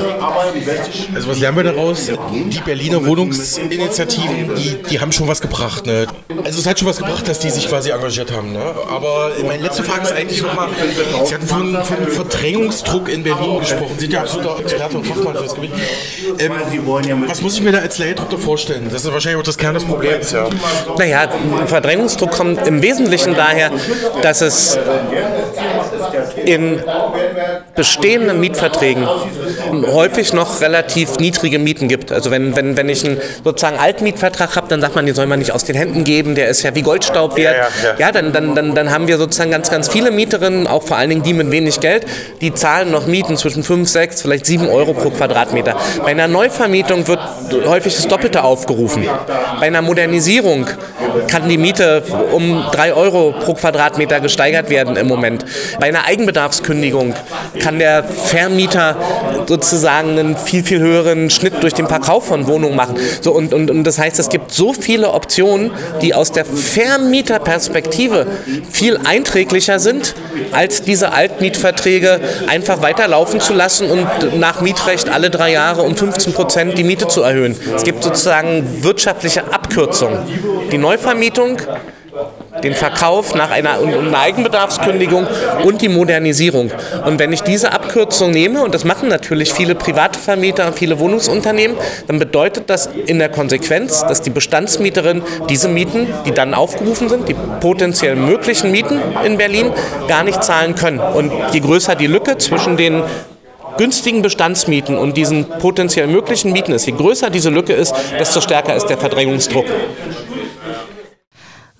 Also 1.14 1.28
was 1.28 1.38
lernen 1.38 1.56
wir 1.56 1.64
daraus? 1.64 2.10
Die 2.32 2.60
Berliner 2.60 3.04
Wohnungsinitiativen, 3.04 4.54
die, 4.56 4.82
die 4.90 5.00
haben 5.00 5.12
schon 5.12 5.28
was 5.28 5.40
gebracht. 5.40 5.86
Ne? 5.86 6.06
Also 6.44 6.60
es 6.60 6.66
hat 6.66 6.78
schon 6.78 6.88
was 6.88 6.98
gebracht, 6.98 7.26
dass 7.28 7.38
die 7.38 7.50
sich 7.50 7.68
quasi 7.68 7.90
engagiert 7.90 8.32
haben. 8.32 8.52
Ne? 8.52 8.60
Aber 8.90 9.30
meine 9.46 9.62
letzte 9.62 9.82
Frage 9.82 10.02
ist 10.02 10.12
eigentlich 10.12 10.42
nochmal, 10.42 10.68
Sie 11.24 11.34
hatten 11.34 11.46
von, 11.46 11.74
von 11.84 12.06
Verdrängungsdruck 12.06 13.08
in 13.08 13.22
Berlin 13.22 13.60
gesprochen. 13.60 13.94
Sie 13.96 14.02
sind 14.02 14.12
ja 14.12 14.20
absoluter 14.22 14.60
Experte 14.60 14.96
und 14.96 15.06
Fachmann 15.06 15.36
für 15.36 15.42
das 15.42 15.54
Gebiet. 15.54 15.72
Ähm, 16.38 17.24
was 17.26 17.40
muss 17.42 17.54
ich 17.54 17.62
mir 17.62 17.72
da 17.72 17.78
als 17.78 17.98
Laie 17.98 18.14
drunter 18.14 18.38
vorstellen? 18.38 18.88
Das 18.92 19.04
ist 19.04 19.12
wahrscheinlich 19.12 19.40
auch 19.40 19.44
das 19.44 19.58
Kern 19.58 19.74
des 19.74 19.84
Problems. 19.84 20.32
Ja. 20.32 20.48
Naja, 20.98 21.28
Verdrängungsdruck 21.66 22.30
kommt 22.30 22.66
im 22.66 22.82
Wesentlichen 22.82 23.34
daher, 23.34 23.70
dass 24.22 24.40
es 24.40 24.78
in 26.44 26.80
bestehenden 27.74 28.40
Mietverträgen 28.40 29.06
häufig 29.92 30.32
noch 30.32 30.60
relativ 30.60 31.18
niedrige 31.18 31.58
Mieten 31.58 31.88
gibt. 31.88 32.12
Also 32.12 32.30
wenn, 32.30 32.56
wenn, 32.56 32.76
wenn 32.76 32.88
ich 32.88 33.04
einen 33.04 33.20
sozusagen 33.42 33.78
Altmietvertrag 33.78 34.56
habe, 34.56 34.68
dann 34.68 34.80
sagt 34.80 34.94
man, 34.94 35.06
den 35.06 35.14
soll 35.14 35.26
man 35.26 35.38
nicht 35.38 35.52
aus 35.52 35.64
den 35.64 35.76
Händen 35.76 36.04
geben, 36.04 36.34
der 36.34 36.48
ist 36.48 36.62
ja 36.62 36.74
wie 36.74 36.82
Goldstaub 36.82 37.36
wert. 37.36 37.56
Ja, 37.56 37.62
ja, 37.62 37.88
ja. 37.90 37.98
ja 37.98 38.12
dann, 38.12 38.32
dann, 38.32 38.54
dann, 38.54 38.74
dann 38.74 38.90
haben 38.90 39.08
wir 39.08 39.18
sozusagen 39.18 39.50
ganz, 39.50 39.70
ganz 39.70 39.88
viele 39.88 40.10
Mieterinnen, 40.10 40.66
auch 40.66 40.82
vor 40.82 40.96
allen 40.96 41.10
Dingen 41.10 41.22
die 41.22 41.32
mit 41.32 41.50
wenig 41.50 41.80
Geld, 41.80 42.06
die 42.40 42.52
zahlen 42.54 42.90
noch 42.90 43.06
Mieten 43.06 43.36
zwischen 43.36 43.62
5, 43.62 43.88
6, 43.88 44.22
vielleicht 44.22 44.46
7 44.46 44.68
Euro 44.68 44.92
pro 44.92 45.10
Quadratmeter. 45.10 45.76
Bei 46.02 46.10
einer 46.10 46.28
Neuvermietung 46.28 47.06
wird 47.08 47.20
häufig 47.66 47.94
das 47.94 48.06
Doppelte 48.06 48.44
aufgerufen. 48.44 49.08
Bei 49.60 49.66
einer 49.66 49.82
Modernisierung 49.82 50.66
kann 51.28 51.48
die 51.48 51.58
Miete 51.58 52.02
um 52.32 52.64
3 52.72 52.94
Euro 52.94 53.34
pro 53.44 53.54
Quadratmeter 53.54 54.20
gesteigert 54.20 54.70
werden 54.70 54.83
im 54.88 55.08
Moment. 55.08 55.44
Bei 55.80 55.86
einer 55.86 56.04
Eigenbedarfskündigung 56.04 57.14
kann 57.60 57.78
der 57.78 58.04
Vermieter 58.04 58.96
sozusagen 59.46 60.10
einen 60.10 60.36
viel, 60.36 60.62
viel 60.62 60.80
höheren 60.80 61.30
Schnitt 61.30 61.62
durch 61.62 61.74
den 61.74 61.88
Verkauf 61.88 62.26
von 62.26 62.46
Wohnungen 62.46 62.76
machen. 62.76 62.96
So, 63.20 63.32
und, 63.32 63.52
und, 63.54 63.70
und 63.70 63.84
das 63.84 63.98
heißt, 63.98 64.18
es 64.18 64.28
gibt 64.28 64.52
so 64.52 64.72
viele 64.72 65.12
Optionen, 65.12 65.70
die 66.02 66.14
aus 66.14 66.32
der 66.32 66.44
Vermieterperspektive 66.44 68.26
viel 68.70 68.98
einträglicher 69.04 69.78
sind, 69.78 70.14
als 70.52 70.82
diese 70.82 71.12
Altmietverträge 71.12 72.20
einfach 72.46 72.82
weiterlaufen 72.82 73.40
zu 73.40 73.54
lassen 73.54 73.90
und 73.90 74.38
nach 74.38 74.60
Mietrecht 74.60 75.08
alle 75.08 75.30
drei 75.30 75.52
Jahre 75.52 75.82
um 75.82 75.96
15 75.96 76.32
Prozent 76.32 76.78
die 76.78 76.84
Miete 76.84 77.08
zu 77.08 77.22
erhöhen. 77.22 77.56
Es 77.74 77.84
gibt 77.84 78.02
sozusagen 78.04 78.82
wirtschaftliche 78.82 79.52
Abkürzungen. 79.52 80.20
Die 80.70 80.78
Neuvermietung 80.78 81.58
den 82.62 82.74
Verkauf 82.74 83.34
nach 83.34 83.50
einer, 83.50 83.78
einer 83.80 84.18
Eigenbedarfskündigung 84.18 85.26
und 85.64 85.82
die 85.82 85.88
Modernisierung. 85.88 86.70
Und 87.04 87.18
wenn 87.18 87.32
ich 87.32 87.42
diese 87.42 87.72
Abkürzung 87.72 88.30
nehme, 88.30 88.62
und 88.62 88.74
das 88.74 88.84
machen 88.84 89.08
natürlich 89.08 89.52
viele 89.52 89.74
Privatvermieter 89.74 90.66
und 90.68 90.78
viele 90.78 90.98
Wohnungsunternehmen, 90.98 91.76
dann 92.06 92.18
bedeutet 92.18 92.70
das 92.70 92.88
in 93.06 93.18
der 93.18 93.28
Konsequenz, 93.28 94.04
dass 94.06 94.22
die 94.22 94.30
Bestandsmieterin 94.30 95.22
diese 95.48 95.68
Mieten, 95.68 96.06
die 96.26 96.32
dann 96.32 96.54
aufgerufen 96.54 97.08
sind, 97.08 97.28
die 97.28 97.36
potenziell 97.60 98.16
möglichen 98.16 98.70
Mieten 98.70 99.00
in 99.24 99.36
Berlin, 99.36 99.72
gar 100.08 100.24
nicht 100.24 100.42
zahlen 100.44 100.74
können. 100.74 101.00
Und 101.00 101.32
je 101.52 101.60
größer 101.60 101.94
die 101.94 102.06
Lücke 102.06 102.38
zwischen 102.38 102.76
den 102.76 103.02
günstigen 103.76 104.22
Bestandsmieten 104.22 104.96
und 104.96 105.16
diesen 105.16 105.48
potenziell 105.48 106.06
möglichen 106.06 106.52
Mieten 106.52 106.72
ist, 106.72 106.86
je 106.86 106.92
größer 106.92 107.30
diese 107.30 107.50
Lücke 107.50 107.72
ist, 107.72 107.94
desto 108.18 108.40
stärker 108.40 108.76
ist 108.76 108.86
der 108.86 108.98
Verdrängungsdruck 108.98 109.66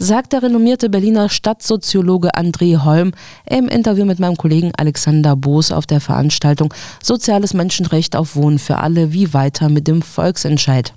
sagt 0.04 0.34
der 0.34 0.42
renommierte 0.42 0.90
Berliner 0.90 1.30
Stadtsoziologe 1.30 2.34
André 2.34 2.84
Holm 2.84 3.12
im 3.48 3.68
Interview 3.68 4.04
mit 4.04 4.18
meinem 4.18 4.36
Kollegen 4.36 4.70
Alexander 4.76 5.34
Boos 5.34 5.72
auf 5.72 5.86
der 5.86 6.00
Veranstaltung 6.00 6.74
Soziales 7.02 7.54
Menschenrecht 7.54 8.14
auf 8.14 8.36
Wohnen 8.36 8.58
für 8.58 8.76
alle, 8.76 9.14
wie 9.14 9.32
weiter 9.32 9.70
mit 9.70 9.88
dem 9.88 10.02
Volksentscheid. 10.02 10.92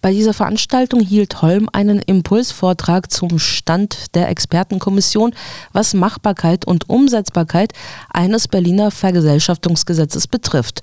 Bei 0.00 0.12
dieser 0.12 0.32
Veranstaltung 0.32 1.00
hielt 1.00 1.42
Holm 1.42 1.68
einen 1.72 1.98
Impulsvortrag 1.98 3.10
zum 3.10 3.40
Stand 3.40 4.14
der 4.14 4.28
Expertenkommission, 4.28 5.34
was 5.72 5.92
Machbarkeit 5.92 6.64
und 6.64 6.88
Umsetzbarkeit 6.88 7.72
eines 8.08 8.46
Berliner 8.46 8.92
Vergesellschaftungsgesetzes 8.92 10.28
betrifft. 10.28 10.82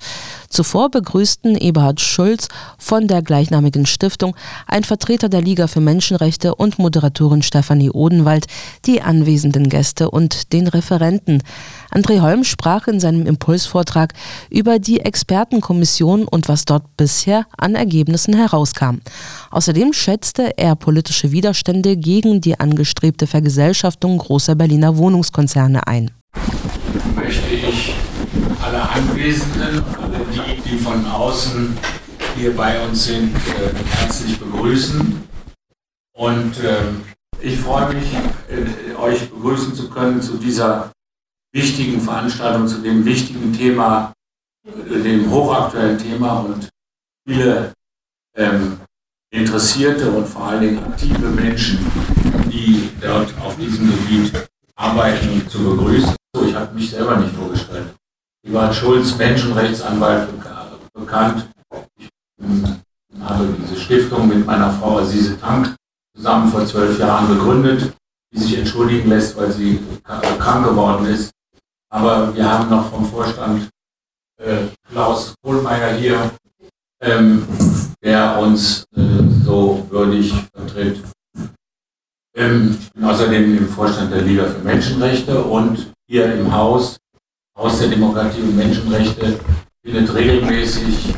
Zuvor 0.50 0.90
begrüßten 0.90 1.56
Eberhard 1.56 2.02
Schulz 2.02 2.48
von 2.76 3.08
der 3.08 3.22
gleichnamigen 3.22 3.86
Stiftung, 3.86 4.36
ein 4.66 4.84
Vertreter 4.84 5.30
der 5.30 5.40
Liga 5.40 5.66
für 5.66 5.80
Menschenrechte 5.80 6.54
und 6.54 6.78
Moderatorin 6.78 7.42
Stefanie 7.42 7.90
Odenwald 7.90 8.46
die 8.84 9.00
anwesenden 9.00 9.70
Gäste 9.70 10.10
und 10.10 10.52
den 10.52 10.68
Referenten. 10.68 11.42
André 11.90 12.20
Holm 12.20 12.44
sprach 12.44 12.86
in 12.86 13.00
seinem 13.00 13.26
Impulsvortrag 13.26 14.12
über 14.50 14.78
die 14.78 15.00
Expertenkommission 15.00 16.28
und 16.28 16.48
was 16.48 16.66
dort 16.66 16.96
bisher 16.98 17.46
an 17.56 17.74
Ergebnissen 17.74 18.34
herauskam. 18.34 19.00
Außerdem 19.50 19.92
schätzte 19.92 20.56
er 20.58 20.76
politische 20.76 21.32
Widerstände 21.32 21.96
gegen 21.96 22.40
die 22.40 22.58
angestrebte 22.58 23.26
Vergesellschaftung 23.26 24.18
großer 24.18 24.54
Berliner 24.54 24.96
Wohnungskonzerne 24.96 25.86
ein. 25.86 26.10
Möchte 27.14 27.54
ich 27.54 27.94
alle 28.62 28.88
Anwesenden, 28.88 29.84
alle 30.02 30.20
die, 30.32 30.68
die 30.68 30.78
von 30.78 31.06
außen 31.06 31.76
hier 32.36 32.56
bei 32.56 32.84
uns 32.84 33.06
sind, 33.06 33.34
äh, 33.34 34.00
herzlich 34.00 34.38
begrüßen. 34.38 35.22
Und 36.14 36.58
äh, 36.62 36.76
ich 37.40 37.58
freue 37.58 37.94
mich, 37.94 38.12
äh, 38.48 38.94
euch 38.94 39.30
begrüßen 39.30 39.74
zu 39.74 39.88
können 39.88 40.20
zu 40.20 40.36
dieser 40.36 40.92
wichtigen 41.52 42.00
Veranstaltung, 42.00 42.66
zu 42.66 42.78
dem 42.78 43.04
wichtigen 43.04 43.52
Thema, 43.52 44.12
dem 44.66 45.30
hochaktuellen 45.30 45.98
Thema 45.98 46.40
und 46.40 46.68
viele 47.26 47.72
ähm, 48.36 48.80
interessierte 49.30 50.10
und 50.10 50.26
vor 50.26 50.46
allen 50.46 50.60
Dingen 50.60 50.84
aktive 50.84 51.28
Menschen, 51.28 51.78
die 52.50 52.90
dort 53.00 53.32
auf 53.40 53.56
diesem 53.56 53.90
Gebiet 53.90 54.32
arbeiten, 54.76 55.48
zu 55.48 55.58
begrüßen. 55.58 56.14
Ich 56.46 56.54
habe 56.54 56.74
mich 56.74 56.90
selber 56.90 57.16
nicht 57.16 57.34
vorgestellt. 57.34 57.94
Ivan 58.46 58.72
Schulz, 58.72 59.16
Menschenrechtsanwalt, 59.16 60.28
bekannt. 60.92 61.48
Ich 61.98 62.08
habe 63.20 63.54
diese 63.58 63.80
Stiftung 63.80 64.28
mit 64.28 64.46
meiner 64.46 64.72
Frau 64.72 64.98
Asise 64.98 65.38
Tank 65.40 65.74
zusammen 66.14 66.50
vor 66.50 66.64
zwölf 66.66 66.98
Jahren 66.98 67.28
gegründet, 67.28 67.92
die 68.32 68.38
sich 68.38 68.58
entschuldigen 68.58 69.08
lässt, 69.08 69.36
weil 69.36 69.50
sie 69.50 69.80
krank 70.04 70.66
geworden 70.66 71.06
ist. 71.06 71.30
Aber 71.90 72.34
wir 72.34 72.50
haben 72.50 72.70
noch 72.70 72.90
vom 72.90 73.04
Vorstand 73.06 73.68
äh, 74.38 74.66
Klaus 74.90 75.34
Kohlmeier 75.42 75.96
hier, 75.96 76.30
ähm, 77.00 77.46
der 78.02 78.38
uns 78.38 78.84
äh, 78.96 79.00
so 79.44 79.86
würdig 79.90 80.32
vertritt. 80.54 81.02
Ähm, 82.36 82.76
ich 82.80 82.92
bin 82.92 83.04
außerdem 83.04 83.56
im 83.58 83.68
Vorstand 83.68 84.12
der 84.12 84.22
Liga 84.22 84.44
für 84.44 84.60
Menschenrechte 84.60 85.42
und 85.42 85.92
hier 86.06 86.34
im 86.34 86.52
Haus, 86.52 86.98
Haus 87.56 87.78
der 87.78 87.88
Demokratie 87.88 88.42
und 88.42 88.56
Menschenrechte, 88.56 89.40
findet 89.82 90.14
regelmäßig 90.14 91.14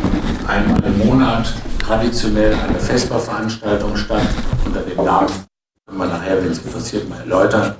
einmal 0.47 0.83
im 0.85 0.99
Monat 0.99 1.53
traditionell 1.79 2.55
eine 2.55 2.79
Vesperveranstaltung 2.79 3.97
statt 3.97 4.29
unter 4.64 4.81
dem 4.81 5.05
Namen, 5.05 5.29
können 5.87 5.99
wir 5.99 6.07
nachher, 6.07 6.43
wenn 6.43 6.53
es 6.53 6.59
interessiert, 6.59 7.09
mal 7.09 7.20
erläutern, 7.20 7.76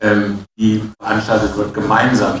ähm, 0.00 0.44
die 0.56 0.82
veranstaltet 1.00 1.56
wird 1.56 1.74
gemeinsam 1.74 2.40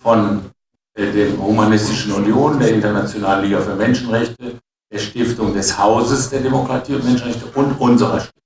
von 0.00 0.50
der 0.96 1.36
Humanistischen 1.36 2.12
Union, 2.12 2.58
der 2.58 2.72
Internationalen 2.72 3.44
Liga 3.44 3.60
für 3.60 3.74
Menschenrechte, 3.74 4.60
der 4.94 5.00
Stiftung 5.00 5.52
des 5.52 5.76
Hauses 5.76 6.30
der 6.30 6.40
Demokratie 6.40 6.94
und 6.94 7.04
Menschenrechte 7.04 7.46
und 7.46 7.80
unserer 7.80 8.20
Stiftung. 8.20 8.42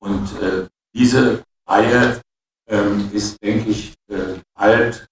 Und 0.00 0.42
äh, 0.42 0.66
diese 0.94 1.42
Reihe 1.66 2.20
ähm, 2.68 3.10
ist, 3.10 3.42
denke 3.42 3.70
ich, 3.70 3.94
äh, 4.10 4.34
alt 4.54 5.06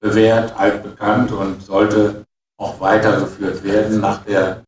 bewährt, 0.00 0.56
alt 0.56 0.82
bekannt 0.82 1.30
und 1.30 1.62
sollte 1.62 2.24
auch 2.58 2.80
weitergeführt 2.80 3.62
werden 3.64 4.00
nach 4.00 4.24
der 4.24 4.64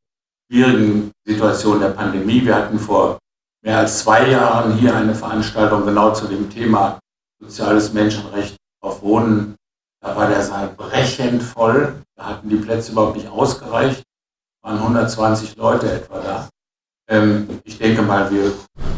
schwierigen 0.47 1.11
Situation 1.25 1.81
der 1.81 1.89
Pandemie. 1.89 2.45
Wir 2.45 2.57
hatten 2.57 2.79
vor 2.79 3.19
mehr 3.65 3.79
als 3.79 4.01
zwei 4.01 4.29
Jahren 4.29 4.75
hier 4.75 4.95
eine 4.95 5.15
Veranstaltung 5.15 5.87
genau 5.87 6.13
zu 6.13 6.27
dem 6.27 6.51
Thema 6.51 6.99
soziales 7.41 7.95
Menschenrecht 7.95 8.57
auf 8.83 9.01
Wohnen. 9.01 9.57
Da 10.03 10.15
war 10.15 10.29
der 10.29 10.43
Saal 10.43 10.69
brechend 10.77 11.43
voll. 11.43 12.03
Da 12.15 12.27
hatten 12.27 12.51
die 12.51 12.57
Plätze 12.57 12.93
überhaupt 12.93 13.17
nicht 13.17 13.29
ausgereicht. 13.29 14.05
Waren 14.69 14.81
120 14.81 15.57
Leute 15.57 15.91
etwa 15.91 16.21
da. 16.21 16.49
Ähm, 17.09 17.61
ich 17.65 17.79
denke 17.79 18.03
mal, 18.03 18.31
wir 18.31 18.53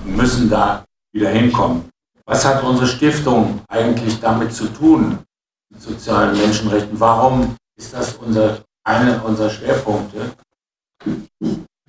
müssen 0.05 0.51
da 0.51 0.85
wieder 1.12 1.29
hinkommen. 1.29 1.89
Was 2.27 2.45
hat 2.45 2.64
unsere 2.64 2.89
Stiftung 2.89 3.61
eigentlich 3.68 4.18
damit 4.18 4.53
zu 4.53 4.66
tun, 4.66 5.21
mit 5.71 5.81
sozialen 5.81 6.37
Menschenrechten? 6.37 6.99
Warum 6.99 7.55
ist 7.79 7.95
das 7.95 8.16
unser, 8.16 8.64
einer 8.85 9.25
unserer 9.25 9.49
Schwerpunkte? 9.49 10.35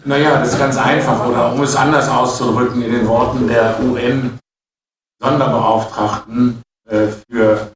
Naja, 0.05 0.38
das 0.38 0.53
ist 0.53 0.59
ganz 0.59 0.77
einfach. 0.77 1.27
Oder 1.27 1.53
um 1.53 1.63
es 1.63 1.75
anders 1.75 2.07
auszudrücken, 2.07 2.84
in 2.84 2.91
den 2.91 3.07
Worten 3.07 3.47
der 3.47 3.79
UN-Sonderbeauftragten 3.79 6.61
äh, 6.88 7.07
für 7.07 7.71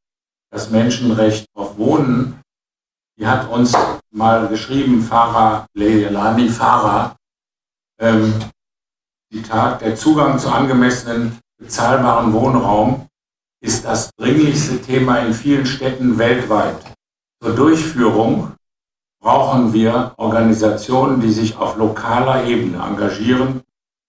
das 0.51 0.69
Menschenrecht 0.69 1.47
auf 1.55 1.79
Wohnen, 1.79 2.39
die 3.17 3.25
hat 3.25 3.49
uns 3.49 3.75
mal 4.15 4.47
geschrieben, 4.47 5.01
Farah 5.01 5.67
Leilani 5.73 6.49
Farah, 6.49 7.15
ähm, 7.99 8.33
Zitat, 9.31 9.81
der 9.81 9.95
Zugang 9.95 10.39
zu 10.39 10.49
angemessenen, 10.49 11.39
bezahlbaren 11.57 12.31
Wohnraum 12.31 13.07
ist 13.61 13.83
das 13.83 14.09
dringlichste 14.17 14.81
Thema 14.81 15.17
in 15.19 15.33
vielen 15.33 15.65
Städten 15.65 16.17
weltweit. 16.17 16.77
Zur 17.41 17.55
Durchführung 17.55 18.53
brauchen 19.21 19.73
wir 19.73 20.13
Organisationen, 20.17 21.19
die 21.19 21.31
sich 21.31 21.57
auf 21.57 21.75
lokaler 21.75 22.45
Ebene 22.45 22.81
engagieren 22.83 23.61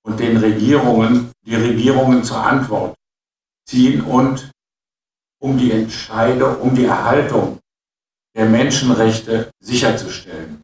und 0.05 0.21
den 0.21 0.37
Regierungen, 0.37 1.33
die 1.45 1.57
Regierungen 1.57 2.23
zur 2.23 2.39
Antwort 2.39 2.95
ziehen 3.69 4.03
und 4.03 4.51
um 5.41 5.59
die 5.59 5.73
Entscheidung, 5.73 6.61
um 6.61 6.75
die 6.75 6.85
Erhaltung 6.85 7.59
der 8.37 8.47
Menschenrechte 8.47 9.51
sicherzustellen. 9.61 10.61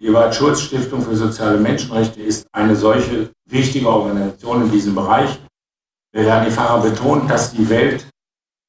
Die 0.00 0.06
Ewald 0.06 0.34
Schulz 0.34 0.60
Stiftung 0.60 1.02
für 1.02 1.16
soziale 1.16 1.58
Menschenrechte 1.58 2.22
ist 2.22 2.46
eine 2.52 2.76
solche 2.76 3.30
wichtige 3.50 3.88
Organisation 3.88 4.62
in 4.62 4.70
diesem 4.70 4.94
Bereich. 4.94 5.40
Melanie 6.14 6.50
Pfarrer 6.50 6.80
betont, 6.80 7.28
dass 7.28 7.52
die 7.52 7.68
Welt 7.68 8.06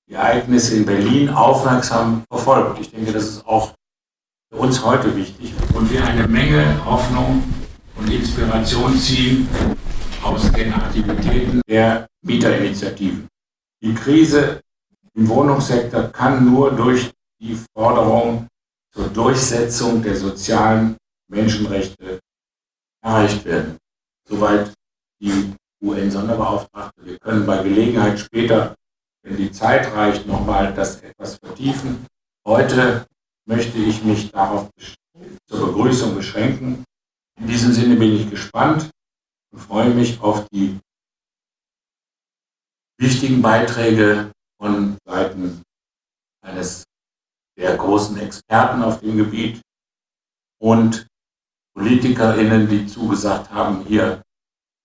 die 0.10 0.16
Ereignisse 0.16 0.76
in 0.78 0.86
Berlin 0.86 1.30
aufmerksam 1.30 2.24
verfolgt. 2.28 2.80
Ich 2.80 2.90
denke, 2.90 3.12
das 3.12 3.26
ist 3.26 3.46
auch 3.46 3.74
für 4.52 4.58
uns 4.58 4.84
heute 4.84 5.16
wichtig 5.16 5.54
und 5.76 5.92
wir 5.92 6.04
eine 6.04 6.28
Menge 6.28 6.84
Hoffnung 6.84 7.44
und 7.96 8.12
Inspiration 8.12 8.98
ziehen 8.98 9.48
aus 10.24 10.52
den 10.52 10.74
Aktivitäten 10.74 11.62
der 11.68 12.08
Mieterinitiativen. 12.26 13.28
Die 13.84 13.94
Krise 13.94 14.62
im 15.14 15.30
Wohnungssektor 15.30 16.04
kann 16.12 16.44
nur 16.44 16.72
durch 16.72 17.12
die 17.42 17.58
Forderung 17.74 18.48
zur 18.94 19.10
Durchsetzung 19.10 20.02
der 20.04 20.16
sozialen 20.16 20.98
Menschenrechte 21.30 22.20
erreicht 23.02 23.46
werden. 23.46 23.78
Soweit 24.28 24.74
die 25.22 25.54
UN-Sonderbeauftragte. 25.82 27.06
Wir 27.06 27.20
können 27.20 27.46
bei 27.46 27.64
Gelegenheit 27.64 28.20
später, 28.20 28.76
wenn 29.24 29.38
die 29.38 29.52
Zeit 29.52 29.92
reicht, 29.94 30.26
nochmal 30.28 30.74
das 30.74 31.02
etwas 31.02 31.38
vertiefen. 31.38 32.06
Heute 32.46 33.08
möchte 33.46 33.78
ich 33.78 34.04
mich 34.04 34.32
darauf 34.32 34.70
zur 35.48 35.68
Begrüßung 35.68 36.16
beschränken. 36.16 36.84
In 37.40 37.48
diesem 37.48 37.72
Sinne 37.72 37.96
bin 37.96 38.16
ich 38.16 38.30
gespannt 38.30 38.90
und 39.52 39.60
freue 39.60 39.94
mich 39.94 40.22
auf 40.22 40.48
die 40.50 40.80
wichtigen 42.98 43.42
Beiträge 43.42 44.32
von 44.60 44.98
Seiten 45.06 45.64
eines 46.42 46.84
der 47.60 47.76
großen 47.76 48.18
Experten 48.18 48.82
auf 48.82 49.02
dem 49.02 49.18
Gebiet 49.18 49.62
und 50.62 51.06
PolitikerInnen, 51.76 52.70
die 52.70 52.88
zugesagt 52.88 53.52
haben, 53.52 53.86
hier 53.86 54.22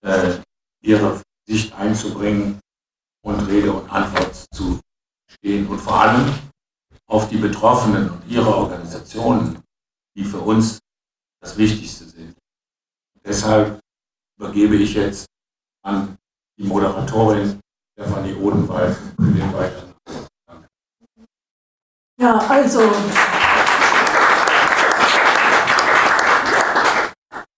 äh, 0.04 0.38
ihre 0.82 1.22
Sicht 1.46 1.72
einzubringen 1.74 2.60
und 3.24 3.40
Rede 3.46 3.72
und 3.72 3.88
Antwort 3.88 4.34
zu 4.52 4.80
stehen 5.30 5.68
und 5.68 5.78
vor 5.78 6.00
allem 6.00 6.34
auf 7.06 7.28
die 7.28 7.36
Betroffenen 7.36 8.10
und 8.10 8.28
ihre 8.28 8.54
Organisationen, 8.54 9.62
die 10.16 10.24
für 10.24 10.40
uns 10.40 10.80
das 11.40 11.56
Wichtigste 11.56 12.04
sind. 12.04 12.36
Deshalb 13.24 13.78
übergebe 14.36 14.76
ich 14.76 14.94
jetzt 14.94 15.26
an 15.84 16.16
die 16.58 16.64
Moderatorin 16.64 17.60
Stefanie 17.92 18.34
Odenwald 18.34 18.96
für 19.16 19.30
den 19.30 19.52
weiteren. 19.52 19.83
Ja, 22.20 22.40
also 22.48 22.78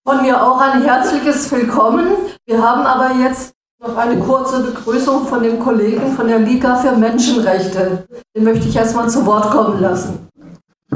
von 0.09 0.23
mir 0.23 0.43
auch 0.43 0.59
ein 0.59 0.83
herzliches 0.83 1.53
Willkommen. 1.53 2.07
Wir 2.47 2.63
haben 2.63 2.87
aber 2.87 3.15
jetzt 3.17 3.53
noch 3.83 3.95
eine 3.99 4.19
kurze 4.19 4.63
Begrüßung 4.63 5.27
von 5.27 5.43
dem 5.43 5.61
Kollegen 5.61 6.11
von 6.13 6.27
der 6.27 6.39
Liga 6.39 6.75
für 6.77 6.93
Menschenrechte. 6.93 8.07
Den 8.35 8.45
möchte 8.45 8.67
ich 8.67 8.75
erstmal 8.75 9.11
zu 9.11 9.27
Wort 9.27 9.51
kommen 9.51 9.79
lassen. 9.79 10.27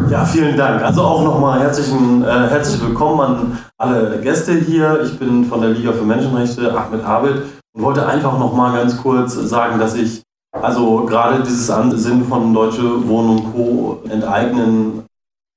Ja, 0.09 0.25
vielen 0.25 0.57
Dank. 0.57 0.83
Also 0.83 1.03
auch 1.03 1.23
nochmal 1.23 1.61
herzlichen, 1.61 2.25
äh, 2.25 2.49
herzlich 2.49 2.81
willkommen 2.81 3.21
an 3.21 3.59
alle 3.77 4.21
Gäste 4.23 4.55
hier. 4.55 5.03
Ich 5.03 5.19
bin 5.19 5.45
von 5.45 5.61
der 5.61 5.71
Liga 5.71 5.93
für 5.93 6.05
Menschenrechte, 6.05 6.73
Ahmed 6.75 7.05
Abed, 7.05 7.43
und 7.75 7.83
wollte 7.83 8.07
einfach 8.07 8.39
nochmal 8.39 8.73
ganz 8.73 8.97
kurz 8.97 9.35
sagen, 9.35 9.79
dass 9.79 9.95
ich 9.95 10.23
also 10.53 11.07
gerade 11.07 11.43
dieses 11.43 11.71
Ansinnen 11.71 12.27
von 12.27 12.53
Deutsche 12.53 13.09
Wohnen 13.09 13.51
Co. 13.53 14.03
enteignen 14.09 15.05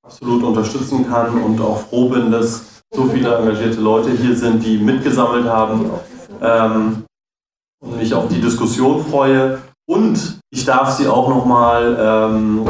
absolut 0.05 0.43
unterstützen 0.43 1.09
kann 1.09 1.43
und 1.43 1.59
auch 1.61 1.79
froh 1.79 2.09
bin, 2.09 2.31
dass 2.31 2.83
so 2.93 3.05
viele 3.05 3.35
engagierte 3.35 3.81
Leute 3.81 4.11
hier 4.11 4.35
sind, 4.35 4.63
die 4.63 4.77
mitgesammelt 4.77 5.47
haben 5.47 5.89
ähm, 6.41 7.05
und 7.83 7.97
mich 7.97 8.13
auf 8.13 8.27
die 8.27 8.39
Diskussion 8.39 9.03
freue. 9.03 9.57
Und 9.89 10.39
ich 10.51 10.65
darf 10.65 10.91
Sie 10.91 11.07
auch 11.07 11.27
nochmal 11.27 11.97
ähm, 11.99 12.63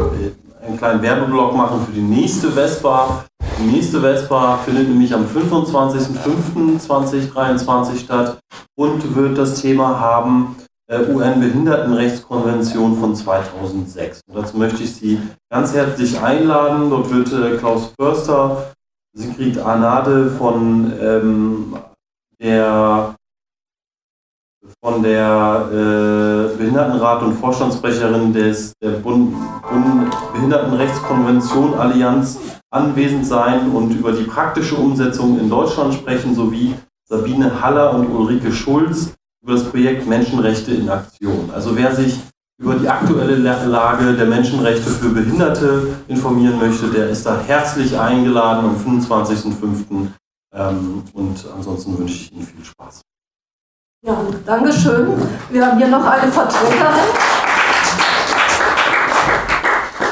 einen 0.66 0.78
kleinen 0.78 1.02
Werbeblock 1.02 1.54
machen 1.56 1.86
für 1.86 1.92
die 1.92 2.02
nächste 2.02 2.50
Vespa. 2.52 3.26
Die 3.60 3.66
nächste 3.66 4.00
Vespa 4.02 4.60
findet 4.66 4.88
nämlich 4.88 5.14
am 5.14 5.26
25.05.2023 5.26 8.00
statt 8.00 8.40
und 8.76 9.16
wird 9.16 9.38
das 9.38 9.62
Thema 9.62 10.00
haben 10.00 10.56
UN-Behindertenrechtskonvention 10.90 13.00
von 13.00 13.16
2006. 13.16 14.20
Und 14.28 14.36
dazu 14.36 14.58
möchte 14.58 14.84
ich 14.84 14.94
Sie 14.94 15.18
ganz 15.50 15.74
herzlich 15.74 16.20
einladen. 16.20 16.90
Dort 16.90 17.10
wird 17.14 17.32
äh, 17.32 17.56
Klaus 17.58 17.94
Förster 18.00 18.74
Sigrid 19.16 19.60
Arnade 19.60 20.32
von 20.32 20.92
ähm, 21.00 21.78
der 22.42 23.16
von 24.82 25.04
der 25.04 25.70
äh, 25.72 26.58
Behindertenrat 26.58 27.22
und 27.22 27.36
Vorstandssprecherin 27.36 28.34
des 28.34 28.74
der 28.82 28.92
Bund, 28.92 29.36
Bund 29.70 30.16
Behindertenrechtskonvention 30.34 31.74
Allianz 31.74 32.40
anwesend 32.72 33.28
sein 33.28 33.72
und 33.72 33.92
über 33.92 34.14
die 34.14 34.24
praktische 34.24 34.76
Umsetzung 34.76 35.40
in 35.40 35.50
Deutschland 35.50 35.94
sprechen, 35.94 36.34
sowie 36.34 36.74
Sabine 37.08 37.62
Haller 37.62 37.94
und 37.94 38.08
Ulrike 38.08 38.52
Schulz 38.52 39.14
über 39.44 39.54
das 39.54 39.66
Projekt 39.66 40.08
Menschenrechte 40.08 40.72
in 40.74 40.90
Aktion. 40.90 41.52
Also 41.54 41.76
wer 41.76 41.94
sich 41.94 42.20
über 42.58 42.76
die 42.76 42.88
aktuelle 42.88 43.36
Lage 43.36 44.14
der 44.14 44.26
Menschenrechte 44.26 44.90
für 44.90 45.10
Behinderte 45.10 45.96
informieren 46.08 46.60
möchte, 46.60 46.88
der 46.88 47.10
ist 47.10 47.26
da 47.26 47.40
herzlich 47.42 47.98
eingeladen 48.00 48.66
am 48.66 48.78
25.05. 48.78 50.08
Ähm, 50.56 51.04
und 51.14 51.46
ansonsten 51.56 51.98
wünsche 51.98 52.14
ich 52.14 52.32
Ihnen 52.32 52.46
viel 52.46 52.64
Spaß. 52.64 53.02
Ja, 54.06 54.18
danke 54.46 54.72
schön. 54.72 55.14
Wir 55.50 55.66
haben 55.66 55.78
hier 55.78 55.88
noch 55.88 56.06
eine 56.06 56.32
Vertreterin 56.32 57.10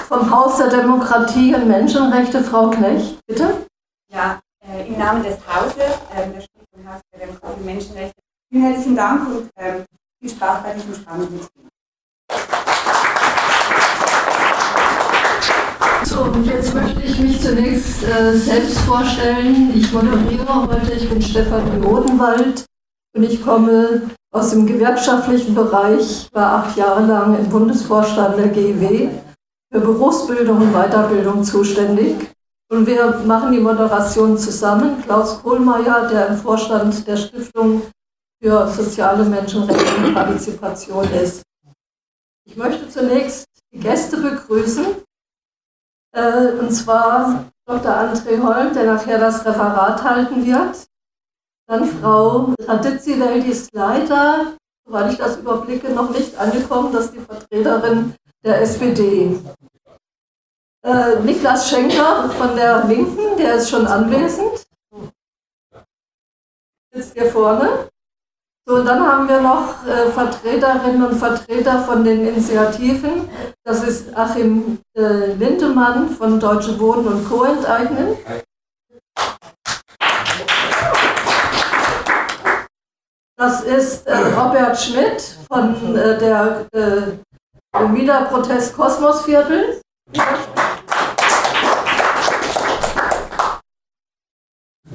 vom 0.08 0.30
Haus 0.30 0.58
der 0.58 0.68
Demokratie 0.68 1.56
und 1.56 1.68
Menschenrechte, 1.68 2.44
Frau 2.44 2.70
Knecht, 2.70 3.20
bitte. 3.28 3.66
Ja, 4.12 4.40
äh, 4.60 4.88
im 4.88 4.98
Namen 4.98 5.24
des 5.24 5.38
Hauses, 5.48 5.78
äh, 5.78 6.30
der 6.34 6.42
Stiftung 6.42 6.92
Haus 6.92 7.02
der 7.14 7.28
Demokratie 7.28 7.60
und 7.60 7.66
Menschenrechte, 7.66 8.21
vielen 8.52 8.64
herzlichen 8.64 8.96
Dank 8.96 9.28
und 9.28 9.50
äh, 9.56 9.84
viel 10.20 10.30
Spaß 10.30 10.64
bei 10.64 10.74
diesem 10.74 10.94
spannenden 10.94 11.40
Thema. 11.40 11.70
So, 16.04 16.16
So, 16.16 16.22
und 16.24 16.46
jetzt 16.46 16.74
möchte 16.74 17.02
ich 17.02 17.20
mich 17.20 17.42
zunächst 17.42 18.04
äh, 18.04 18.36
selbst 18.38 18.80
vorstellen. 18.80 19.72
Ich 19.74 19.92
moderiere 19.94 20.68
heute, 20.68 20.92
ich 20.92 21.10
bin 21.10 21.22
Stefanie 21.22 21.82
Odenwald 21.86 22.66
und 23.16 23.24
ich 23.24 23.42
komme 23.42 24.10
aus 24.34 24.52
dem 24.52 24.66
gewerkschaftlichen 24.66 25.56
Bereich, 25.56 26.28
war 26.34 26.64
acht 26.64 26.78
Jahre 26.78 27.06
lang 27.06 27.38
im 27.38 27.50
Bundesvorstand 27.50 28.38
der 28.38 28.50
GEW 28.50 29.10
für 29.72 29.80
Berufsbildung 29.80 30.58
und 30.58 30.74
Weiterbildung 30.74 31.44
zuständig. 31.44 32.30
Und 32.70 32.88
wir 32.88 33.22
machen 33.26 33.52
die 33.52 33.60
Moderation 33.60 34.38
zusammen. 34.38 35.02
Klaus 35.04 35.42
Kohlmeier, 35.42 36.10
der 36.10 36.28
im 36.28 36.38
Vorstand 36.38 37.06
der 37.08 37.18
Stiftung 37.18 37.84
für 38.42 38.68
soziale 38.70 39.24
Menschenrechte 39.24 39.96
und 39.98 40.14
Partizipation 40.14 41.12
ist. 41.14 41.44
Ich 42.46 42.56
möchte 42.58 42.90
zunächst 42.90 43.46
die 43.72 43.80
Gäste 43.80 44.18
begrüßen, 44.18 44.86
äh, 46.14 46.52
und 46.54 46.72
zwar 46.72 47.52
Dr. 47.66 47.92
André 47.92 48.42
Holm, 48.42 48.74
der 48.74 48.86
nachher 48.86 49.20
das 49.20 49.46
Referat 49.46 50.04
halten 50.04 50.46
wird. 50.46 50.88
Dann 51.68 51.86
Frau 51.86 52.54
Raditzi 52.62 53.14
die 53.14 53.52
ist 53.52 53.70
leider, 53.74 54.58
soweit 54.86 55.12
ich 55.12 55.20
das 55.20 55.38
überblicke, 55.38 55.92
noch 55.92 56.10
nicht 56.10 56.36
angekommen, 56.36 56.92
das 56.92 57.06
ist 57.06 57.14
die 57.14 57.20
Vertreterin 57.20 58.16
der 58.44 58.62
SPD. 58.62 59.40
Äh, 60.84 61.20
Niklas 61.20 61.70
Schenker 61.70 62.30
von 62.32 62.56
der 62.56 62.86
Linken, 62.86 63.38
der 63.38 63.56
ist 63.56 63.70
schon 63.70 63.86
anwesend. 63.86 64.66
Sitzt 66.92 67.14
hier 67.14 67.32
vorne. 67.32 67.91
So, 68.72 68.82
dann 68.86 69.06
haben 69.06 69.28
wir 69.28 69.42
noch 69.42 69.86
äh, 69.86 70.10
Vertreterinnen 70.12 71.04
und 71.06 71.20
Vertreter 71.20 71.80
von 71.80 72.06
den 72.06 72.26
Initiativen. 72.26 73.28
Das 73.66 73.84
ist 73.84 74.16
Achim 74.16 74.80
äh, 74.96 75.34
Lindemann 75.34 76.12
von 76.12 76.40
Deutsche 76.40 76.80
Wohnen 76.80 77.06
und 77.06 77.30
Co. 77.30 77.44
enteignen. 77.44 78.16
Das 83.36 83.62
ist 83.64 84.08
äh, 84.08 84.16
Robert 84.40 84.80
Schmidt 84.80 85.22
von 85.52 85.98
äh, 85.98 86.18
der 86.18 86.66
äh, 86.72 87.88
Mieterprotest 87.90 88.74
Kosmosviertel. 88.78 89.82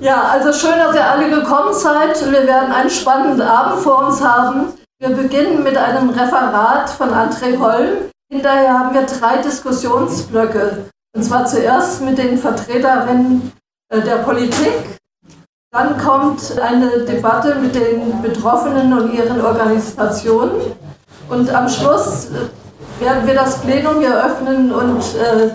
Ja, 0.01 0.24
also 0.24 0.53
schön, 0.53 0.78
dass 0.78 0.94
ihr 0.94 1.11
alle 1.11 1.30
gekommen 1.30 1.72
seid. 1.72 2.20
Wir 2.30 2.47
werden 2.47 2.70
einen 2.70 2.90
spannenden 2.90 3.40
Abend 3.40 3.80
vor 3.82 4.07
uns 4.07 4.22
haben. 4.22 4.74
Wir 4.99 5.09
beginnen 5.09 5.62
mit 5.62 5.76
einem 5.76 6.11
Referat 6.11 6.90
von 6.90 7.11
André 7.11 7.59
Holm. 7.59 8.11
Hinterher 8.30 8.78
haben 8.78 8.94
wir 8.94 9.07
drei 9.07 9.38
Diskussionsblöcke. 9.38 10.90
Und 11.16 11.22
zwar 11.22 11.47
zuerst 11.47 12.03
mit 12.03 12.18
den 12.18 12.36
Vertreterinnen 12.36 13.53
äh, 13.88 14.03
der 14.03 14.16
Politik. 14.16 14.99
Dann 15.72 15.97
kommt 15.99 16.59
eine 16.61 17.05
Debatte 17.05 17.55
mit 17.55 17.74
den 17.74 18.20
Betroffenen 18.20 18.92
und 18.92 19.14
ihren 19.14 19.40
Organisationen. 19.40 20.61
Und 21.30 21.55
am 21.55 21.70
Schluss 21.70 22.26
äh, 22.26 23.03
werden 23.03 23.26
wir 23.26 23.34
das 23.34 23.62
Plenum 23.62 24.01
hier 24.01 24.24
öffnen 24.24 24.72
und 24.72 25.01
äh, 25.16 25.51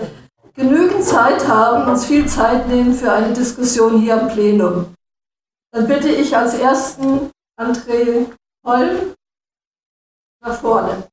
genügend 0.54 1.04
Zeit 1.04 1.46
haben, 1.48 1.90
uns 1.90 2.06
viel 2.06 2.26
Zeit 2.26 2.68
nehmen 2.68 2.94
für 2.94 3.12
eine 3.12 3.32
Diskussion 3.32 4.00
hier 4.00 4.20
im 4.20 4.28
Plenum. 4.28 4.94
Dann 5.72 5.86
bitte 5.86 6.08
ich 6.08 6.36
als 6.36 6.54
ersten 6.54 7.30
André 7.58 8.26
Holm 8.66 9.14
nach 10.44 10.54
vorne. 10.54 11.04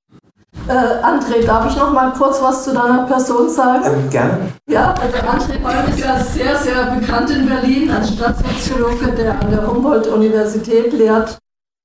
Äh, 0.67 0.71
André, 0.71 1.45
darf 1.45 1.69
ich 1.69 1.77
noch 1.77 1.93
mal 1.93 2.11
kurz 2.11 2.41
was 2.41 2.63
zu 2.63 2.73
deiner 2.73 3.03
Person 3.03 3.49
sagen? 3.49 3.83
Ähm, 3.85 4.09
gerne. 4.09 4.53
Ja, 4.67 4.93
also 4.93 5.17
André 5.17 5.63
Holm 5.63 5.89
ist 5.89 5.99
ja 5.99 6.19
sehr, 6.19 6.55
sehr 6.57 6.85
bekannt 6.91 7.29
in 7.29 7.47
Berlin 7.47 7.89
als 7.91 8.13
Stadtsoziologe, 8.13 9.11
der 9.13 9.39
an 9.39 9.49
der 9.49 9.65
Humboldt-Universität 9.65 10.91
lehrt 10.93 11.37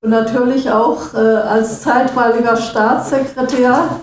und 0.02 0.10
natürlich 0.10 0.70
auch 0.70 1.14
äh, 1.14 1.18
als 1.18 1.82
zeitweiliger 1.82 2.56
Staatssekretär 2.56 4.00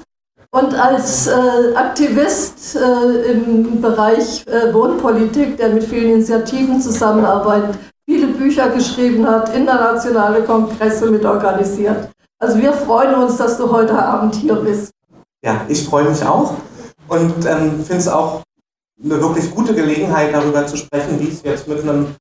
und 0.51 0.73
als 0.75 1.27
äh, 1.27 1.75
Aktivist 1.75 2.75
äh, 2.75 3.31
im 3.31 3.81
Bereich 3.81 4.45
äh, 4.47 4.73
Wohnpolitik, 4.73 5.57
der 5.57 5.69
mit 5.69 5.83
vielen 5.83 6.15
Initiativen 6.15 6.81
zusammenarbeitet, 6.81 7.77
viele 8.05 8.27
Bücher 8.27 8.69
geschrieben 8.69 9.25
hat, 9.25 9.55
internationale 9.55 10.43
Kongresse 10.43 11.09
mit 11.09 11.25
organisiert. 11.25 12.09
Also 12.39 12.59
wir 12.59 12.73
freuen 12.73 13.15
uns, 13.15 13.37
dass 13.37 13.57
du 13.57 13.71
heute 13.71 13.97
Abend 13.97 14.35
hier 14.35 14.55
bist. 14.55 14.91
Ja, 15.43 15.61
ich 15.69 15.85
freue 15.85 16.09
mich 16.09 16.23
auch 16.23 16.55
und 17.07 17.45
ähm, 17.45 17.83
finde 17.83 17.97
es 17.97 18.07
auch 18.07 18.41
eine 19.03 19.21
wirklich 19.21 19.49
gute 19.53 19.73
Gelegenheit, 19.73 20.33
darüber 20.33 20.67
zu 20.67 20.77
sprechen, 20.77 21.19
wie 21.19 21.29
es 21.29 21.41
jetzt 21.43 21.67
mit 21.67 21.81
einem 21.81 22.15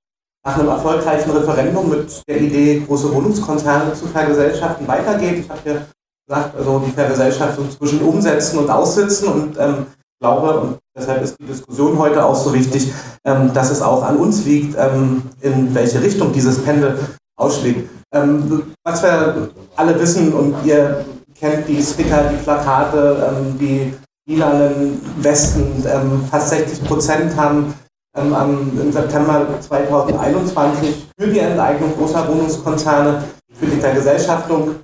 nach 0.44 0.58
einem 0.58 0.68
erfolgreichen 0.68 1.30
Referendum 1.32 1.90
mit 1.90 2.22
der 2.26 2.40
Idee, 2.40 2.82
große 2.86 3.12
Wohnungskonzerne 3.12 3.92
zu 3.92 4.06
vergesellschaften, 4.06 4.88
weitergeht. 4.88 5.40
Ich 5.40 5.50
habe 5.50 5.60
hier 5.62 5.86
sagt, 6.30 6.56
also 6.56 6.78
die 6.78 6.92
Vergesellschaftung 6.92 7.70
zwischen 7.70 8.00
Umsetzen 8.02 8.60
und 8.60 8.70
Aussitzen 8.70 9.28
und 9.28 9.58
ähm, 9.58 9.86
glaube, 10.20 10.60
und 10.60 10.78
deshalb 10.96 11.22
ist 11.22 11.36
die 11.40 11.46
Diskussion 11.46 11.98
heute 11.98 12.24
auch 12.24 12.36
so 12.36 12.54
wichtig, 12.54 12.92
ähm, 13.24 13.52
dass 13.52 13.70
es 13.70 13.82
auch 13.82 14.02
an 14.04 14.16
uns 14.16 14.44
liegt, 14.44 14.76
ähm, 14.78 15.22
in 15.40 15.74
welche 15.74 16.00
Richtung 16.00 16.32
dieses 16.32 16.62
Pendel 16.62 16.98
ausschlägt. 17.36 17.90
Ähm, 18.14 18.62
was 18.84 19.02
wir 19.02 19.50
alle 19.76 19.98
wissen 20.00 20.32
und 20.32 20.54
ihr 20.64 21.04
kennt 21.38 21.66
die 21.66 21.82
Sticker, 21.82 22.30
die 22.30 22.42
Plakate, 22.42 23.32
ähm, 23.32 23.58
die 23.58 23.94
lilanen 24.28 25.00
Westen, 25.18 25.84
ähm, 25.86 26.24
fast 26.30 26.50
60 26.50 26.84
Prozent 26.84 27.36
haben 27.36 27.74
im 28.16 28.92
September 28.92 29.46
2021 29.60 31.06
für 31.16 31.28
die 31.28 31.38
Enteignung 31.38 31.94
großer 31.96 32.26
Wohnungskonzerne, 32.26 33.22
für 33.52 33.66
die 33.66 33.80
Vergesellschaftung 33.80 34.80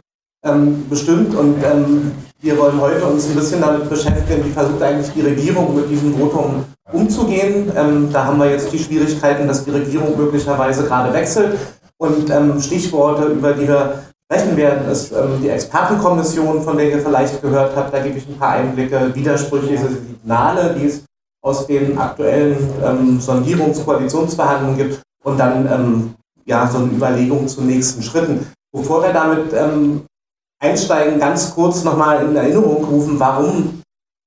ähm, 0.46 0.88
bestimmt 0.88 1.34
und 1.34 1.56
ähm, 1.64 2.12
wir 2.40 2.58
wollen 2.58 2.80
heute 2.80 3.04
uns 3.04 3.28
ein 3.28 3.34
bisschen 3.34 3.60
damit 3.60 3.88
beschäftigen, 3.88 4.44
wie 4.44 4.50
versucht 4.50 4.82
eigentlich 4.82 5.10
die 5.12 5.22
Regierung 5.22 5.74
mit 5.74 5.90
diesem 5.90 6.14
Votum 6.14 6.64
umzugehen. 6.92 7.72
Ähm, 7.74 8.08
da 8.12 8.26
haben 8.26 8.38
wir 8.38 8.50
jetzt 8.50 8.72
die 8.72 8.78
Schwierigkeiten, 8.78 9.48
dass 9.48 9.64
die 9.64 9.70
Regierung 9.70 10.16
möglicherweise 10.16 10.84
gerade 10.84 11.12
wechselt 11.12 11.56
und 11.98 12.30
ähm, 12.30 12.60
Stichworte, 12.60 13.26
über 13.26 13.52
die 13.52 13.66
wir 13.66 14.02
sprechen 14.30 14.56
werden, 14.56 14.88
ist 14.90 15.12
ähm, 15.12 15.40
die 15.42 15.48
Expertenkommission, 15.48 16.62
von 16.62 16.76
der 16.76 16.90
ihr 16.90 17.00
vielleicht 17.00 17.40
gehört 17.42 17.74
habt. 17.74 17.92
Da 17.92 18.00
gebe 18.00 18.18
ich 18.18 18.28
ein 18.28 18.38
paar 18.38 18.50
Einblicke, 18.50 19.14
widersprüchliche 19.14 19.88
Signale, 19.88 20.76
die 20.78 20.86
es 20.86 21.04
aus 21.42 21.66
den 21.66 21.96
aktuellen 21.96 22.56
ähm, 22.84 23.20
Sondierungs-Koalitionsverhandlungen 23.20 24.76
gibt 24.76 25.00
und 25.24 25.38
dann 25.38 26.14
ja, 26.44 26.66
so 26.68 26.78
eine 26.78 26.92
Überlegung 26.92 27.46
zu 27.48 27.62
nächsten 27.62 28.02
Schritten. 28.02 28.46
Bevor 28.72 29.02
wir 29.02 29.12
damit 29.12 29.52
ähm, 29.52 30.02
Einsteigen 30.58 31.18
ganz 31.18 31.54
kurz 31.54 31.84
nochmal 31.84 32.24
in 32.24 32.34
Erinnerung 32.34 32.84
rufen, 32.84 33.18
warum 33.18 33.82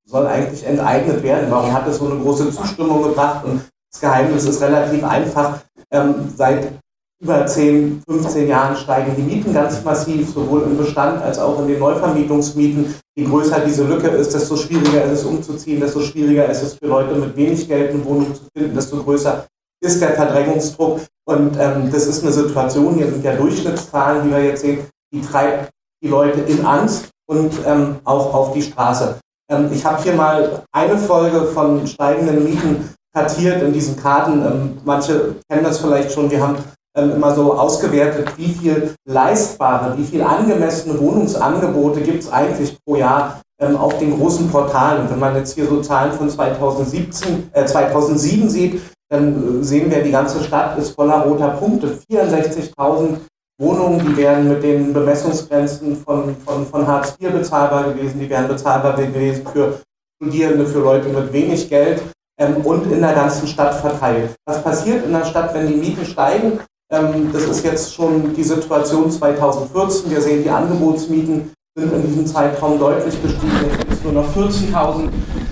soll 0.05 0.27
eigentlich 0.27 0.65
enteignet 0.65 1.23
werden? 1.23 1.49
Warum 1.49 1.73
hat 1.73 1.87
es 1.87 1.97
so 1.97 2.09
eine 2.09 2.19
große 2.19 2.51
Zustimmung 2.51 3.03
gebracht? 3.03 3.45
Und 3.45 3.61
das 3.91 4.01
Geheimnis 4.01 4.45
ist 4.45 4.61
relativ 4.61 5.03
einfach. 5.03 5.61
Ähm, 5.91 6.31
seit 6.35 6.73
über 7.21 7.45
10, 7.45 8.01
15 8.07 8.47
Jahren 8.47 8.75
steigen 8.77 9.15
die 9.15 9.21
Mieten 9.23 9.53
ganz 9.53 9.83
massiv, 9.83 10.29
sowohl 10.29 10.63
im 10.63 10.77
Bestand 10.77 11.21
als 11.21 11.37
auch 11.37 11.59
in 11.59 11.67
den 11.67 11.79
Neuvermietungsmieten. 11.79 12.95
Je 13.15 13.25
größer 13.25 13.59
diese 13.59 13.83
Lücke 13.83 14.07
ist, 14.07 14.33
desto 14.33 14.55
schwieriger 14.55 15.03
ist 15.03 15.19
es 15.19 15.25
umzuziehen, 15.25 15.81
desto 15.81 15.99
schwieriger 15.99 16.45
ist 16.45 16.63
es 16.63 16.73
für 16.75 16.87
Leute 16.87 17.15
mit 17.15 17.35
wenig 17.35 17.67
Geld 17.67 17.91
eine 17.91 18.05
Wohnung 18.05 18.33
zu 18.33 18.43
finden, 18.55 18.73
desto 18.73 19.03
größer 19.03 19.45
ist 19.81 20.01
der 20.01 20.13
Verdrängungsdruck. 20.13 21.01
Und 21.25 21.57
ähm, 21.59 21.91
das 21.91 22.07
ist 22.07 22.23
eine 22.23 22.31
Situation, 22.31 22.95
hier 22.95 23.11
sind 23.11 23.23
ja 23.23 23.35
Durchschnittszahlen, 23.35 24.23
die 24.23 24.31
wir 24.31 24.43
jetzt 24.43 24.61
sehen, 24.61 24.87
die 25.13 25.21
treibt 25.21 25.69
die 26.03 26.07
Leute 26.07 26.41
in 26.41 26.65
Angst 26.65 27.09
und 27.29 27.51
ähm, 27.65 27.97
auch 28.03 28.33
auf 28.33 28.53
die 28.53 28.61
Straße. 28.61 29.19
Ähm, 29.51 29.69
ich 29.71 29.85
habe 29.85 30.01
hier 30.01 30.13
mal 30.13 30.63
eine 30.71 30.97
Folge 30.97 31.45
von 31.45 31.85
steigenden 31.87 32.43
Mieten 32.43 32.89
kartiert 33.13 33.61
in 33.61 33.73
diesen 33.73 33.95
Karten. 33.95 34.41
Ähm, 34.45 34.77
manche 34.85 35.35
kennen 35.49 35.63
das 35.63 35.79
vielleicht 35.79 36.11
schon. 36.11 36.29
Wir 36.29 36.45
haben 36.45 36.57
ähm, 36.95 37.11
immer 37.11 37.33
so 37.35 37.53
ausgewertet, 37.53 38.31
wie 38.37 38.49
viel 38.49 38.93
leistbare, 39.07 39.97
wie 39.97 40.05
viel 40.05 40.21
angemessene 40.21 40.99
Wohnungsangebote 40.99 42.01
gibt 42.01 42.23
es 42.23 42.31
eigentlich 42.31 42.77
pro 42.85 42.95
Jahr 42.95 43.41
ähm, 43.61 43.77
auf 43.77 43.97
den 43.97 44.17
großen 44.17 44.49
Portalen. 44.49 45.09
Wenn 45.09 45.19
man 45.19 45.35
jetzt 45.35 45.55
hier 45.55 45.67
so 45.67 45.81
Zahlen 45.81 46.13
von 46.13 46.29
2017, 46.29 47.49
äh, 47.53 47.65
2007 47.65 48.49
sieht, 48.49 48.81
dann 49.09 49.61
äh, 49.61 49.63
sehen 49.63 49.91
wir, 49.91 50.03
die 50.03 50.11
ganze 50.11 50.43
Stadt 50.43 50.77
ist 50.77 50.91
voller 50.91 51.21
roter 51.21 51.49
Punkte. 51.49 51.99
64.000 52.11 53.17
Wohnungen, 53.59 53.99
die 53.99 54.15
wären 54.15 54.47
mit 54.47 54.63
den 54.63 54.93
Bemessungsgrenzen 54.93 55.97
von, 55.97 56.35
von, 56.45 56.65
von 56.65 56.87
Hartz 56.87 57.15
IV 57.19 57.31
bezahlbar 57.31 57.91
gewesen, 57.91 58.19
die 58.19 58.29
wären 58.29 58.47
bezahlbar 58.47 58.95
gewesen 58.95 59.45
für 59.51 59.81
Studierende, 60.15 60.65
für 60.65 60.79
Leute 60.79 61.09
mit 61.09 61.31
wenig 61.33 61.69
Geld 61.69 62.01
ähm, 62.39 62.57
und 62.63 62.89
in 62.91 63.01
der 63.01 63.13
ganzen 63.13 63.47
Stadt 63.47 63.75
verteilt. 63.75 64.33
Was 64.45 64.63
passiert 64.63 65.05
in 65.05 65.11
der 65.11 65.25
Stadt, 65.25 65.53
wenn 65.53 65.67
die 65.67 65.75
Mieten 65.75 66.05
steigen? 66.05 66.59
Ähm, 66.91 67.31
das 67.33 67.43
ist 67.43 67.65
jetzt 67.65 67.93
schon 67.93 68.33
die 68.33 68.43
Situation 68.43 69.11
2014. 69.11 70.09
Wir 70.09 70.21
sehen, 70.21 70.43
die 70.43 70.49
Angebotsmieten 70.49 71.51
sind 71.77 71.93
in 71.93 72.07
diesem 72.07 72.25
Zeitraum 72.25 72.79
deutlich 72.79 73.21
gestiegen. 73.21 73.59
Jetzt 73.63 73.77
gibt 73.77 73.93
es 73.93 74.03
nur 74.03 74.13
noch 74.13 74.35
14.000 74.35 75.09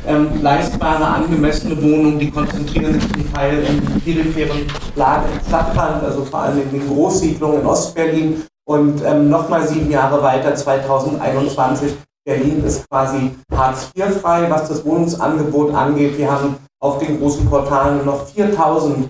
ähm, 0.08 0.42
leistbare, 0.42 1.06
angemessene 1.06 1.82
Wohnungen, 1.82 2.18
die 2.18 2.32
konzentrieren 2.32 2.94
sich 2.94 3.12
zum 3.12 3.34
Teil 3.34 3.60
in 3.64 4.02
peripheren 4.02 4.66
Lagen 4.96 5.26
im 5.34 5.46
Stadtrand, 5.48 6.04
also 6.04 6.24
vor 6.24 6.40
allem 6.40 6.62
in 6.62 6.72
den 6.72 6.88
Großsiedlungen 6.88 7.62
in 7.62 7.68
Ostberlin. 7.68 8.44
Und 8.66 9.02
ähm, 9.06 9.30
nochmal 9.30 9.68
sieben 9.68 9.92
Jahre 9.92 10.22
weiter, 10.22 10.56
2021, 10.56 11.94
Berlin 12.26 12.64
ist 12.66 12.90
quasi 12.90 13.32
Hartz-IV-frei, 13.54 14.50
was 14.50 14.68
das 14.68 14.84
Wohnungsangebot 14.84 15.74
angeht. 15.74 16.18
Wir 16.18 16.30
haben 16.30 16.58
auf 16.82 17.00
den 17.00 17.20
großen 17.20 17.46
Portalen 17.46 18.06
noch 18.06 18.28
4000 18.28 19.10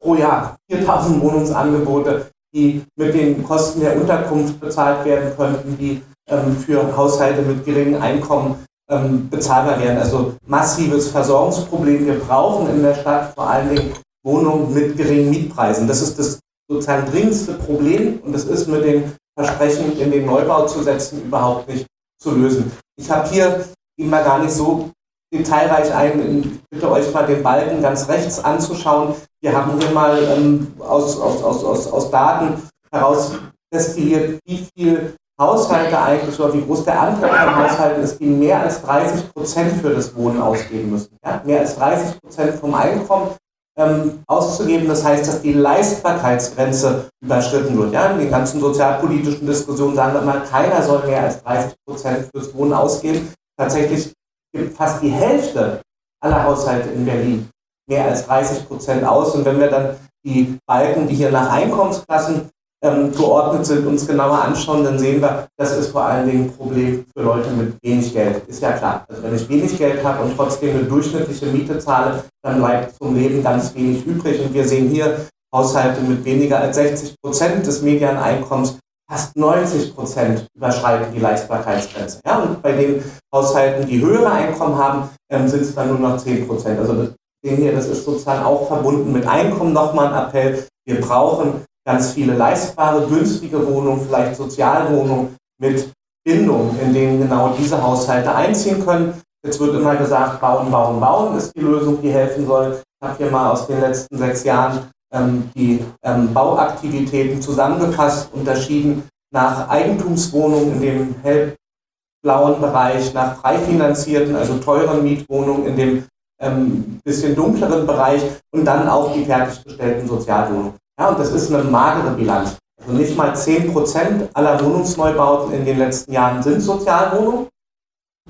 pro 0.00 0.14
Jahr, 0.14 0.56
4000 0.70 1.20
Wohnungsangebote, 1.20 2.30
die 2.54 2.84
mit 2.96 3.14
den 3.14 3.42
Kosten 3.42 3.80
der 3.80 3.96
Unterkunft 3.96 4.60
bezahlt 4.60 5.04
werden 5.04 5.32
könnten, 5.36 5.76
die 5.76 6.02
ähm, 6.28 6.56
für 6.56 6.96
Haushalte 6.96 7.42
mit 7.42 7.64
geringem 7.64 8.00
Einkommen 8.00 8.64
ähm, 8.92 9.28
bezahlbar 9.30 9.80
werden. 9.80 9.98
Also 9.98 10.34
massives 10.46 11.08
Versorgungsproblem. 11.08 12.06
Wir 12.06 12.18
brauchen 12.20 12.68
in 12.68 12.82
der 12.82 12.94
Stadt 12.94 13.34
vor 13.34 13.48
allen 13.48 13.74
Dingen 13.74 13.92
Wohnungen 14.24 14.72
mit 14.72 14.96
geringen 14.96 15.30
Mietpreisen. 15.30 15.88
Das 15.88 16.02
ist 16.02 16.18
das 16.18 16.38
sozusagen 16.68 17.10
dringendste 17.10 17.54
Problem 17.54 18.20
und 18.24 18.32
das 18.32 18.44
ist 18.44 18.68
mit 18.68 18.84
den 18.84 19.12
Versprechen 19.36 19.98
in 19.98 20.10
den 20.10 20.26
Neubau 20.26 20.66
zu 20.66 20.82
setzen 20.82 21.22
überhaupt 21.22 21.68
nicht 21.68 21.86
zu 22.20 22.32
lösen. 22.32 22.70
Ich 22.96 23.10
habe 23.10 23.28
hier 23.28 23.64
immer 23.98 24.22
gar 24.22 24.38
nicht 24.38 24.52
so 24.52 24.90
detailreich 25.32 25.92
ein, 25.94 26.40
ich 26.40 26.60
bitte 26.70 26.90
euch 26.90 27.12
mal 27.12 27.26
den 27.26 27.42
Balken 27.42 27.80
ganz 27.80 28.08
rechts 28.08 28.44
anzuschauen. 28.44 29.14
Wir 29.40 29.56
haben 29.56 29.80
hier 29.80 29.90
mal 29.90 30.22
ähm, 30.36 30.74
aus, 30.78 31.18
aus, 31.18 31.42
aus, 31.42 31.64
aus, 31.64 31.86
aus 31.90 32.10
Daten 32.10 32.62
heraus 32.90 33.32
destilliert, 33.72 34.38
wie 34.44 34.66
viel 34.76 35.14
Haushalte 35.42 35.98
eigentlich 35.98 36.38
oder 36.38 36.54
wie 36.54 36.62
groß 36.62 36.84
der 36.84 37.00
Anteil 37.00 37.30
von 37.30 37.56
Haushalten 37.56 38.02
ist, 38.02 38.18
die 38.18 38.26
mehr 38.26 38.60
als 38.60 38.82
30 38.82 39.32
Prozent 39.32 39.72
für 39.80 39.90
das 39.90 40.14
Wohnen 40.14 40.40
ausgeben 40.40 40.90
müssen. 40.90 41.16
Ja? 41.24 41.42
Mehr 41.44 41.60
als 41.60 41.76
30 41.76 42.20
Prozent 42.20 42.54
vom 42.54 42.74
Einkommen 42.74 43.30
ähm, 43.76 44.22
auszugeben. 44.26 44.88
Das 44.88 45.04
heißt, 45.04 45.26
dass 45.26 45.42
die 45.42 45.52
Leistbarkeitsgrenze 45.52 47.08
überschritten 47.20 47.76
wird. 47.76 47.92
Ja? 47.92 48.12
In 48.12 48.20
den 48.20 48.30
ganzen 48.30 48.60
sozialpolitischen 48.60 49.46
Diskussionen 49.46 49.96
sagen 49.96 50.14
wir 50.14 50.22
immer, 50.22 50.40
keiner 50.40 50.82
soll 50.82 51.06
mehr 51.06 51.24
als 51.24 51.42
30 51.42 51.74
Prozent 51.86 52.28
fürs 52.32 52.54
Wohnen 52.54 52.72
ausgeben. 52.72 53.32
Tatsächlich 53.58 54.12
gibt 54.52 54.76
fast 54.76 55.02
die 55.02 55.10
Hälfte 55.10 55.80
aller 56.22 56.44
Haushalte 56.44 56.90
in 56.90 57.04
Berlin 57.04 57.48
mehr 57.88 58.04
als 58.04 58.26
30 58.26 58.68
Prozent 58.68 59.04
aus. 59.04 59.34
Und 59.34 59.44
wenn 59.44 59.58
wir 59.58 59.68
dann 59.68 59.96
die 60.24 60.58
Balken, 60.66 61.08
die 61.08 61.14
hier 61.14 61.30
nach 61.30 61.50
Einkommensklassen 61.50 62.50
ähm, 62.82 63.12
geordnet 63.12 63.64
sind, 63.64 63.86
uns 63.86 64.06
genauer 64.06 64.42
anschauen, 64.42 64.84
dann 64.84 64.98
sehen 64.98 65.20
wir, 65.20 65.46
das 65.56 65.76
ist 65.76 65.88
vor 65.88 66.04
allen 66.04 66.26
Dingen 66.26 66.44
ein 66.44 66.56
Problem 66.56 67.04
für 67.16 67.22
Leute 67.22 67.50
mit 67.50 67.74
wenig 67.82 68.12
Geld. 68.12 68.46
Ist 68.48 68.60
ja 68.60 68.72
klar. 68.72 69.04
Also 69.08 69.22
wenn 69.22 69.34
ich 69.34 69.48
wenig 69.48 69.78
Geld 69.78 70.02
habe 70.04 70.24
und 70.24 70.36
trotzdem 70.36 70.76
eine 70.76 70.84
durchschnittliche 70.84 71.46
Miete 71.46 71.78
zahle, 71.78 72.24
dann 72.42 72.58
bleibt 72.58 72.96
zum 72.96 73.14
Leben 73.14 73.42
ganz 73.42 73.74
wenig 73.74 74.04
übrig. 74.04 74.40
Und 74.44 74.52
wir 74.52 74.66
sehen 74.66 74.88
hier 74.88 75.26
Haushalte 75.54 76.00
mit 76.00 76.24
weniger 76.24 76.58
als 76.58 76.76
60 76.76 77.14
Prozent 77.22 77.66
des 77.66 77.82
Medianeinkommens, 77.82 78.78
fast 79.08 79.36
90 79.36 79.94
Prozent 79.94 80.46
überschreiten 80.56 81.12
die 81.14 81.20
Leistbarkeitsgrenze. 81.20 82.20
Ja, 82.26 82.38
und 82.38 82.62
bei 82.62 82.72
den 82.72 83.04
Haushalten, 83.32 83.86
die 83.86 84.00
höhere 84.00 84.30
Einkommen 84.30 84.76
haben, 84.76 85.10
ähm, 85.30 85.46
sind 85.46 85.62
es 85.62 85.74
dann 85.74 85.88
nur 85.88 85.98
noch 85.98 86.16
10 86.16 86.48
Prozent. 86.48 86.80
Also 86.80 86.94
das 86.94 87.08
sehen 87.44 87.58
hier, 87.58 87.72
das 87.72 87.88
ist 87.88 88.04
sozusagen 88.04 88.42
auch 88.44 88.66
verbunden 88.66 89.12
mit 89.12 89.26
Einkommen 89.26 89.72
nochmal 89.72 90.12
ein 90.12 90.26
Appell. 90.26 90.66
Wir 90.86 91.00
brauchen 91.00 91.64
ganz 91.84 92.12
viele 92.12 92.34
leistbare, 92.34 93.06
günstige 93.06 93.66
Wohnungen, 93.66 94.06
vielleicht 94.06 94.36
Sozialwohnungen 94.36 95.36
mit 95.60 95.90
Bindung, 96.24 96.76
in 96.80 96.94
denen 96.94 97.20
genau 97.20 97.54
diese 97.58 97.82
Haushalte 97.82 98.34
einziehen 98.34 98.84
können. 98.84 99.20
Jetzt 99.44 99.58
wird 99.58 99.74
immer 99.74 99.96
gesagt, 99.96 100.40
bauen, 100.40 100.70
bauen, 100.70 101.00
bauen 101.00 101.36
ist 101.36 101.52
die 101.56 101.60
Lösung, 101.60 102.00
die 102.00 102.12
helfen 102.12 102.46
soll. 102.46 102.80
Ich 103.00 103.08
habe 103.08 103.18
hier 103.18 103.30
mal 103.30 103.50
aus 103.50 103.66
den 103.66 103.80
letzten 103.80 104.16
sechs 104.16 104.44
Jahren 104.44 104.88
ähm, 105.12 105.50
die 105.56 105.84
ähm, 106.04 106.32
Bauaktivitäten 106.32 107.42
zusammengefasst, 107.42 108.32
unterschieden 108.32 109.02
nach 109.32 109.68
Eigentumswohnungen 109.68 110.74
in 110.74 110.80
dem 110.80 111.14
hellblauen 111.22 112.60
Bereich, 112.60 113.12
nach 113.12 113.40
frei 113.40 113.58
finanzierten, 113.58 114.36
also 114.36 114.58
teuren 114.58 115.02
Mietwohnungen 115.02 115.66
in 115.66 115.76
dem 115.76 116.04
ähm, 116.40 117.00
bisschen 117.04 117.34
dunkleren 117.34 117.86
Bereich 117.86 118.22
und 118.52 118.64
dann 118.64 118.88
auch 118.88 119.12
die 119.12 119.24
fertiggestellten 119.24 120.06
Sozialwohnungen. 120.06 120.74
Ja, 121.02 121.08
und 121.08 121.18
das 121.18 121.32
ist 121.32 121.52
eine 121.52 121.64
magere 121.64 122.14
Bilanz. 122.14 122.56
Also 122.80 122.92
nicht 122.96 123.16
mal 123.16 123.32
10% 123.32 124.28
aller 124.34 124.64
Wohnungsneubauten 124.64 125.52
in 125.52 125.64
den 125.64 125.78
letzten 125.78 126.12
Jahren 126.12 126.40
sind 126.40 126.60
Sozialwohnungen. 126.60 127.48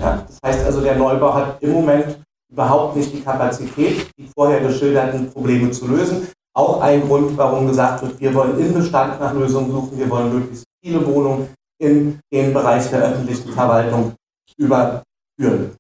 Ja, 0.01 0.25
das 0.27 0.39
heißt 0.43 0.65
also, 0.65 0.81
der 0.81 0.97
Neubau 0.97 1.35
hat 1.35 1.63
im 1.63 1.73
Moment 1.73 2.19
überhaupt 2.51 2.97
nicht 2.97 3.13
die 3.13 3.21
Kapazität, 3.21 4.09
die 4.17 4.27
vorher 4.35 4.61
geschilderten 4.61 5.31
Probleme 5.31 5.71
zu 5.71 5.87
lösen. 5.87 6.29
Auch 6.57 6.81
ein 6.81 7.07
Grund, 7.07 7.37
warum 7.37 7.67
gesagt 7.69 8.01
wird, 8.05 8.19
wir 8.19 8.33
wollen 8.35 8.59
im 8.59 8.73
Bestand 8.73 9.21
nach 9.21 9.35
Lösungen 9.35 9.71
suchen, 9.71 9.99
wir 9.99 10.09
wollen 10.09 10.33
möglichst 10.33 10.65
viele 10.83 11.07
Wohnungen 11.07 11.53
in 11.79 12.21
den 12.33 12.55
Bereich 12.55 12.89
der 12.89 13.03
öffentlichen 13.03 13.53
Verwaltung 13.53 14.15
überführen. 14.57 15.77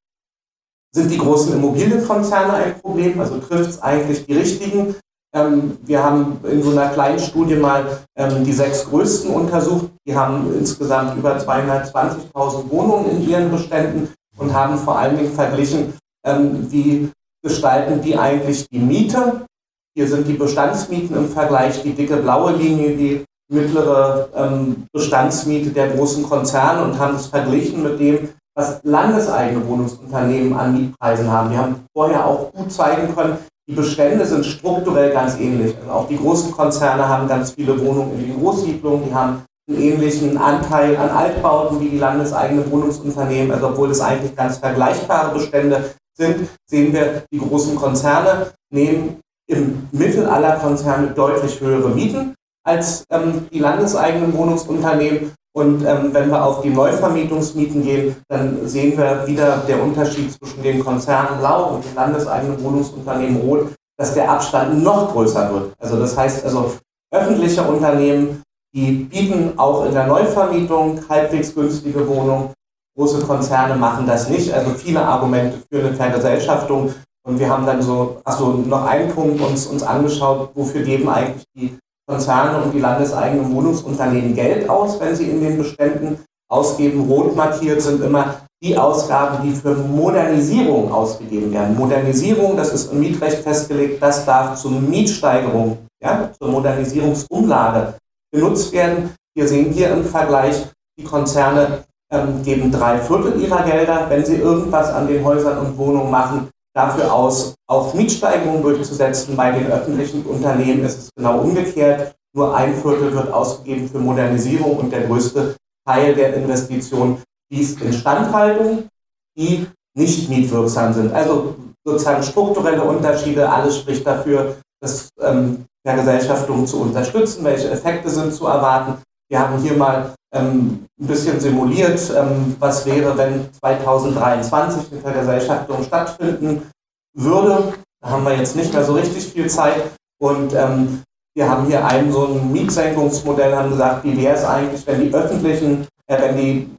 Sind 0.94 1.10
die 1.10 1.16
großen 1.16 1.54
Immobilienkonzerne 1.54 2.52
ein 2.52 2.80
Problem? 2.82 3.18
Also 3.18 3.38
trifft 3.38 3.70
es 3.70 3.80
eigentlich 3.80 4.26
die 4.26 4.34
richtigen? 4.34 4.94
Ähm, 5.34 5.78
wir 5.82 6.02
haben 6.02 6.40
in 6.44 6.62
so 6.62 6.70
einer 6.70 6.90
kleinen 6.90 7.18
Studie 7.18 7.54
mal 7.54 8.04
ähm, 8.16 8.44
die 8.44 8.52
sechs 8.52 8.84
größten 8.84 9.32
untersucht. 9.32 9.90
Die 10.06 10.14
haben 10.14 10.52
insgesamt 10.58 11.16
über 11.16 11.36
220.000 11.38 12.70
Wohnungen 12.70 13.10
in 13.10 13.28
ihren 13.28 13.50
Beständen 13.50 14.12
und 14.36 14.52
haben 14.52 14.76
vor 14.76 14.98
allen 14.98 15.16
Dingen 15.16 15.32
verglichen, 15.32 15.94
ähm, 16.26 16.70
wie 16.70 17.10
gestalten 17.42 18.02
die 18.02 18.16
eigentlich 18.16 18.66
die 18.68 18.78
Miete. 18.78 19.46
Hier 19.94 20.06
sind 20.06 20.28
die 20.28 20.34
Bestandsmieten 20.34 21.16
im 21.16 21.28
Vergleich, 21.28 21.82
die 21.82 21.92
dicke 21.92 22.16
blaue 22.16 22.52
Linie, 22.52 22.96
die 22.96 23.24
mittlere 23.50 24.64
Bestandsmiete 24.94 25.70
der 25.70 25.90
großen 25.90 26.22
Konzerne 26.22 26.84
und 26.84 26.98
haben 26.98 27.16
es 27.16 27.26
verglichen 27.26 27.82
mit 27.82 28.00
dem, 28.00 28.30
was 28.54 28.80
landeseigene 28.82 29.66
Wohnungsunternehmen 29.66 30.54
an 30.54 30.72
Mietpreisen 30.72 31.30
haben. 31.30 31.50
Wir 31.50 31.58
haben 31.58 31.84
vorher 31.92 32.26
auch 32.26 32.50
gut 32.52 32.72
zeigen 32.72 33.14
können, 33.14 33.36
die 33.72 33.76
Bestände 33.76 34.26
sind 34.26 34.44
strukturell 34.44 35.14
ganz 35.14 35.40
ähnlich. 35.40 35.74
Also 35.80 35.90
auch 35.92 36.06
die 36.06 36.18
großen 36.18 36.52
Konzerne 36.52 37.08
haben 37.08 37.26
ganz 37.26 37.52
viele 37.52 37.80
Wohnungen 37.80 38.18
in 38.18 38.26
den 38.26 38.38
Großsiedlungen, 38.38 39.08
die 39.08 39.14
haben 39.14 39.44
einen 39.66 39.80
ähnlichen 39.80 40.36
Anteil 40.36 40.94
an 40.98 41.08
Altbauten 41.08 41.80
wie 41.80 41.88
die 41.88 41.98
landeseigenen 41.98 42.70
Wohnungsunternehmen. 42.70 43.50
Also 43.50 43.68
obwohl 43.68 43.90
es 43.90 44.02
eigentlich 44.02 44.36
ganz 44.36 44.58
vergleichbare 44.58 45.32
Bestände 45.32 45.94
sind, 46.14 46.50
sehen 46.66 46.92
wir, 46.92 47.22
die 47.32 47.38
großen 47.38 47.74
Konzerne 47.76 48.52
nehmen 48.70 49.20
im 49.46 49.88
Mittel 49.90 50.26
aller 50.26 50.56
Konzerne 50.56 51.06
deutlich 51.12 51.58
höhere 51.58 51.88
Mieten 51.88 52.34
als 52.64 53.04
ähm, 53.08 53.46
die 53.50 53.58
landeseigenen 53.58 54.34
Wohnungsunternehmen 54.34 55.32
und 55.54 55.84
ähm, 55.84 56.14
wenn 56.14 56.30
wir 56.30 56.42
auf 56.42 56.62
die 56.62 56.70
Neuvermietungsmieten 56.70 57.82
gehen, 57.82 58.16
dann 58.28 58.66
sehen 58.66 58.96
wir 58.96 59.26
wieder 59.26 59.58
der 59.68 59.82
Unterschied 59.82 60.32
zwischen 60.32 60.62
den 60.62 60.82
Konzernen 60.82 61.38
Blau 61.38 61.74
und 61.74 61.84
den 61.84 61.94
landeseigenen 61.94 62.62
Wohnungsunternehmen 62.62 63.36
Rot, 63.42 63.74
dass 63.98 64.14
der 64.14 64.30
Abstand 64.30 64.82
noch 64.82 65.12
größer 65.12 65.52
wird. 65.52 65.74
Also 65.78 65.98
das 65.98 66.16
heißt 66.16 66.44
also, 66.44 66.72
öffentliche 67.12 67.62
Unternehmen, 67.62 68.42
die 68.74 69.04
bieten 69.04 69.58
auch 69.58 69.84
in 69.84 69.92
der 69.92 70.06
Neuvermietung 70.06 71.00
halbwegs 71.06 71.54
günstige 71.54 72.08
Wohnungen. 72.08 72.54
Große 72.96 73.20
Konzerne 73.26 73.76
machen 73.76 74.06
das 74.06 74.30
nicht. 74.30 74.52
Also 74.52 74.70
viele 74.70 75.04
Argumente 75.04 75.58
für 75.70 75.80
eine 75.80 75.94
Vergesellschaftung. 75.94 76.94
Und 77.24 77.38
wir 77.38 77.48
haben 77.48 77.66
dann 77.66 77.82
so, 77.82 78.20
achso, 78.24 78.54
noch 78.54 78.84
einen 78.86 79.10
Punkt 79.10 79.40
uns, 79.40 79.66
uns 79.66 79.82
angeschaut, 79.82 80.50
wofür 80.54 80.82
geben 80.82 81.08
eigentlich 81.08 81.44
die 81.54 81.78
Konzerne 82.06 82.62
und 82.62 82.72
die 82.72 82.80
landeseigenen 82.80 83.54
Wohnungsunternehmen 83.54 84.34
Geld 84.34 84.68
aus, 84.68 84.98
wenn 85.00 85.14
sie 85.14 85.30
in 85.30 85.40
den 85.40 85.58
Beständen 85.58 86.18
ausgeben. 86.50 87.08
Rot 87.08 87.36
markiert 87.36 87.80
sind 87.80 88.02
immer 88.02 88.42
die 88.62 88.76
Ausgaben, 88.76 89.42
die 89.42 89.54
für 89.54 89.74
Modernisierung 89.74 90.92
ausgegeben 90.92 91.52
werden. 91.52 91.76
Modernisierung, 91.76 92.56
das 92.56 92.72
ist 92.72 92.92
im 92.92 93.00
Mietrecht 93.00 93.38
festgelegt, 93.38 94.02
das 94.02 94.24
darf 94.24 94.56
zur 94.60 94.72
Mietsteigerung, 94.72 95.78
ja, 96.02 96.30
zur 96.38 96.48
Modernisierungsumlage 96.48 97.94
benutzt 98.32 98.72
werden. 98.72 99.14
Wir 99.34 99.48
sehen 99.48 99.72
hier 99.72 99.90
im 99.90 100.04
Vergleich, 100.04 100.66
die 100.98 101.04
Konzerne 101.04 101.84
ähm, 102.12 102.42
geben 102.42 102.70
drei 102.70 102.98
Viertel 102.98 103.40
ihrer 103.40 103.62
Gelder, 103.62 104.06
wenn 104.08 104.24
sie 104.24 104.36
irgendwas 104.36 104.92
an 104.92 105.08
den 105.08 105.24
Häusern 105.24 105.58
und 105.58 105.78
Wohnungen 105.78 106.10
machen, 106.10 106.48
dafür 106.74 107.12
aus, 107.12 107.54
auch 107.68 107.94
Mietsteigerungen 107.94 108.62
durchzusetzen. 108.62 109.36
Bei 109.36 109.52
den 109.52 109.66
öffentlichen 109.70 110.24
Unternehmen 110.24 110.84
ist 110.84 110.98
es 110.98 111.10
genau 111.16 111.40
umgekehrt. 111.40 112.14
Nur 112.34 112.56
ein 112.56 112.74
Viertel 112.74 113.12
wird 113.12 113.32
ausgegeben 113.32 113.88
für 113.88 113.98
Modernisierung 113.98 114.78
und 114.78 114.90
der 114.90 115.02
größte 115.02 115.56
Teil 115.86 116.14
der 116.14 116.34
Investition 116.34 117.22
fließt 117.52 117.82
in 117.82 117.92
Standhaltung, 117.92 118.88
die 119.36 119.66
nicht 119.94 120.30
mietwirksam 120.30 120.94
sind. 120.94 121.12
Also 121.12 121.56
sozusagen 121.84 122.22
strukturelle 122.22 122.82
Unterschiede, 122.82 123.48
alles 123.48 123.78
spricht 123.78 124.06
dafür, 124.06 124.56
das 124.80 125.10
ähm, 125.20 125.66
Vergesellschaftung 125.86 126.66
zu 126.66 126.82
unterstützen, 126.82 127.44
welche 127.44 127.70
Effekte 127.70 128.08
sind 128.08 128.32
zu 128.32 128.46
erwarten. 128.46 129.02
Wir 129.28 129.40
haben 129.40 129.58
hier 129.58 129.76
mal 129.76 130.14
ähm, 130.32 130.86
ein 131.00 131.06
bisschen 131.06 131.38
simuliert, 131.40 132.12
ähm, 132.16 132.56
was 132.58 132.86
wäre, 132.86 133.16
wenn 133.16 133.52
2023 133.52 134.92
eine 134.92 135.00
Vergesellschaftung 135.00 135.82
stattfinden 135.84 136.70
würde. 137.14 137.74
Da 138.00 138.10
haben 138.10 138.24
wir 138.24 138.36
jetzt 138.36 138.56
nicht 138.56 138.72
mehr 138.72 138.84
so 138.84 138.94
richtig 138.94 139.26
viel 139.26 139.48
Zeit 139.48 139.92
und 140.20 140.54
ähm, 140.54 141.02
wir 141.34 141.48
haben 141.48 141.66
hier 141.66 141.84
ein 141.86 142.12
so 142.12 142.26
ein 142.26 142.52
Mietsenkungsmodell, 142.52 143.54
haben 143.54 143.70
gesagt, 143.70 144.04
wie 144.04 144.16
wäre 144.16 144.36
es 144.36 144.44
eigentlich, 144.44 144.86
wenn 144.86 145.00
die 145.00 145.14
öffentlichen, 145.14 145.86
äh, 146.06 146.20
wenn 146.20 146.36
die 146.36 146.70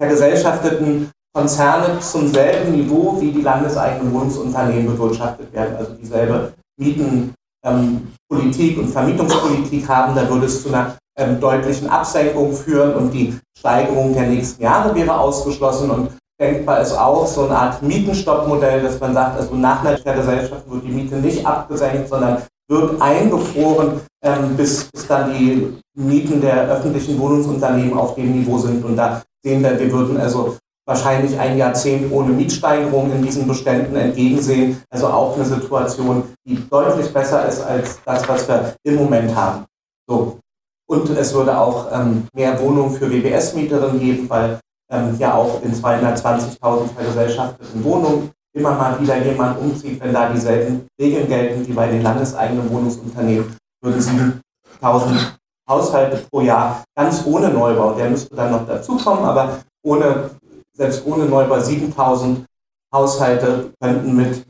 vergesellschafteten 0.00 1.10
Konzerne 1.34 1.98
zum 2.00 2.28
selben 2.28 2.72
Niveau 2.72 3.20
wie 3.20 3.32
die 3.32 3.42
landeseigenen 3.42 4.12
Wohnungsunternehmen 4.12 4.86
bewirtschaftet 4.86 5.52
werden, 5.52 5.76
also 5.76 5.94
dieselbe 5.94 6.52
Mietenpolitik 6.78 7.34
ähm, 7.64 8.78
und 8.78 8.88
Vermietungspolitik 8.88 9.88
haben, 9.88 10.14
dann 10.14 10.28
würde 10.28 10.46
es 10.46 10.62
zu 10.62 10.68
einer 10.68 10.96
ähm, 11.18 11.40
deutlichen 11.40 11.88
Absenkung 11.88 12.52
führen 12.52 12.94
und 12.94 13.10
die 13.12 13.38
Steigerung 13.56 14.14
der 14.14 14.26
nächsten 14.26 14.62
Jahre 14.62 14.94
wäre 14.94 15.18
ausgeschlossen 15.18 15.90
und 15.90 16.10
denkbar 16.40 16.80
ist 16.80 16.92
auch 16.92 17.26
so 17.26 17.44
eine 17.44 17.56
Art 17.56 17.82
Mietenstoppmodell, 17.82 18.82
dass 18.82 18.98
man 19.00 19.14
sagt, 19.14 19.38
also 19.38 19.54
nach 19.54 19.84
einer 19.84 19.94
Gesellschaft 19.96 20.68
wird 20.68 20.84
die 20.84 20.90
Miete 20.90 21.16
nicht 21.16 21.46
abgesenkt, 21.46 22.08
sondern 22.08 22.42
wird 22.68 23.00
eingefroren, 23.00 24.00
ähm, 24.22 24.56
bis, 24.56 24.90
bis 24.90 25.06
dann 25.06 25.32
die 25.32 25.78
Mieten 25.96 26.40
der 26.40 26.68
öffentlichen 26.68 27.18
Wohnungsunternehmen 27.18 27.96
auf 27.96 28.14
dem 28.14 28.32
Niveau 28.32 28.58
sind. 28.58 28.84
Und 28.84 28.96
da 28.96 29.22
sehen 29.44 29.62
wir, 29.62 29.78
wir 29.78 29.92
würden 29.92 30.18
also 30.18 30.56
wahrscheinlich 30.86 31.38
ein 31.38 31.56
Jahrzehnt 31.56 32.10
ohne 32.12 32.32
Mietsteigerung 32.32 33.12
in 33.12 33.22
diesen 33.22 33.46
Beständen 33.46 33.94
entgegensehen. 33.96 34.82
Also 34.90 35.08
auch 35.08 35.34
eine 35.36 35.44
Situation, 35.44 36.24
die 36.46 36.68
deutlich 36.68 37.12
besser 37.12 37.46
ist 37.46 37.62
als 37.62 38.00
das, 38.04 38.28
was 38.28 38.48
wir 38.48 38.74
im 38.84 38.96
Moment 38.96 39.34
haben. 39.34 39.64
So. 40.08 40.38
Und 40.86 41.08
es 41.10 41.32
würde 41.32 41.58
auch 41.58 41.90
ähm, 41.92 42.26
mehr 42.34 42.60
Wohnungen 42.60 42.94
für 42.94 43.10
WBS-Mieterinnen 43.10 43.98
geben, 43.98 44.28
weil 44.28 44.60
ähm, 44.90 45.16
ja 45.18 45.34
auch 45.34 45.62
in 45.62 45.72
220.000 45.72 46.88
vergesellschafteten 46.94 47.82
Wohnungen 47.84 48.30
immer 48.54 48.72
mal 48.72 49.00
wieder 49.00 49.16
jemand 49.24 49.58
umzieht, 49.58 50.00
wenn 50.00 50.12
da 50.12 50.30
dieselben 50.30 50.86
Regeln 51.00 51.26
gelten 51.26 51.66
wie 51.66 51.72
bei 51.72 51.88
den 51.88 52.02
landeseigenen 52.02 52.70
Wohnungsunternehmen, 52.70 53.56
würden 53.82 54.00
7000 54.00 55.38
Haushalte 55.68 56.18
pro 56.30 56.42
Jahr 56.42 56.84
ganz 56.94 57.24
ohne 57.24 57.48
Neubau, 57.48 57.94
der 57.94 58.10
müsste 58.10 58.34
dann 58.36 58.52
noch 58.52 58.66
dazukommen, 58.66 59.24
aber 59.24 59.60
ohne, 59.82 60.30
selbst 60.76 61.04
ohne 61.06 61.24
Neubau 61.24 61.58
7000 61.58 62.44
Haushalte 62.92 63.72
könnten 63.80 64.14
mit 64.14 64.46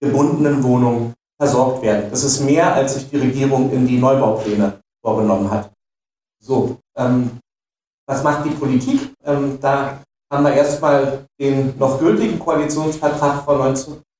gebundenen 0.00 0.62
Wohnungen 0.62 1.14
versorgt 1.40 1.82
werden. 1.82 2.10
Das 2.10 2.24
ist 2.24 2.40
mehr, 2.40 2.74
als 2.74 2.94
sich 2.94 3.08
die 3.08 3.18
Regierung 3.18 3.70
in 3.70 3.86
die 3.86 3.98
Neubaupläne 3.98 4.80
vorgenommen 5.02 5.50
hat. 5.50 5.70
So, 6.46 6.78
ähm, 6.96 7.38
was 8.06 8.22
macht 8.22 8.44
die 8.44 8.50
Politik? 8.50 9.12
Ähm, 9.24 9.58
da 9.60 9.98
haben 10.32 10.44
wir 10.44 10.52
erstmal 10.54 11.26
den 11.40 11.76
noch 11.76 11.98
gültigen 11.98 12.38
Koalitionsvertrag 12.38 13.44
von 13.44 13.74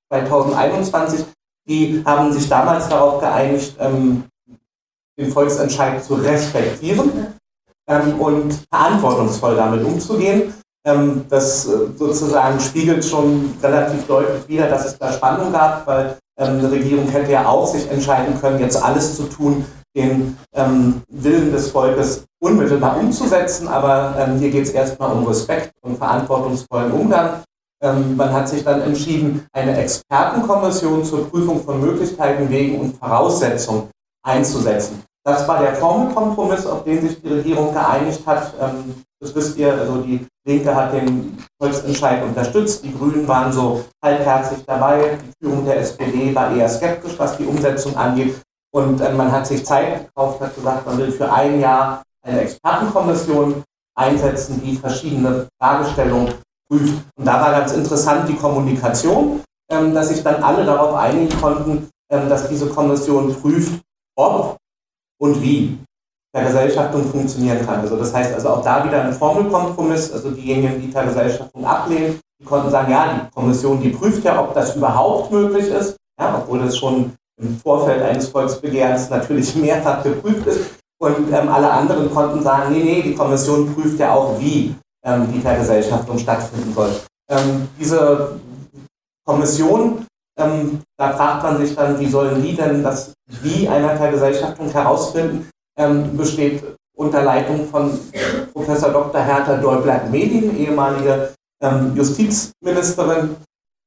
2021. 0.09 1.25
Die 1.69 2.03
haben 2.05 2.33
sich 2.33 2.49
damals 2.49 2.89
darauf 2.89 3.21
geeinigt, 3.21 3.77
ähm, 3.79 4.25
den 5.19 5.31
Volksentscheid 5.31 6.05
zu 6.05 6.15
respektieren 6.15 7.39
ähm, 7.89 8.21
und 8.21 8.53
verantwortungsvoll 8.71 9.55
damit 9.55 9.85
umzugehen. 9.85 10.53
Ähm, 10.85 11.25
das 11.29 11.67
äh, 11.67 11.89
sozusagen 11.97 12.59
spiegelt 12.61 13.05
schon 13.05 13.55
relativ 13.63 14.07
deutlich 14.07 14.49
wider, 14.49 14.69
dass 14.69 14.87
es 14.87 14.99
da 14.99 15.13
Spannung 15.13 15.53
gab, 15.53 15.87
weil 15.87 16.19
ähm, 16.39 16.59
eine 16.59 16.71
Regierung 16.71 17.09
hätte 17.09 17.33
ja 17.33 17.47
auch 17.47 17.67
sich 17.67 17.89
entscheiden 17.91 18.39
können, 18.41 18.61
jetzt 18.61 18.83
alles 18.83 19.17
zu 19.17 19.25
tun, 19.25 19.65
den 19.97 20.37
ähm, 20.55 21.03
Willen 21.09 21.51
des 21.51 21.71
Volkes 21.71 22.25
unmittelbar 22.39 22.99
umzusetzen, 22.99 23.67
aber 23.67 24.15
ähm, 24.19 24.39
hier 24.39 24.51
geht 24.51 24.65
es 24.65 24.71
erstmal 24.71 25.11
um 25.13 25.27
Respekt 25.27 25.73
und 25.81 25.97
verantwortungsvollen 25.97 26.93
Umgang. 26.93 27.43
Ähm, 27.83 28.17
man 28.17 28.33
hat 28.33 28.49
sich 28.49 28.63
dann 28.63 28.83
entschieden, 28.83 29.47
eine 29.53 29.77
Expertenkommission 29.79 31.05
zur 31.05 31.29
Prüfung 31.31 31.65
von 31.65 31.81
Möglichkeiten, 31.81 32.49
Wegen 32.51 32.79
und 32.79 32.97
Voraussetzungen 32.97 33.89
einzusetzen. 34.23 35.03
Das 35.25 35.49
war 35.49 35.61
der 35.61 35.75
Formelkompromiss, 35.75 36.67
auf 36.67 36.85
den 36.85 37.01
sich 37.01 37.21
die 37.21 37.29
Regierung 37.29 37.73
geeinigt 37.73 38.25
hat. 38.27 38.55
Ähm, 38.61 38.95
das 39.21 39.35
wisst 39.35 39.57
ihr, 39.57 39.73
also 39.73 40.03
die 40.03 40.27
Linke 40.47 40.75
hat 40.75 40.93
den 40.93 41.37
Volksentscheid 41.59 42.23
unterstützt, 42.23 42.85
die 42.85 42.95
Grünen 42.95 43.27
waren 43.27 43.51
so 43.51 43.83
halbherzig 44.05 44.59
dabei, 44.67 45.19
die 45.21 45.45
Führung 45.45 45.65
der 45.65 45.81
SPD 45.81 46.35
war 46.35 46.55
eher 46.55 46.69
skeptisch, 46.69 47.19
was 47.19 47.37
die 47.39 47.47
Umsetzung 47.47 47.97
angeht. 47.97 48.37
Und 48.77 49.01
äh, 49.01 49.11
man 49.15 49.33
hat 49.33 49.47
sich 49.47 49.65
Zeit 49.65 50.07
gekauft, 50.07 50.39
hat 50.39 50.55
gesagt, 50.55 50.85
man 50.85 50.99
will 50.99 51.11
für 51.11 51.33
ein 51.33 51.61
Jahr 51.61 52.03
eine 52.23 52.43
Expertenkommission 52.43 53.65
einsetzen, 53.97 54.61
die 54.63 54.77
verschiedene 54.77 55.49
Fragestellungen 55.59 56.35
prüft. 56.69 57.03
Und 57.17 57.25
da 57.25 57.41
war 57.41 57.53
ganz 57.53 57.73
interessant 57.73 58.29
die 58.29 58.37
Kommunikation, 58.37 59.41
ähm, 59.71 59.95
dass 59.95 60.11
sich 60.11 60.23
dann 60.23 60.43
alle 60.43 60.67
darauf 60.67 60.95
einigen 60.95 61.41
konnten, 61.41 61.89
ähm, 62.13 62.29
dass 62.29 62.51
diese 62.51 62.69
Kommission 62.69 63.35
prüft, 63.41 63.81
ob 64.15 64.59
und 65.23 65.41
wie 65.41 65.79
Vergesellschaftung 66.35 67.11
funktionieren 67.11 67.65
kann. 67.65 67.81
Also 67.81 67.97
das 67.97 68.13
heißt 68.13 68.35
also 68.35 68.51
auch 68.51 68.63
da 68.63 68.85
wieder 68.85 69.05
ein 69.05 69.15
Formelkompromiss, 69.15 70.13
also 70.13 70.33
diejenigen, 70.33 70.83
die 70.83 70.93
Vergesellschaftung 70.93 71.65
ablehnen, 71.65 72.21
die 72.39 72.45
konnten 72.45 72.71
sagen, 72.71 72.93
ja, 72.93 73.15
die 73.15 73.35
Kommission, 73.35 73.81
die 73.81 73.89
prüft 73.89 74.23
ja, 74.23 74.39
ob 74.39 74.53
das 74.53 74.77
überhaupt 74.77 75.33
möglich 75.33 75.69
ist, 75.69 75.97
ja, 76.21 76.37
obwohl 76.37 76.59
das 76.59 76.77
schon 76.77 77.15
im 77.41 77.59
Vorfeld 77.59 78.03
eines 78.03 78.29
Volksbegehrens 78.29 79.11
natürlich 79.11 79.55
mehrfach 79.57 80.03
geprüft 80.03 80.47
ist. 80.47 80.71
Und 80.99 81.31
ähm, 81.33 81.49
alle 81.49 81.71
anderen 81.71 82.11
konnten 82.13 82.43
sagen, 82.43 82.73
nee, 82.73 82.83
nee, 82.83 83.03
die 83.03 83.15
Kommission 83.15 83.75
prüft 83.75 83.99
ja 83.99 84.15
auch, 84.15 84.41
wie 84.41 84.75
ähm, 85.05 85.31
die 85.33 85.41
Vergesellschaftung 85.41 86.19
stattfinden 86.19 86.73
soll. 86.73 86.91
Ähm, 87.29 87.69
diese 87.79 88.41
Kommission, 89.25 90.07
ähm, 90.39 90.81
da 90.97 91.13
fragt 91.13 91.43
man 91.43 91.59
sich 91.59 91.75
dann, 91.75 91.99
wie 92.01 92.09
sollen 92.09 92.43
die 92.43 92.57
denn 92.57 92.83
das 92.83 93.13
Wie 93.43 93.69
einer 93.69 93.97
Vergesellschaftung 93.97 94.71
herausfinden, 94.71 95.51
ähm, 95.77 96.17
besteht 96.17 96.63
unter 96.97 97.23
Leitung 97.23 97.69
von 97.69 97.99
Professor 98.55 98.91
Dr. 98.91 99.21
Hertha 99.21 99.57
Däubler-Medin, 99.57 100.57
ehemalige 100.57 101.35
ähm, 101.61 101.95
Justizministerin, 101.95 103.37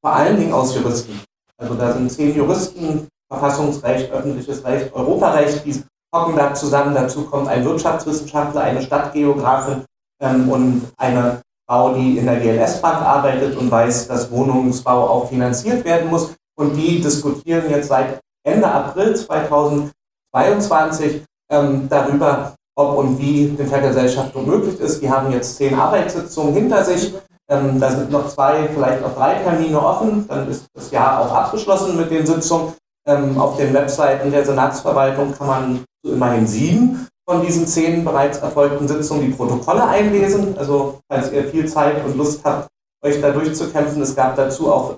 vor 0.02 0.14
allen 0.14 0.38
Dingen 0.38 0.54
aus 0.54 0.76
Juristen. 0.76 1.20
Also 1.58 1.74
da 1.74 1.94
sind 1.94 2.12
zehn 2.12 2.36
Juristen, 2.36 3.08
Verfassungsrecht, 3.32 4.12
öffentliches 4.12 4.64
Recht, 4.66 4.94
Europarecht, 4.94 5.66
die 5.66 5.84
hocken 6.14 6.36
da 6.36 6.54
zusammen. 6.54 6.96
Dazu 6.96 7.26
kommt 7.26 7.48
ein 7.48 7.64
Wirtschaftswissenschaftler, 7.64 8.62
eine 8.62 8.82
Stadtgeografin 8.82 9.86
ähm, 10.22 10.50
und 10.50 10.88
eine 10.98 11.42
Frau, 11.70 11.94
die 11.94 12.18
in 12.18 12.26
der 12.26 12.40
GLS-Bank 12.40 13.02
arbeitet 13.02 13.56
und 13.56 13.70
weiß, 13.70 14.08
dass 14.08 14.32
Wohnungsbau 14.32 15.08
auch 15.08 15.30
finanziert 15.30 15.86
werden 15.86 16.10
muss. 16.10 16.34
Und 16.58 16.76
die 16.76 17.00
diskutieren 17.00 17.70
jetzt 17.70 17.90
seit 17.90 18.20
Ende 18.44 18.68
April 18.68 19.16
2022 19.16 21.24
ähm, 21.52 21.88
darüber, 21.88 22.56
ob 22.76 22.98
und 22.98 23.20
wie 23.20 23.56
eine 23.58 23.68
Vergesellschaftung 23.68 24.48
möglich 24.48 24.80
ist. 24.80 25.02
Die 25.02 25.10
haben 25.10 25.32
jetzt 25.32 25.58
zehn 25.58 25.76
Arbeitssitzungen 25.76 26.54
hinter 26.54 26.84
sich. 26.84 27.14
Ähm, 27.50 27.80
da 27.80 27.92
sind 27.92 28.12
noch 28.12 28.28
zwei, 28.30 28.68
vielleicht 28.74 29.02
noch 29.02 29.16
drei 29.16 29.36
Termine 29.36 29.80
offen. 29.80 30.28
Dann 30.28 30.50
ist 30.50 30.66
das 30.74 30.90
Jahr 30.92 31.20
auch 31.20 31.32
abgeschlossen 31.32 31.98
mit 31.98 32.10
den 32.10 32.26
Sitzungen. 32.26 32.74
Ähm, 33.08 33.40
auf 33.40 33.58
den 33.58 33.74
Webseiten 33.74 34.32
der 34.32 34.46
Senatsverwaltung 34.46 35.34
kann 35.34 35.48
man 35.48 35.86
immerhin 36.04 36.48
sieben 36.48 37.08
von 37.30 37.46
diesen 37.46 37.68
zehn 37.68 38.04
bereits 38.04 38.40
erfolgten 38.40 38.88
Sitzungen 38.88 39.28
die 39.28 39.34
Protokolle 39.34 39.88
einlesen. 39.88 40.58
Also 40.58 41.00
falls 41.08 41.32
ihr 41.32 41.46
viel 41.46 41.68
Zeit 41.68 42.04
und 42.04 42.18
Lust 42.18 42.42
habt, 42.44 42.68
euch 43.04 43.22
da 43.22 43.32
durchzukämpfen. 43.32 44.02
Es 44.02 44.16
gab 44.16 44.36
dazu 44.36 44.72
auch 44.72 44.98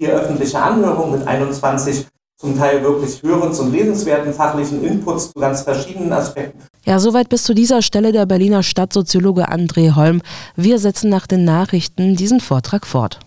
vier 0.00 0.12
öffentliche 0.12 0.60
Anhörungen 0.60 1.18
mit 1.18 1.28
21 1.28 2.06
zum 2.40 2.56
Teil 2.56 2.82
wirklich 2.82 3.22
hörens- 3.22 3.58
und 3.58 3.72
lesenswerten 3.72 4.32
fachlichen 4.32 4.84
Inputs 4.84 5.32
zu 5.32 5.40
ganz 5.40 5.62
verschiedenen 5.62 6.12
Aspekten. 6.12 6.62
Ja, 6.84 7.00
soweit 7.00 7.28
bis 7.28 7.42
zu 7.42 7.54
dieser 7.54 7.82
Stelle 7.82 8.12
der 8.12 8.26
Berliner 8.26 8.62
Stadtsoziologe 8.62 9.48
André 9.48 9.96
Holm. 9.96 10.22
Wir 10.54 10.78
setzen 10.78 11.10
nach 11.10 11.26
den 11.26 11.44
Nachrichten 11.44 12.14
diesen 12.14 12.40
Vortrag 12.40 12.86
fort. 12.86 13.18